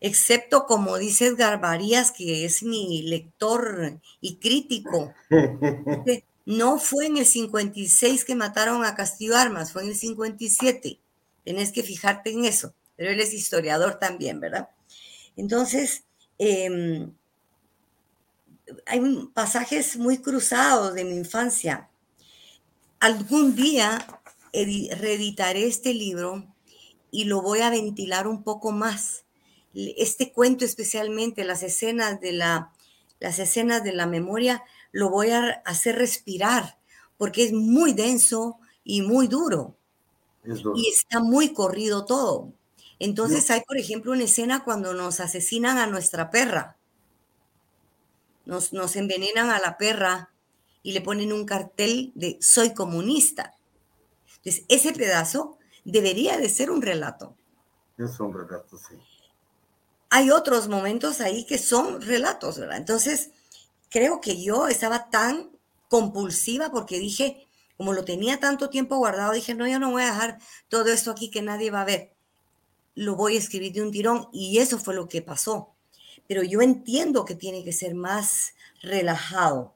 excepto 0.00 0.66
como 0.66 0.96
dice 0.98 1.26
Edgar 1.26 1.60
Varías, 1.60 2.10
que 2.10 2.44
es 2.44 2.62
mi 2.62 3.02
lector 3.02 4.00
y 4.20 4.36
crítico. 4.36 5.12
No 6.48 6.78
fue 6.78 7.04
en 7.04 7.18
el 7.18 7.26
56 7.26 8.24
que 8.24 8.34
mataron 8.34 8.82
a 8.82 8.94
Castillo 8.94 9.36
Armas, 9.36 9.70
fue 9.70 9.82
en 9.82 9.90
el 9.90 9.94
57. 9.94 10.98
Tienes 11.44 11.72
que 11.72 11.82
fijarte 11.82 12.30
en 12.30 12.46
eso. 12.46 12.72
Pero 12.96 13.10
él 13.10 13.20
es 13.20 13.34
historiador 13.34 13.98
también, 13.98 14.40
¿verdad? 14.40 14.70
Entonces, 15.36 16.04
em, 16.38 17.12
hay 18.86 19.28
pasajes 19.34 19.98
muy 19.98 20.22
cruzados 20.22 20.94
de 20.94 21.04
mi 21.04 21.16
infancia. 21.16 21.90
Algún 22.98 23.54
día 23.54 24.06
reeditaré 24.54 25.66
este 25.66 25.92
libro 25.92 26.46
y 27.10 27.24
lo 27.24 27.42
voy 27.42 27.60
a 27.60 27.68
ventilar 27.68 28.26
un 28.26 28.42
poco 28.42 28.72
más. 28.72 29.26
Este 29.74 30.32
cuento 30.32 30.64
especialmente, 30.64 31.44
las 31.44 31.62
escenas 31.62 32.22
de 32.22 32.32
la, 32.32 32.72
las 33.20 33.38
escenas 33.38 33.84
de 33.84 33.92
la 33.92 34.06
memoria, 34.06 34.64
lo 34.92 35.10
voy 35.10 35.30
a 35.30 35.62
hacer 35.64 35.96
respirar 35.96 36.78
porque 37.16 37.44
es 37.44 37.52
muy 37.52 37.92
denso 37.92 38.58
y 38.84 39.02
muy 39.02 39.26
duro. 39.26 39.76
Y 40.44 40.88
está 40.88 41.20
muy 41.20 41.52
corrido 41.52 42.04
todo. 42.04 42.52
Entonces 42.98 43.50
hay, 43.50 43.60
por 43.62 43.76
ejemplo, 43.76 44.12
una 44.12 44.24
escena 44.24 44.64
cuando 44.64 44.94
nos 44.94 45.20
asesinan 45.20 45.78
a 45.78 45.86
nuestra 45.86 46.30
perra. 46.30 46.76
Nos, 48.46 48.72
nos 48.72 48.96
envenenan 48.96 49.50
a 49.50 49.60
la 49.60 49.76
perra 49.76 50.30
y 50.82 50.92
le 50.92 51.00
ponen 51.00 51.32
un 51.32 51.44
cartel 51.44 52.12
de 52.14 52.38
soy 52.40 52.72
comunista. 52.72 53.54
Entonces, 54.36 54.64
ese 54.68 54.92
pedazo 54.92 55.58
debería 55.84 56.38
de 56.38 56.48
ser 56.48 56.70
un 56.70 56.80
relato. 56.80 57.36
Es 57.98 58.18
un 58.20 58.32
relato, 58.32 58.78
sí. 58.78 58.94
Hay 60.10 60.30
otros 60.30 60.68
momentos 60.68 61.20
ahí 61.20 61.44
que 61.44 61.58
son 61.58 62.00
relatos, 62.00 62.58
¿verdad? 62.58 62.78
Entonces, 62.78 63.30
creo 63.90 64.20
que 64.20 64.42
yo 64.42 64.68
estaba 64.68 65.10
tan 65.10 65.50
compulsiva 65.88 66.70
porque 66.70 66.98
dije, 66.98 67.46
como 67.76 67.92
lo 67.92 68.04
tenía 68.04 68.40
tanto 68.40 68.70
tiempo 68.70 68.96
guardado, 68.96 69.32
dije, 69.32 69.54
no, 69.54 69.66
yo 69.66 69.78
no 69.78 69.90
voy 69.90 70.02
a 70.02 70.12
dejar 70.12 70.38
todo 70.68 70.86
esto 70.92 71.10
aquí 71.10 71.30
que 71.30 71.42
nadie 71.42 71.70
va 71.70 71.82
a 71.82 71.86
ver. 71.86 72.12
Lo 72.94 73.14
voy 73.14 73.36
a 73.36 73.38
escribir 73.38 73.72
de 73.72 73.82
un 73.82 73.92
tirón 73.92 74.28
y 74.32 74.58
eso 74.58 74.78
fue 74.78 74.94
lo 74.94 75.08
que 75.08 75.22
pasó. 75.22 75.70
Pero 76.26 76.42
yo 76.42 76.60
entiendo 76.60 77.24
que 77.24 77.34
tiene 77.34 77.64
que 77.64 77.72
ser 77.72 77.94
más 77.94 78.54
relajado. 78.82 79.74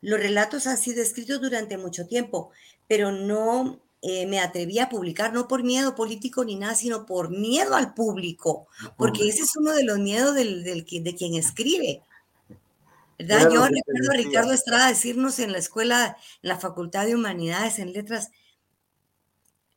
Los 0.00 0.20
relatos 0.20 0.66
han 0.66 0.76
sido 0.76 1.02
escritos 1.02 1.40
durante 1.40 1.78
mucho 1.78 2.06
tiempo, 2.06 2.50
pero 2.88 3.10
no 3.10 3.80
eh, 4.02 4.26
me 4.26 4.38
atreví 4.38 4.78
a 4.78 4.90
publicar, 4.90 5.32
no 5.32 5.48
por 5.48 5.62
miedo 5.62 5.94
político 5.94 6.44
ni 6.44 6.56
nada, 6.56 6.74
sino 6.74 7.06
por 7.06 7.30
miedo 7.30 7.74
al 7.74 7.94
público, 7.94 8.66
porque 8.98 9.26
ese 9.26 9.44
es 9.44 9.56
uno 9.56 9.72
de 9.72 9.82
los 9.82 9.98
miedos 9.98 10.34
del, 10.34 10.62
de 10.62 11.14
quien 11.16 11.34
escribe. 11.36 12.02
¿Verdad? 13.18 13.50
Yo 13.52 13.64
recuerdo 13.66 14.10
a 14.10 14.16
Ricardo 14.16 14.52
Estrada 14.52 14.88
decirnos 14.88 15.38
en 15.38 15.52
la 15.52 15.58
escuela, 15.58 16.16
en 16.42 16.48
la 16.48 16.58
Facultad 16.58 17.06
de 17.06 17.14
Humanidades, 17.14 17.78
en 17.78 17.92
Letras, 17.92 18.30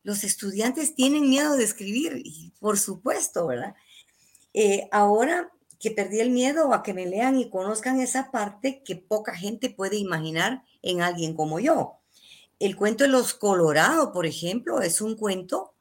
los 0.02 0.24
estudiantes 0.24 0.94
tienen 0.94 1.28
miedo 1.28 1.56
de 1.56 1.64
escribir, 1.64 2.20
y 2.24 2.52
por 2.60 2.78
supuesto, 2.78 3.46
¿verdad? 3.46 3.74
Eh, 4.54 4.88
ahora 4.90 5.52
que 5.78 5.90
perdí 5.90 6.20
el 6.20 6.30
miedo 6.30 6.72
a 6.72 6.82
que 6.82 6.94
me 6.94 7.06
lean 7.06 7.38
y 7.38 7.50
conozcan 7.50 8.00
esa 8.00 8.30
parte 8.30 8.82
que 8.82 8.96
poca 8.96 9.34
gente 9.34 9.70
puede 9.70 9.96
imaginar 9.96 10.64
en 10.82 11.02
alguien 11.02 11.34
como 11.34 11.60
yo. 11.60 12.00
El 12.58 12.74
cuento 12.74 13.04
de 13.04 13.10
los 13.10 13.34
Colorado, 13.34 14.12
por 14.12 14.26
ejemplo, 14.26 14.80
es 14.80 15.00
un 15.00 15.16
cuento 15.16 15.74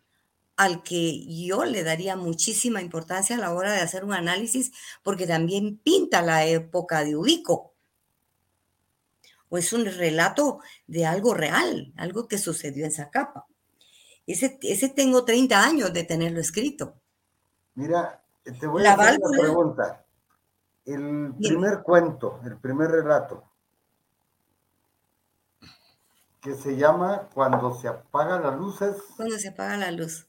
al 0.58 0.82
que 0.82 1.24
yo 1.46 1.66
le 1.66 1.84
daría 1.84 2.16
muchísima 2.16 2.82
importancia 2.82 3.36
a 3.36 3.40
la 3.40 3.54
hora 3.54 3.72
de 3.72 3.80
hacer 3.80 4.04
un 4.04 4.14
análisis, 4.14 4.72
porque 5.04 5.28
también 5.28 5.78
pinta 5.78 6.22
la 6.24 6.46
época 6.46 7.04
de 7.04 7.16
Ubico. 7.16 7.74
O 9.50 9.58
es 9.58 9.72
un 9.72 9.86
relato 9.86 10.60
de 10.88 11.06
algo 11.06 11.34
real, 11.34 11.94
algo 11.96 12.28
que 12.28 12.40
sucedió 12.40 12.86
en 12.86 12.92
Zacapa. 12.92 13.46
Ese, 14.26 14.58
ese 14.64 14.90
tengo 14.90 15.24
30 15.24 15.64
años 15.64 15.94
de 15.94 16.04
tenerlo 16.04 16.42
escrito. 16.42 16.96
Mira, 17.76 18.22
te 18.44 18.68
voy 18.68 18.86
a 18.86 18.94
hacer 18.94 19.20
una 19.22 19.40
pregunta. 19.40 20.06
El 20.86 21.36
primer 21.38 21.84
cuento, 21.84 22.42
el 22.46 22.58
primer 22.58 22.90
relato, 22.90 23.44
que 26.42 26.56
se 26.56 26.76
llama 26.76 27.30
Cuando 27.34 27.76
se 27.76 27.88
apaga 27.88 28.40
la 28.40 28.52
luz 28.52 28.80
Cuando 29.18 29.38
se 29.38 29.50
apaga 29.50 29.78
la 29.78 29.92
luz. 29.92 30.27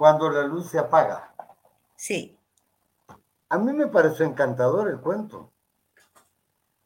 Cuando 0.00 0.30
la 0.30 0.44
luz 0.44 0.70
se 0.70 0.78
apaga. 0.78 1.34
Sí. 1.94 2.34
A 3.50 3.58
mí 3.58 3.70
me 3.74 3.86
pareció 3.86 4.24
encantador 4.24 4.88
el 4.88 4.98
cuento, 4.98 5.52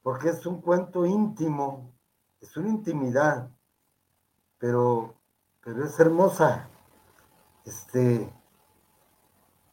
porque 0.03 0.31
es 0.31 0.45
un 0.47 0.61
cuento 0.61 1.07
íntimo, 1.07 1.93
es 2.41 2.57
una 2.57 2.71
intimidad, 2.71 3.49
pero, 4.59 5.15
pero 5.63 5.85
es 5.85 6.01
hermosa. 6.01 6.69
Este, 7.65 8.35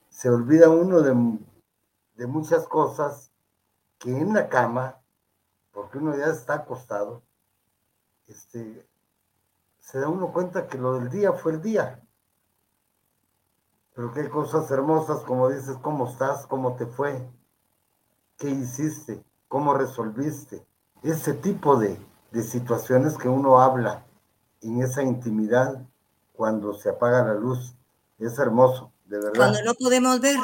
se 0.09 0.29
olvida 0.29 0.69
uno 0.69 1.01
de, 1.01 1.39
de 2.17 2.27
muchas 2.27 2.67
cosas 2.67 3.31
que 3.97 4.15
en 4.15 4.35
la 4.35 4.49
cama, 4.49 5.01
porque 5.71 5.97
uno 5.97 6.15
ya 6.15 6.27
está 6.27 6.53
acostado, 6.53 7.23
este, 8.27 8.87
se 9.79 9.99
da 9.99 10.09
uno 10.09 10.31
cuenta 10.31 10.67
que 10.67 10.77
lo 10.77 10.93
del 10.99 11.09
día 11.09 11.33
fue 11.33 11.53
el 11.53 11.61
día. 11.63 12.03
Pero 13.95 14.13
qué 14.13 14.29
cosas 14.29 14.69
hermosas, 14.71 15.19
como 15.21 15.49
dices, 15.49 15.77
cómo 15.81 16.09
estás, 16.09 16.45
cómo 16.47 16.75
te 16.75 16.85
fue, 16.85 17.27
qué 18.37 18.49
hiciste, 18.49 19.23
cómo 19.47 19.73
resolviste. 19.73 20.65
Ese 21.03 21.33
tipo 21.33 21.77
de, 21.77 21.97
de 22.31 22.43
situaciones 22.43 23.17
que 23.17 23.27
uno 23.27 23.59
habla 23.59 24.05
en 24.61 24.81
esa 24.81 25.03
intimidad 25.03 25.85
cuando 26.33 26.73
se 26.73 26.89
apaga 26.89 27.23
la 27.23 27.33
luz. 27.33 27.73
Es 28.17 28.37
hermoso, 28.39 28.91
de 29.05 29.17
verdad. 29.17 29.33
Cuando 29.35 29.63
no 29.63 29.73
podemos 29.73 30.19
ver. 30.21 30.37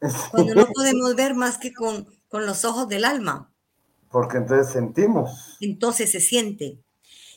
Cuando 0.32 0.54
no 0.54 0.66
podemos 0.66 1.14
ver 1.14 1.34
más 1.34 1.58
que 1.58 1.72
con, 1.72 2.08
con 2.28 2.44
los 2.44 2.64
ojos 2.64 2.88
del 2.88 3.04
alma. 3.04 3.52
Porque 4.10 4.38
entonces 4.38 4.72
sentimos. 4.72 5.56
Entonces 5.60 6.10
se 6.10 6.18
siente. 6.18 6.82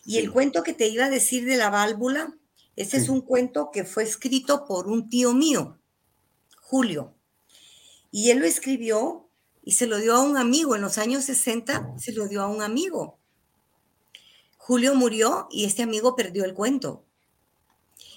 Y 0.03 0.17
el 0.17 0.31
cuento 0.31 0.63
que 0.63 0.73
te 0.73 0.87
iba 0.87 1.05
a 1.05 1.09
decir 1.09 1.45
de 1.45 1.57
la 1.57 1.69
válvula, 1.69 2.35
ese 2.75 2.97
es 2.97 3.09
un 3.09 3.21
cuento 3.21 3.71
que 3.71 3.85
fue 3.85 4.03
escrito 4.03 4.65
por 4.65 4.87
un 4.87 5.09
tío 5.09 5.33
mío, 5.33 5.79
Julio. 6.61 7.13
Y 8.11 8.31
él 8.31 8.39
lo 8.39 8.45
escribió 8.45 9.29
y 9.63 9.73
se 9.73 9.87
lo 9.87 9.97
dio 9.97 10.15
a 10.15 10.21
un 10.21 10.37
amigo. 10.37 10.75
En 10.75 10.81
los 10.81 10.97
años 10.97 11.25
60 11.25 11.95
se 11.97 12.13
lo 12.13 12.27
dio 12.27 12.41
a 12.41 12.47
un 12.47 12.61
amigo. 12.61 13.17
Julio 14.57 14.95
murió 14.95 15.47
y 15.51 15.65
este 15.65 15.83
amigo 15.83 16.15
perdió 16.15 16.43
el 16.43 16.53
cuento. 16.53 17.05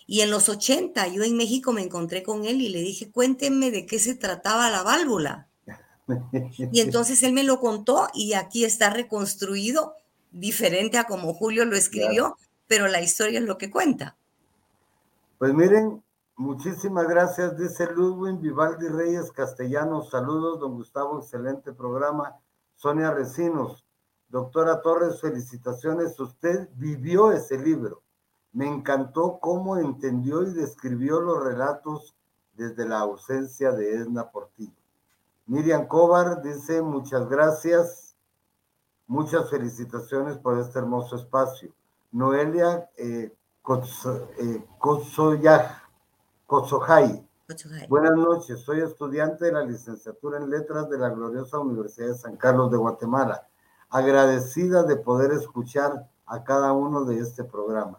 Y 0.06 0.22
en 0.22 0.30
los 0.30 0.48
80 0.48 1.06
yo 1.08 1.22
en 1.22 1.36
México 1.36 1.72
me 1.72 1.82
encontré 1.82 2.22
con 2.22 2.46
él 2.46 2.62
y 2.62 2.70
le 2.70 2.80
dije, 2.80 3.10
cuéntenme 3.10 3.70
de 3.70 3.86
qué 3.86 3.98
se 3.98 4.14
trataba 4.14 4.70
la 4.70 4.82
válvula. 4.82 5.48
Y 6.72 6.80
entonces 6.80 7.22
él 7.22 7.34
me 7.34 7.44
lo 7.44 7.60
contó 7.60 8.08
y 8.14 8.32
aquí 8.32 8.64
está 8.64 8.88
reconstruido 8.88 9.94
diferente 10.30 10.96
a 10.96 11.04
como 11.04 11.34
Julio 11.34 11.66
lo 11.66 11.76
escribió, 11.76 12.38
pero 12.66 12.88
la 12.88 13.02
historia 13.02 13.40
es 13.40 13.44
lo 13.44 13.58
que 13.58 13.68
cuenta. 13.68 14.16
Pues 15.38 15.54
miren, 15.54 16.02
muchísimas 16.34 17.06
gracias, 17.06 17.56
dice 17.56 17.86
Ludwig 17.92 18.40
Vivaldi 18.40 18.88
Reyes 18.88 19.30
Castellanos. 19.30 20.10
Saludos, 20.10 20.58
don 20.58 20.74
Gustavo, 20.74 21.20
excelente 21.20 21.72
programa. 21.72 22.34
Sonia 22.74 23.12
Recinos, 23.12 23.86
doctora 24.28 24.82
Torres, 24.82 25.20
felicitaciones. 25.20 26.18
Usted 26.18 26.68
vivió 26.74 27.30
ese 27.30 27.56
libro. 27.56 28.02
Me 28.52 28.66
encantó 28.66 29.38
cómo 29.38 29.76
entendió 29.76 30.42
y 30.42 30.52
describió 30.52 31.20
los 31.20 31.40
relatos 31.44 32.16
desde 32.54 32.84
la 32.88 32.98
ausencia 32.98 33.70
de 33.70 33.94
Edna 33.94 34.32
Portillo. 34.32 34.74
Miriam 35.46 35.86
Cobar 35.86 36.42
dice 36.42 36.82
muchas 36.82 37.28
gracias. 37.28 38.16
Muchas 39.06 39.48
felicitaciones 39.50 40.36
por 40.36 40.58
este 40.58 40.80
hermoso 40.80 41.14
espacio. 41.14 41.72
Noelia 42.10 42.90
eh, 42.96 43.32
eh 44.38 44.64
Buenas 47.86 48.16
noches, 48.16 48.60
soy 48.60 48.80
estudiante 48.80 49.44
de 49.44 49.52
la 49.52 49.62
licenciatura 49.62 50.38
en 50.38 50.48
Letras 50.48 50.88
de 50.88 50.96
la 50.96 51.10
gloriosa 51.10 51.58
Universidad 51.58 52.08
de 52.08 52.14
San 52.14 52.36
Carlos 52.36 52.70
de 52.70 52.78
Guatemala. 52.78 53.46
Agradecida 53.90 54.84
de 54.84 54.96
poder 54.96 55.32
escuchar 55.32 56.08
a 56.24 56.44
cada 56.44 56.72
uno 56.72 57.04
de 57.04 57.18
este 57.18 57.44
programa. 57.44 57.98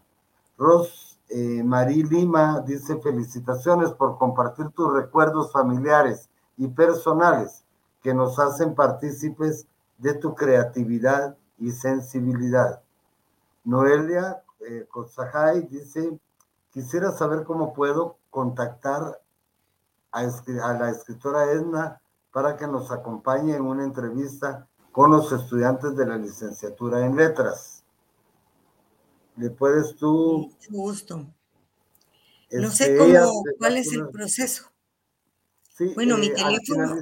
Ros 0.58 1.20
eh, 1.30 1.62
Marí 1.64 2.02
Lima 2.02 2.62
dice 2.62 3.00
felicitaciones 3.00 3.91
por 3.91 4.18
compartir 4.18 4.70
tus 4.70 4.91
recuerdos 4.91 5.52
familiares 5.52 6.30
y 6.58 6.68
personales 6.68 7.64
que 8.02 8.16
nos 8.16 8.40
hacen 8.40 8.74
partícipes 8.74 9.68
de 10.00 10.16
tu 10.16 10.34
creatividad 10.34 11.38
y 11.60 11.72
sensibilidad. 11.72 12.82
Noelia 13.64 14.41
eh, 14.61 14.88
dice, 15.69 16.19
quisiera 16.72 17.11
saber 17.11 17.44
cómo 17.44 17.73
puedo 17.73 18.18
contactar 18.30 19.22
a, 20.11 20.19
a, 20.19 20.73
la 20.73 20.90
escritora 20.90 21.52
Edna 21.52 22.02
para 22.31 22.57
que 22.57 22.68
nos 22.68 22.91
acompañe 22.91 23.56
en 23.56 23.64
una 23.64 23.84
entrevista 23.84 24.68
con 24.91 25.11
los 25.11 25.31
estudiantes 25.31 25.95
de 25.95 26.06
la 26.06 26.18
licenciatura 26.18 27.06
en 27.06 27.15
letras. 27.15 27.84
¿Le 29.38 29.49
puedes 29.49 29.95
tú? 29.95 30.52
Mucho 30.52 30.72
gusto. 30.72 31.27
No 32.52 32.72
sé 32.72 32.98
cómo, 32.98 33.44
cuál 33.57 33.77
es 33.77 33.94
el 33.94 34.10
proceso. 34.10 34.72
bueno, 35.95 36.18
mi 36.18 36.27
eh, 36.27 36.34
teléfono. 36.34 36.95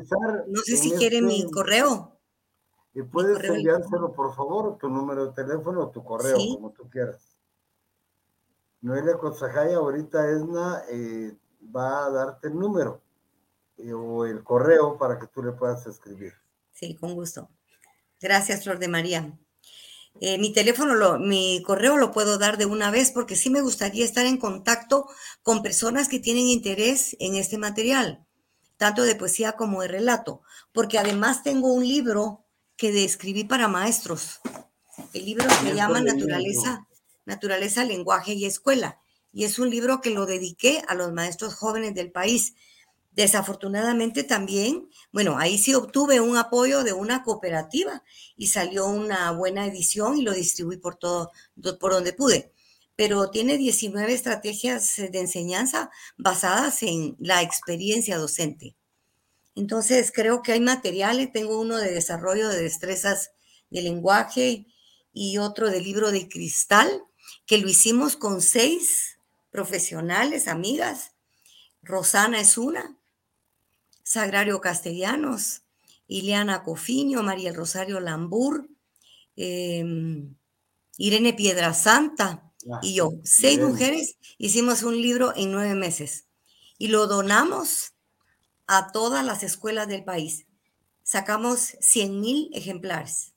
No 0.48 0.62
sé 0.62 0.78
si 0.78 0.92
quiere 0.92 1.22
mi 1.22 1.40
este 1.40 1.52
correo. 1.52 2.14
Y 2.94 3.04
puedes 3.04 3.44
enviárselo, 3.44 4.12
por 4.14 4.36
favor, 4.36 4.78
tu 4.78 4.90
número 4.90 5.28
de 5.28 5.34
teléfono 5.34 5.84
o 5.84 5.90
tu 5.90 6.04
correo, 6.04 6.38
como 6.56 6.72
tú 6.72 6.90
quieras. 6.90 7.37
Noelia 8.82 9.18
Consajaya, 9.18 9.78
ahorita 9.78 10.30
Esna 10.30 10.84
eh, 10.90 11.36
va 11.76 12.06
a 12.06 12.10
darte 12.12 12.48
el 12.48 12.56
número 12.56 13.02
eh, 13.78 13.94
o 13.94 14.26
el 14.26 14.44
correo 14.44 14.98
para 14.98 15.20
que 15.20 15.28
tú 15.28 15.44
le 15.44 15.52
puedas 15.52 15.86
escribir. 15.88 16.34
Sí, 16.72 16.96
con 16.96 17.16
gusto. 17.16 17.50
Gracias, 18.20 18.64
Flor 18.64 18.80
de 18.80 18.88
María. 18.88 19.38
Eh, 20.20 20.38
mi 20.40 20.52
teléfono, 20.52 20.96
lo, 20.96 21.20
mi 21.20 21.62
correo 21.64 21.98
lo 21.98 22.12
puedo 22.12 22.38
dar 22.38 22.58
de 22.58 22.66
una 22.66 22.90
vez 22.90 23.12
porque 23.12 23.36
sí 23.36 23.50
me 23.50 23.62
gustaría 23.62 24.04
estar 24.04 24.26
en 24.26 24.38
contacto 24.38 25.08
con 25.44 25.62
personas 25.62 26.08
que 26.08 26.20
tienen 26.20 26.48
interés 26.48 27.16
en 27.20 27.36
este 27.36 27.58
material, 27.58 28.26
tanto 28.78 29.04
de 29.04 29.16
poesía 29.16 29.54
como 29.54 29.82
de 29.82 29.88
relato, 29.90 30.42
porque 30.72 30.98
además 30.98 31.44
tengo 31.44 31.72
un 31.72 31.88
libro 31.88 32.46
que 32.76 33.04
escribí 33.04 33.44
para 33.44 33.68
maestros. 33.68 34.40
El 35.14 35.26
libro 35.26 35.48
se 35.50 35.76
llama 35.76 36.02
Naturaleza, 36.02 36.88
Naturaleza, 37.28 37.86
Lenguaje 37.86 38.34
y 38.34 38.46
Escuela, 38.46 39.00
y 39.32 39.44
es 39.44 39.60
un 39.60 39.70
libro 39.70 40.02
que 40.02 40.10
lo 40.10 40.26
dediqué 40.26 40.82
a 40.88 40.96
los 40.96 41.14
maestros 41.14 41.54
jóvenes 41.54 41.94
del 41.94 42.12
país 42.12 42.56
Desafortunadamente 43.18 44.24
también, 44.24 44.92
bueno, 45.12 45.40
ahí 45.40 45.58
sí 45.58 45.74
obtuve 45.74 46.22
un 46.22 46.38
apoyo 46.38 46.84
de 46.84 46.94
una 46.94 47.24
cooperativa 47.24 48.04
y 48.36 48.46
salió 48.46 48.86
una 48.86 49.32
buena 49.32 49.66
edición 49.66 50.20
y 50.20 50.22
lo 50.22 50.34
distribuí 50.34 50.78
por 50.78 50.98
todo, 50.98 51.32
por 51.80 51.94
donde 51.94 52.14
pude. 52.14 52.54
Pero 52.96 53.32
tiene 53.32 53.58
19 53.58 54.14
estrategias 54.14 54.98
de 54.98 55.20
enseñanza 55.20 55.90
basadas 56.16 56.84
en 56.84 57.16
la 57.18 57.42
experiencia 57.42 58.20
docente. 58.20 58.76
Entonces, 59.56 60.12
creo 60.14 60.44
que 60.44 60.52
hay 60.52 60.60
materiales, 60.60 61.32
tengo 61.32 61.60
uno 61.60 61.78
de 61.78 61.92
desarrollo 61.92 62.50
de 62.50 62.62
destrezas 62.62 63.32
de 63.72 63.82
lenguaje 63.82 64.68
y 65.12 65.40
otro 65.40 65.72
de 65.72 65.82
libro 65.82 66.12
de 66.12 66.30
cristal, 66.30 67.02
que 67.48 67.58
lo 67.58 67.70
hicimos 67.70 68.16
con 68.18 68.42
seis 68.42 69.18
profesionales, 69.50 70.48
amigas. 70.48 71.14
Rosana 71.82 72.42
es 72.42 72.58
una, 72.58 72.98
Sagrario 74.04 74.62
Castellanos, 74.62 75.64
Ileana 76.08 76.64
Cofiño, 76.64 77.24
María 77.24 77.54
Rosario 77.54 78.00
Lambur, 78.00 78.70
em, 79.36 80.36
Irene 80.98 81.34
Piedrasanta 81.34 82.26
Santa 82.26 82.54
y 82.82 82.96
yo. 82.96 83.14
Seis 83.24 83.60
mujeres 83.60 84.18
hicimos 84.38 84.84
un 84.84 85.02
libro 85.02 85.34
en 85.36 85.52
nueve 85.52 85.76
meses 85.76 86.28
y 86.78 86.90
lo 86.90 87.08
donamos 87.08 87.94
a 88.68 88.92
todas 88.92 89.26
las 89.26 89.44
escuelas 89.44 89.88
del 89.88 90.04
país. 90.04 90.46
Sacamos 91.04 91.78
100 91.80 92.20
mil 92.20 92.50
ejemplares. 92.54 93.34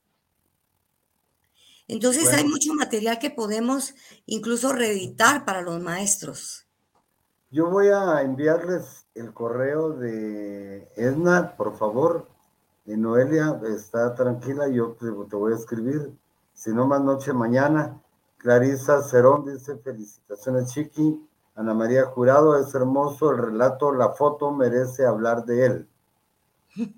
Entonces 1.90 2.32
hay 2.32 2.44
mucho 2.44 2.72
material 2.72 3.18
que 3.18 3.30
podemos 3.30 3.96
incluso 4.24 4.72
reeditar 4.72 5.44
para 5.44 5.60
los 5.60 5.82
maestros. 5.82 6.68
Yo 7.50 7.68
voy 7.68 7.88
a 7.88 8.22
enviarles 8.22 9.06
el 9.16 9.32
correo 9.32 9.90
de 9.90 10.88
Edna, 10.94 11.56
por 11.56 11.76
favor. 11.76 12.28
Y 12.86 12.96
Noelia 12.96 13.60
está 13.74 14.14
tranquila, 14.14 14.68
yo 14.68 14.96
te, 15.00 15.10
voy 15.10 15.52
a 15.52 15.56
escribir. 15.56 16.12
Si 16.54 16.70
no, 16.70 16.86
más 16.86 17.00
noche 17.00 17.32
mañana. 17.32 18.00
Clarisa 18.36 19.02
Cerón 19.02 19.44
dice: 19.52 19.76
Felicitaciones, 19.78 20.72
Chiqui. 20.72 21.20
Ana 21.56 21.74
María 21.74 22.06
Jurado, 22.06 22.56
es 22.56 22.72
hermoso 22.72 23.32
el 23.32 23.38
relato, 23.38 23.92
la 23.92 24.10
foto 24.10 24.52
merece 24.52 25.04
hablar 25.04 25.44
de 25.44 25.66
él. 25.66 25.88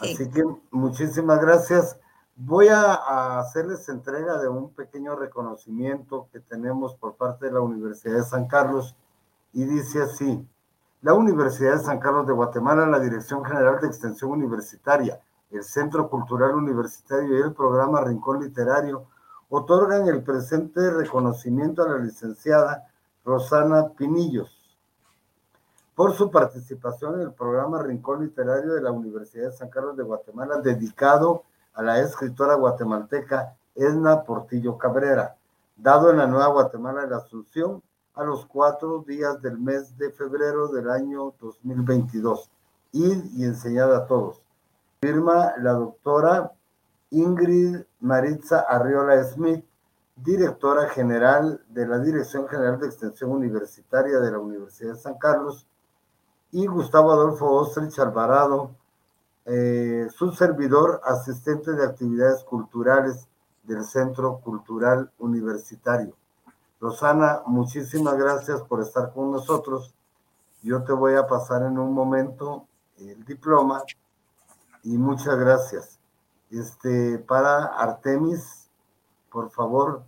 Así 0.00 0.28
que 0.30 0.42
muchísimas 0.72 1.40
gracias. 1.40 1.96
Voy 2.38 2.68
a, 2.68 3.38
hacerles 3.40 3.88
entrega 3.88 4.36
de 4.36 4.46
un 4.46 4.68
pequeño 4.74 5.16
reconocimiento 5.16 6.28
que 6.30 6.40
tenemos 6.40 6.94
por 6.94 7.16
parte 7.16 7.46
de 7.46 7.52
la 7.52 7.60
Universidad 7.60 8.16
de 8.18 8.24
San 8.24 8.46
Carlos. 8.46 8.94
Y 9.54 9.64
dice 9.64 10.02
así, 10.02 10.46
la 11.00 11.14
Universidad 11.14 11.78
de 11.78 11.84
San 11.84 11.98
Carlos 11.98 12.26
de 12.26 12.34
Guatemala, 12.34 12.86
la 12.86 13.00
Dirección 13.00 13.42
General 13.42 13.80
de 13.80 13.86
Extensión 13.86 14.32
Universitaria, 14.32 15.18
el 15.50 15.64
Centro 15.64 16.10
Cultural 16.10 16.54
Universitario 16.56 17.38
y 17.38 17.40
el 17.40 17.54
programa 17.54 18.02
Rincón 18.02 18.40
Literario 18.42 19.06
otorgan 19.48 20.06
el 20.06 20.22
presente 20.22 20.90
reconocimiento 20.90 21.84
a 21.84 21.88
la 21.88 21.98
licenciada 21.98 22.86
Rosana 23.24 23.92
Pinillos 23.96 24.76
por 25.94 26.12
su 26.12 26.30
participación 26.30 27.14
en 27.14 27.20
el 27.22 27.32
programa 27.32 27.82
Rincón 27.82 28.24
Literario 28.24 28.74
de 28.74 28.82
la 28.82 28.90
Universidad 28.90 29.46
de 29.46 29.56
San 29.56 29.70
Carlos 29.70 29.96
de 29.96 30.02
Guatemala 30.02 30.58
dedicado 30.58 31.36
a 31.36 31.55
la 31.82 32.00
escritora 32.00 32.54
guatemalteca 32.54 33.56
Edna 33.74 34.22
Portillo 34.24 34.78
Cabrera, 34.78 35.36
dado 35.76 36.10
en 36.10 36.18
la 36.18 36.26
Nueva 36.26 36.48
Guatemala 36.48 37.02
de 37.02 37.10
la 37.10 37.18
Asunción 37.18 37.82
a 38.14 38.24
los 38.24 38.46
cuatro 38.46 39.04
días 39.06 39.42
del 39.42 39.58
mes 39.58 39.96
de 39.98 40.10
febrero 40.10 40.68
del 40.68 40.90
año 40.90 41.34
2022. 41.40 42.50
Ir 42.92 43.24
y 43.34 43.44
enseñar 43.44 43.92
a 43.92 44.06
todos. 44.06 44.40
Firma 45.00 45.52
la 45.58 45.72
doctora 45.72 46.52
Ingrid 47.10 47.82
Maritza 48.00 48.60
Arriola 48.60 49.22
Smith, 49.24 49.64
directora 50.16 50.88
general 50.88 51.62
de 51.68 51.86
la 51.86 51.98
Dirección 51.98 52.48
General 52.48 52.80
de 52.80 52.86
Extensión 52.86 53.30
Universitaria 53.30 54.18
de 54.18 54.30
la 54.30 54.38
Universidad 54.38 54.94
de 54.94 54.98
San 54.98 55.18
Carlos, 55.18 55.66
y 56.52 56.66
Gustavo 56.66 57.12
Adolfo 57.12 57.50
Ostrich 57.50 57.98
Alvarado, 57.98 58.70
eh, 59.46 60.08
su 60.12 60.32
servidor, 60.32 61.00
asistente 61.04 61.72
de 61.72 61.84
actividades 61.84 62.42
culturales 62.42 63.28
del 63.62 63.84
Centro 63.84 64.38
Cultural 64.38 65.12
Universitario. 65.18 66.16
Rosana, 66.80 67.42
muchísimas 67.46 68.16
gracias 68.18 68.60
por 68.62 68.80
estar 68.80 69.12
con 69.12 69.30
nosotros. 69.30 69.94
Yo 70.62 70.82
te 70.82 70.92
voy 70.92 71.14
a 71.14 71.28
pasar 71.28 71.62
en 71.62 71.78
un 71.78 71.92
momento 71.92 72.66
el 72.98 73.24
diploma 73.24 73.82
y 74.82 74.98
muchas 74.98 75.38
gracias. 75.38 76.00
Este, 76.50 77.18
para 77.18 77.66
Artemis, 77.66 78.68
por 79.30 79.50
favor, 79.50 80.02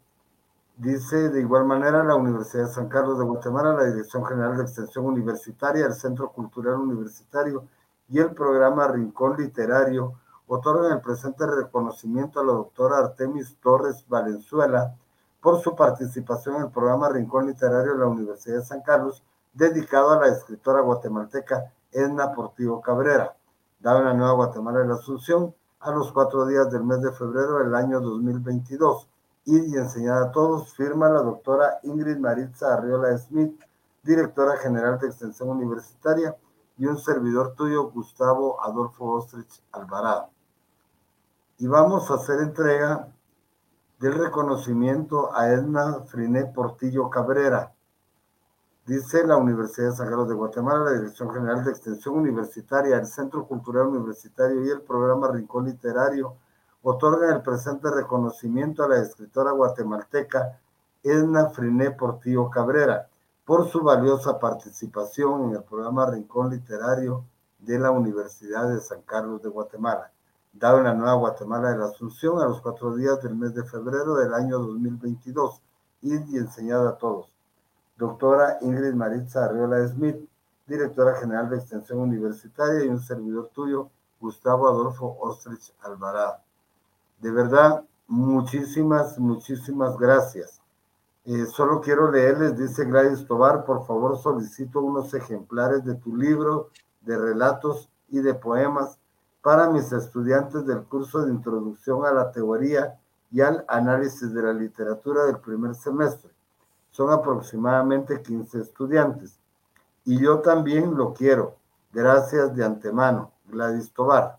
dice 0.76 1.30
de 1.30 1.40
igual 1.40 1.64
manera 1.64 2.02
la 2.02 2.16
Universidad 2.16 2.66
de 2.66 2.72
San 2.72 2.88
Carlos 2.88 3.18
de 3.18 3.24
Guatemala, 3.24 3.74
la 3.74 3.84
Dirección 3.84 4.24
General 4.24 4.56
de 4.56 4.64
Extensión 4.64 5.06
Universitaria, 5.06 5.86
el 5.86 5.94
Centro 5.94 6.32
Cultural 6.32 6.74
Universitario 6.74 7.68
y 8.08 8.18
el 8.18 8.32
programa 8.32 8.88
Rincón 8.88 9.36
Literario 9.36 10.14
otorgan 10.46 10.92
el 10.92 11.00
presente 11.00 11.46
reconocimiento 11.46 12.40
a 12.40 12.44
la 12.44 12.52
doctora 12.52 12.98
Artemis 12.98 13.58
Torres 13.60 14.04
Valenzuela 14.08 14.94
por 15.40 15.60
su 15.60 15.76
participación 15.76 16.56
en 16.56 16.62
el 16.62 16.70
programa 16.70 17.10
Rincón 17.10 17.46
Literario 17.46 17.92
de 17.92 17.98
la 17.98 18.06
Universidad 18.06 18.56
de 18.56 18.64
San 18.64 18.82
Carlos, 18.82 19.22
dedicado 19.52 20.10
a 20.10 20.20
la 20.20 20.28
escritora 20.28 20.80
guatemalteca 20.80 21.72
Edna 21.92 22.32
Portillo 22.32 22.80
Cabrera, 22.80 23.36
dado 23.78 24.00
en 24.00 24.06
la 24.06 24.14
Nueva 24.14 24.32
Guatemala 24.32 24.80
de 24.80 24.88
la 24.88 24.94
Asunción 24.94 25.54
a 25.80 25.90
los 25.90 26.12
cuatro 26.12 26.46
días 26.46 26.70
del 26.70 26.84
mes 26.84 27.00
de 27.02 27.12
febrero 27.12 27.58
del 27.58 27.74
año 27.74 28.00
2022. 28.00 29.08
Y, 29.44 29.74
y 29.74 29.76
enseñada 29.76 30.26
a 30.26 30.32
todos, 30.32 30.74
firma 30.74 31.08
la 31.08 31.22
doctora 31.22 31.78
Ingrid 31.82 32.18
Maritza 32.18 32.74
Arriola 32.74 33.16
Smith, 33.16 33.58
directora 34.02 34.56
general 34.56 34.98
de 34.98 35.06
Extensión 35.06 35.50
Universitaria, 35.50 36.36
y 36.78 36.86
un 36.86 36.98
servidor 36.98 37.54
tuyo, 37.54 37.90
Gustavo 37.90 38.62
Adolfo 38.62 39.04
Ostrich 39.04 39.62
Alvarado. 39.72 40.30
Y 41.58 41.66
vamos 41.66 42.10
a 42.10 42.14
hacer 42.14 42.40
entrega 42.40 43.08
del 43.98 44.14
reconocimiento 44.14 45.34
a 45.36 45.48
Edna 45.48 46.04
Friné 46.06 46.46
Portillo 46.46 47.10
Cabrera. 47.10 47.72
Dice 48.86 49.26
la 49.26 49.36
Universidad 49.36 49.90
de 49.90 49.98
Carlos 49.98 50.28
de 50.28 50.36
Guatemala, 50.36 50.84
la 50.84 50.98
Dirección 50.98 51.30
General 51.34 51.64
de 51.64 51.72
Extensión 51.72 52.14
Universitaria, 52.14 52.96
el 52.96 53.06
Centro 53.06 53.46
Cultural 53.46 53.88
Universitario 53.88 54.64
y 54.64 54.70
el 54.70 54.80
programa 54.82 55.32
Rincón 55.32 55.66
Literario 55.66 56.36
otorgan 56.82 57.34
el 57.34 57.42
presente 57.42 57.90
reconocimiento 57.90 58.84
a 58.84 58.88
la 58.88 58.98
escritora 58.98 59.50
guatemalteca 59.50 60.60
Edna 61.02 61.50
Friné 61.50 61.90
Portillo 61.90 62.48
Cabrera 62.48 63.08
por 63.48 63.66
su 63.70 63.80
valiosa 63.80 64.38
participación 64.38 65.44
en 65.44 65.56
el 65.56 65.62
programa 65.62 66.04
Rincón 66.04 66.50
Literario 66.50 67.24
de 67.58 67.78
la 67.78 67.90
Universidad 67.90 68.68
de 68.68 68.78
San 68.78 69.00
Carlos 69.00 69.40
de 69.40 69.48
Guatemala 69.48 70.12
dado 70.52 70.76
en 70.76 70.84
la 70.84 70.92
Nueva 70.92 71.14
Guatemala 71.14 71.70
de 71.70 71.78
la 71.78 71.86
Asunción 71.86 72.42
a 72.42 72.44
los 72.44 72.60
cuatro 72.60 72.94
días 72.94 73.22
del 73.22 73.34
mes 73.36 73.54
de 73.54 73.64
febrero 73.64 74.16
del 74.16 74.34
año 74.34 74.58
2022 74.58 75.62
y, 76.02 76.12
enseñado 76.36 76.90
a 76.90 76.98
todos. 76.98 77.30
Doctora 77.96 78.58
Ingrid 78.60 78.92
Maritza 78.92 79.46
Arriola 79.46 79.88
Smith, 79.88 80.28
directora 80.66 81.14
general 81.14 81.48
de 81.48 81.56
Extensión 81.56 82.00
Universitaria 82.00 82.84
y 82.84 82.88
un 82.88 83.00
servidor 83.00 83.48
tuyo, 83.54 83.88
Gustavo 84.20 84.68
Adolfo 84.68 85.16
Ostrich 85.20 85.72
Alvarado. 85.80 86.36
De 87.18 87.30
verdad, 87.30 87.82
muchísimas, 88.08 89.18
muchísimas 89.18 89.96
gracias. 89.96 90.60
Eh, 91.24 91.46
solo 91.46 91.80
quiero 91.80 92.10
leerles, 92.10 92.56
dice 92.56 92.84
Gladys 92.84 93.26
Tobar, 93.26 93.64
por 93.64 93.86
favor 93.86 94.16
solicito 94.18 94.80
unos 94.80 95.12
ejemplares 95.12 95.84
de 95.84 95.94
tu 95.94 96.16
libro 96.16 96.70
de 97.02 97.18
relatos 97.18 97.90
y 98.08 98.20
de 98.20 98.34
poemas 98.34 98.98
para 99.42 99.70
mis 99.70 99.92
estudiantes 99.92 100.66
del 100.66 100.84
curso 100.84 101.24
de 101.24 101.32
introducción 101.32 102.04
a 102.06 102.12
la 102.12 102.30
teoría 102.32 102.98
y 103.30 103.40
al 103.40 103.64
análisis 103.68 104.32
de 104.32 104.42
la 104.42 104.52
literatura 104.52 105.24
del 105.24 105.38
primer 105.38 105.74
semestre. 105.74 106.30
Son 106.90 107.10
aproximadamente 107.12 108.22
15 108.22 108.60
estudiantes. 108.60 109.38
Y 110.04 110.18
yo 110.18 110.40
también 110.40 110.96
lo 110.96 111.12
quiero. 111.12 111.56
Gracias 111.92 112.54
de 112.54 112.64
antemano, 112.64 113.32
Gladys 113.46 113.92
Tobar. 113.92 114.38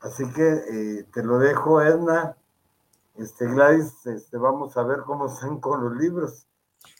Así 0.00 0.28
que 0.32 0.48
eh, 0.48 1.06
te 1.12 1.22
lo 1.22 1.38
dejo, 1.38 1.80
Edna. 1.80 2.36
Este, 3.16 3.46
Gladys, 3.46 3.92
este, 4.06 4.38
vamos 4.38 4.76
a 4.76 4.82
ver 4.84 5.00
cómo 5.04 5.26
están 5.26 5.60
con 5.60 5.84
los 5.84 5.96
libros. 5.96 6.46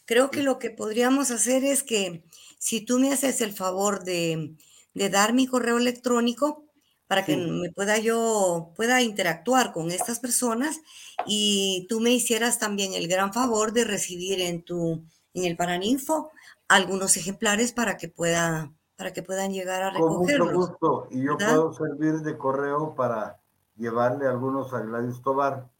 Creo 0.05 0.29
que 0.29 0.43
lo 0.43 0.59
que 0.59 0.69
podríamos 0.69 1.31
hacer 1.31 1.63
es 1.63 1.83
que 1.83 2.23
si 2.59 2.85
tú 2.85 2.99
me 2.99 3.11
haces 3.11 3.41
el 3.41 3.53
favor 3.53 4.03
de, 4.03 4.55
dar 4.93 5.33
mi 5.33 5.47
correo 5.47 5.77
electrónico 5.77 6.65
para 7.07 7.25
que 7.25 7.35
me 7.35 7.71
pueda 7.71 7.97
yo 7.97 8.71
pueda 8.75 9.01
interactuar 9.01 9.73
con 9.73 9.91
estas 9.91 10.19
personas 10.19 10.79
y 11.25 11.85
tú 11.89 11.99
me 11.99 12.11
hicieras 12.11 12.59
también 12.59 12.93
el 12.93 13.07
gran 13.07 13.33
favor 13.33 13.73
de 13.73 13.83
recibir 13.83 14.39
en 14.39 14.63
tu 14.63 15.03
en 15.33 15.45
el 15.45 15.57
Paraninfo 15.57 16.31
algunos 16.67 17.17
ejemplares 17.17 17.73
para 17.73 17.97
que 17.97 18.07
pueda 18.07 18.71
para 18.95 19.11
que 19.11 19.23
puedan 19.23 19.51
llegar 19.51 19.83
a 19.83 19.89
recogerlos. 19.89 20.47
Con 20.47 20.55
mucho 20.55 20.71
gusto 20.71 21.07
y 21.11 21.23
yo 21.23 21.37
puedo 21.37 21.73
servir 21.73 22.21
de 22.21 22.37
correo 22.37 22.95
para 22.95 23.41
llevarle 23.75 24.27
algunos 24.27 24.73
a 24.73 24.79
Gladys 24.79 25.21
Tobar 25.21 25.72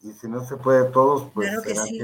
y 0.00 0.12
si 0.12 0.28
no 0.28 0.46
se 0.46 0.56
puede 0.56 0.90
todos 0.90 1.30
pues 1.34 1.48
claro 1.48 1.62
que 1.62 1.74
sí. 1.74 2.02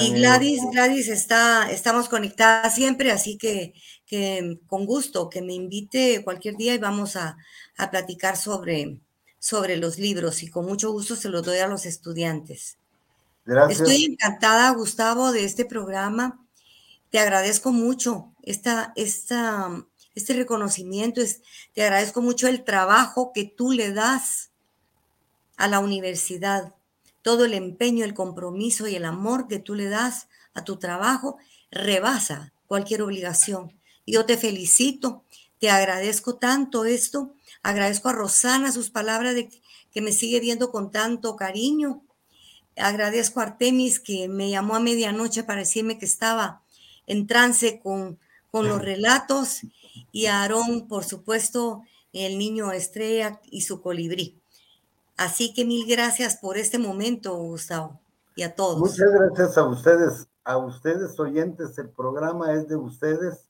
Y 0.00 0.12
Gladys, 0.12 0.62
Gladys 0.70 1.08
está, 1.08 1.68
estamos 1.70 2.08
conectadas 2.08 2.76
siempre, 2.76 3.10
así 3.10 3.36
que, 3.36 3.74
que, 4.06 4.60
con 4.68 4.86
gusto 4.86 5.28
que 5.28 5.42
me 5.42 5.52
invite 5.52 6.22
cualquier 6.22 6.56
día 6.56 6.74
y 6.74 6.78
vamos 6.78 7.16
a, 7.16 7.36
a, 7.76 7.90
platicar 7.90 8.36
sobre, 8.36 9.00
sobre 9.40 9.76
los 9.76 9.98
libros 9.98 10.44
y 10.44 10.48
con 10.48 10.64
mucho 10.64 10.92
gusto 10.92 11.16
se 11.16 11.28
los 11.28 11.44
doy 11.44 11.58
a 11.58 11.66
los 11.66 11.86
estudiantes. 11.86 12.78
Gracias. 13.44 13.80
Estoy 13.80 14.04
encantada, 14.04 14.70
Gustavo, 14.70 15.32
de 15.32 15.44
este 15.44 15.64
programa. 15.64 16.40
Te 17.10 17.18
agradezco 17.18 17.72
mucho 17.72 18.32
esta, 18.42 18.92
esta, 18.94 19.84
este 20.14 20.34
reconocimiento, 20.34 21.20
es, 21.20 21.42
te 21.72 21.82
agradezco 21.82 22.22
mucho 22.22 22.46
el 22.46 22.62
trabajo 22.62 23.32
que 23.34 23.44
tú 23.44 23.72
le 23.72 23.92
das 23.92 24.52
a 25.56 25.66
la 25.66 25.80
universidad 25.80 26.74
todo 27.24 27.46
el 27.46 27.54
empeño, 27.54 28.04
el 28.04 28.12
compromiso 28.12 28.86
y 28.86 28.96
el 28.96 29.06
amor 29.06 29.48
que 29.48 29.58
tú 29.58 29.74
le 29.74 29.86
das 29.86 30.28
a 30.52 30.62
tu 30.62 30.76
trabajo 30.76 31.38
rebasa 31.70 32.52
cualquier 32.66 33.00
obligación. 33.00 33.72
Yo 34.06 34.26
te 34.26 34.36
felicito, 34.36 35.24
te 35.58 35.70
agradezco 35.70 36.36
tanto 36.36 36.84
esto, 36.84 37.34
agradezco 37.62 38.10
a 38.10 38.12
Rosana 38.12 38.72
sus 38.72 38.90
palabras 38.90 39.34
de 39.34 39.48
que 39.90 40.02
me 40.02 40.12
sigue 40.12 40.38
viendo 40.38 40.70
con 40.70 40.90
tanto 40.90 41.34
cariño. 41.34 42.02
Agradezco 42.76 43.40
a 43.40 43.44
Artemis 43.44 44.00
que 44.00 44.28
me 44.28 44.50
llamó 44.50 44.76
a 44.76 44.80
medianoche 44.80 45.44
para 45.44 45.60
decirme 45.60 45.96
que 45.96 46.04
estaba 46.04 46.62
en 47.06 47.26
trance 47.26 47.80
con, 47.80 48.18
con 48.50 48.68
los 48.68 48.82
relatos 48.82 49.62
y 50.12 50.26
a 50.26 50.42
Aarón, 50.42 50.88
por 50.88 51.04
supuesto, 51.04 51.84
el 52.12 52.36
niño 52.36 52.70
estrella 52.72 53.40
y 53.50 53.62
su 53.62 53.80
colibrí. 53.80 54.43
Así 55.16 55.54
que 55.54 55.64
mil 55.64 55.86
gracias 55.88 56.36
por 56.36 56.56
este 56.56 56.78
momento, 56.78 57.36
Gustavo, 57.36 58.00
y 58.34 58.42
a 58.42 58.54
todos. 58.54 58.78
Muchas 58.78 59.12
gracias 59.12 59.56
a 59.56 59.64
ustedes, 59.64 60.26
a 60.44 60.56
ustedes 60.56 61.18
oyentes, 61.20 61.78
el 61.78 61.88
programa 61.88 62.52
es 62.52 62.68
de 62.68 62.76
ustedes. 62.76 63.48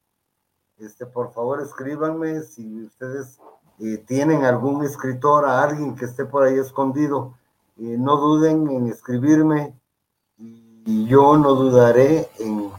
Este, 0.78 1.06
por 1.06 1.32
favor, 1.32 1.62
escríbanme 1.62 2.42
si 2.42 2.82
ustedes 2.82 3.38
eh, 3.80 3.98
tienen 4.06 4.44
algún 4.44 4.84
escritor, 4.84 5.46
a 5.46 5.62
alguien 5.62 5.96
que 5.96 6.04
esté 6.04 6.24
por 6.24 6.44
ahí 6.44 6.58
escondido, 6.58 7.34
eh, 7.78 7.96
no 7.98 8.16
duden 8.16 8.68
en 8.70 8.88
escribirme 8.88 9.74
y 10.36 11.06
yo 11.06 11.38
no 11.38 11.54
dudaré 11.54 12.28
en, 12.38 12.70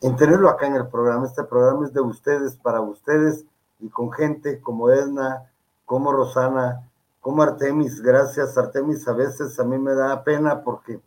en 0.00 0.16
tenerlo 0.16 0.48
acá 0.48 0.66
en 0.66 0.76
el 0.76 0.86
programa. 0.86 1.26
Este 1.26 1.42
programa 1.42 1.86
es 1.86 1.92
de 1.92 2.00
ustedes, 2.00 2.56
para 2.56 2.80
ustedes 2.80 3.44
y 3.80 3.88
con 3.88 4.12
gente 4.12 4.60
como 4.60 4.90
Edna, 4.90 5.50
como 5.84 6.12
Rosana, 6.12 6.88
como 7.24 7.42
Artemis, 7.42 8.02
gracias 8.02 8.58
Artemis, 8.58 9.08
a 9.08 9.14
veces 9.14 9.58
a 9.58 9.64
mí 9.64 9.78
me 9.78 9.94
da 9.94 10.22
pena 10.22 10.62
porque 10.62 11.00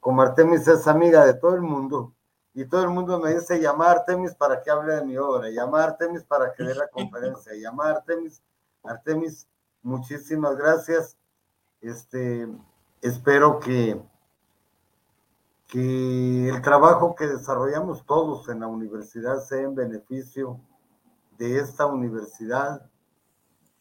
como 0.00 0.20
Artemis 0.20 0.66
es 0.66 0.88
amiga 0.88 1.24
de 1.24 1.34
todo 1.34 1.54
el 1.54 1.60
mundo 1.60 2.12
y 2.52 2.64
todo 2.64 2.82
el 2.82 2.88
mundo 2.88 3.20
me 3.20 3.32
dice 3.32 3.60
llamar 3.60 3.90
a 3.90 4.00
Artemis 4.00 4.34
para 4.34 4.60
que 4.60 4.72
hable 4.72 4.96
de 4.96 5.04
mi 5.04 5.16
obra, 5.16 5.50
llamar 5.50 5.82
a 5.82 5.84
Artemis 5.92 6.24
para 6.24 6.52
que 6.52 6.64
dé 6.64 6.74
la 6.74 6.88
conferencia, 6.92 7.52
llamar 7.54 7.92
a 7.92 7.96
Artemis, 7.98 8.42
Artemis, 8.82 9.46
muchísimas 9.82 10.56
gracias. 10.56 11.16
Este, 11.80 12.48
espero 13.00 13.60
que, 13.60 14.02
que 15.68 16.48
el 16.48 16.60
trabajo 16.60 17.14
que 17.14 17.28
desarrollamos 17.28 18.04
todos 18.04 18.48
en 18.48 18.58
la 18.58 18.66
universidad 18.66 19.38
sea 19.38 19.60
en 19.60 19.76
beneficio 19.76 20.58
de 21.38 21.60
esta 21.60 21.86
universidad 21.86 22.84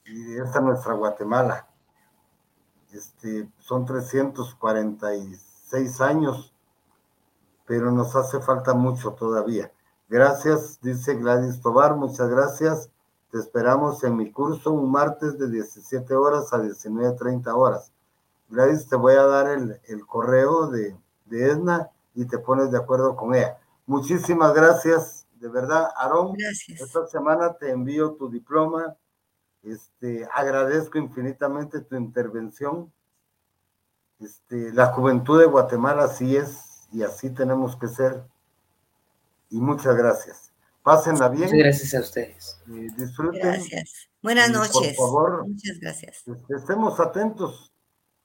y 0.06 0.26
de 0.26 0.44
esta 0.44 0.62
nuestra 0.62 0.94
Guatemala. 0.94 1.70
Este, 2.94 3.50
son 3.60 3.86
346 3.86 6.02
años, 6.02 6.54
pero 7.66 7.92
nos 7.92 8.16
hace 8.16 8.40
falta 8.42 8.74
mucho 8.74 9.14
todavía. 9.14 9.72
Gracias, 10.10 10.80
dice 10.82 11.14
Gladys 11.16 11.62
Tobar, 11.62 11.96
muchas 11.96 12.30
gracias. 12.30 12.90
Te 13.32 13.38
esperamos 13.38 14.04
en 14.04 14.18
mi 14.18 14.30
curso 14.30 14.74
un 14.74 14.92
martes 14.92 15.40
de 15.40 15.50
17 15.50 16.14
horas 16.16 16.52
a 16.52 16.58
19.30 16.58 17.56
horas. 17.56 17.94
Gladys, 18.50 18.90
te 18.90 18.98
voy 18.98 19.14
a 19.14 19.26
dar 19.26 19.48
el, 19.48 20.06
correo 20.06 20.68
de, 20.68 20.98
de, 21.28 21.52
Edna 21.52 21.90
y 22.14 22.26
te 22.26 22.40
pones 22.40 22.72
de 22.72 22.78
acuerdo 22.78 23.16
con 23.16 23.34
ella. 23.34 23.58
Muchísimas 23.86 24.54
gracias, 24.54 25.26
de 25.40 25.48
verdad, 25.48 25.88
Aarón. 25.96 26.34
Gracias. 26.34 26.82
Esta 26.82 27.08
semana 27.08 27.54
te 27.54 27.72
envío 27.72 28.16
tu 28.16 28.30
diploma 28.30 28.98
este, 29.64 30.28
agradezco 30.34 30.98
infinitamente 30.98 31.82
tu 31.82 31.96
intervención. 31.96 32.92
Este, 34.20 34.72
la 34.74 34.88
juventud 34.88 35.40
de 35.40 35.46
Guatemala 35.46 36.04
así 36.04 36.36
es 36.36 36.88
y 36.92 37.04
así 37.04 37.30
tenemos 37.30 37.76
que 37.76 37.88
ser. 37.88 38.24
Y 39.50 39.60
muchas 39.60 39.96
gracias. 39.96 40.52
Pásenla 40.84 41.30
bien. 41.30 41.44
Muchas 41.44 41.60
gracias 41.60 41.94
a 41.94 42.00
ustedes. 42.00 42.62
Eh, 42.70 42.88
disfruten. 42.98 43.42
Gracias. 43.42 44.10
Buenas 44.22 44.50
noches. 44.50 44.96
Por 44.98 45.08
favor, 45.08 45.48
muchas 45.48 45.80
gracias. 45.80 46.28
Este, 46.28 46.56
estemos 46.56 47.00
atentos. 47.00 47.72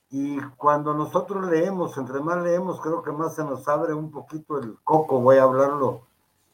Y 0.08 0.38
cuando 0.56 0.94
nosotros 0.94 1.50
leemos, 1.50 1.98
entre 1.98 2.20
más 2.20 2.42
leemos, 2.42 2.80
creo 2.80 3.02
que 3.02 3.10
más 3.10 3.34
se 3.34 3.42
nos 3.42 3.66
abre 3.66 3.92
un 3.92 4.10
poquito 4.10 4.58
el 4.58 4.76
coco, 4.84 5.20
voy 5.20 5.38
a 5.38 5.42
hablarlo 5.42 6.06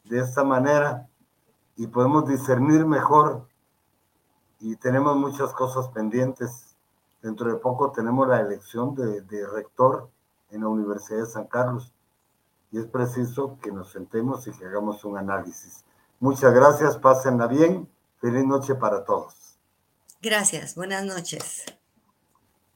de 0.05 0.21
esta 0.21 0.43
manera, 0.43 1.09
y 1.77 1.87
podemos 1.87 2.27
discernir 2.27 2.87
mejor 2.87 3.47
y 4.63 4.77
tenemos 4.77 5.17
muchas 5.17 5.53
cosas 5.53 5.89
pendientes. 5.89 6.77
Dentro 7.21 7.53
de 7.53 7.59
poco 7.59 7.91
tenemos 7.91 8.29
la 8.29 8.41
elección 8.41 8.95
de, 8.95 9.47
rector 9.47 10.09
en 10.51 10.61
la 10.61 10.69
Universidad 10.69 11.19
de 11.19 11.27
San 11.27 11.47
Carlos 11.47 11.93
y 12.71 12.79
es 12.79 12.87
preciso 12.87 13.59
que 13.61 13.73
nos 13.73 13.91
sentemos 13.91 14.47
y 14.47 14.53
que 14.53 14.65
hagamos 14.65 15.05
un 15.05 15.19
análisis. 15.19 15.85
Muchas 16.21 16.55
gracias, 16.55 16.97
pásenla 16.97 17.49
bien. 17.49 17.89
Feliz 18.21 18.45
noche 18.45 18.77
para 18.77 19.05
todos. 19.05 19.59
Gracias, 20.23 20.77
buenas 20.77 21.05
noches. 21.05 21.65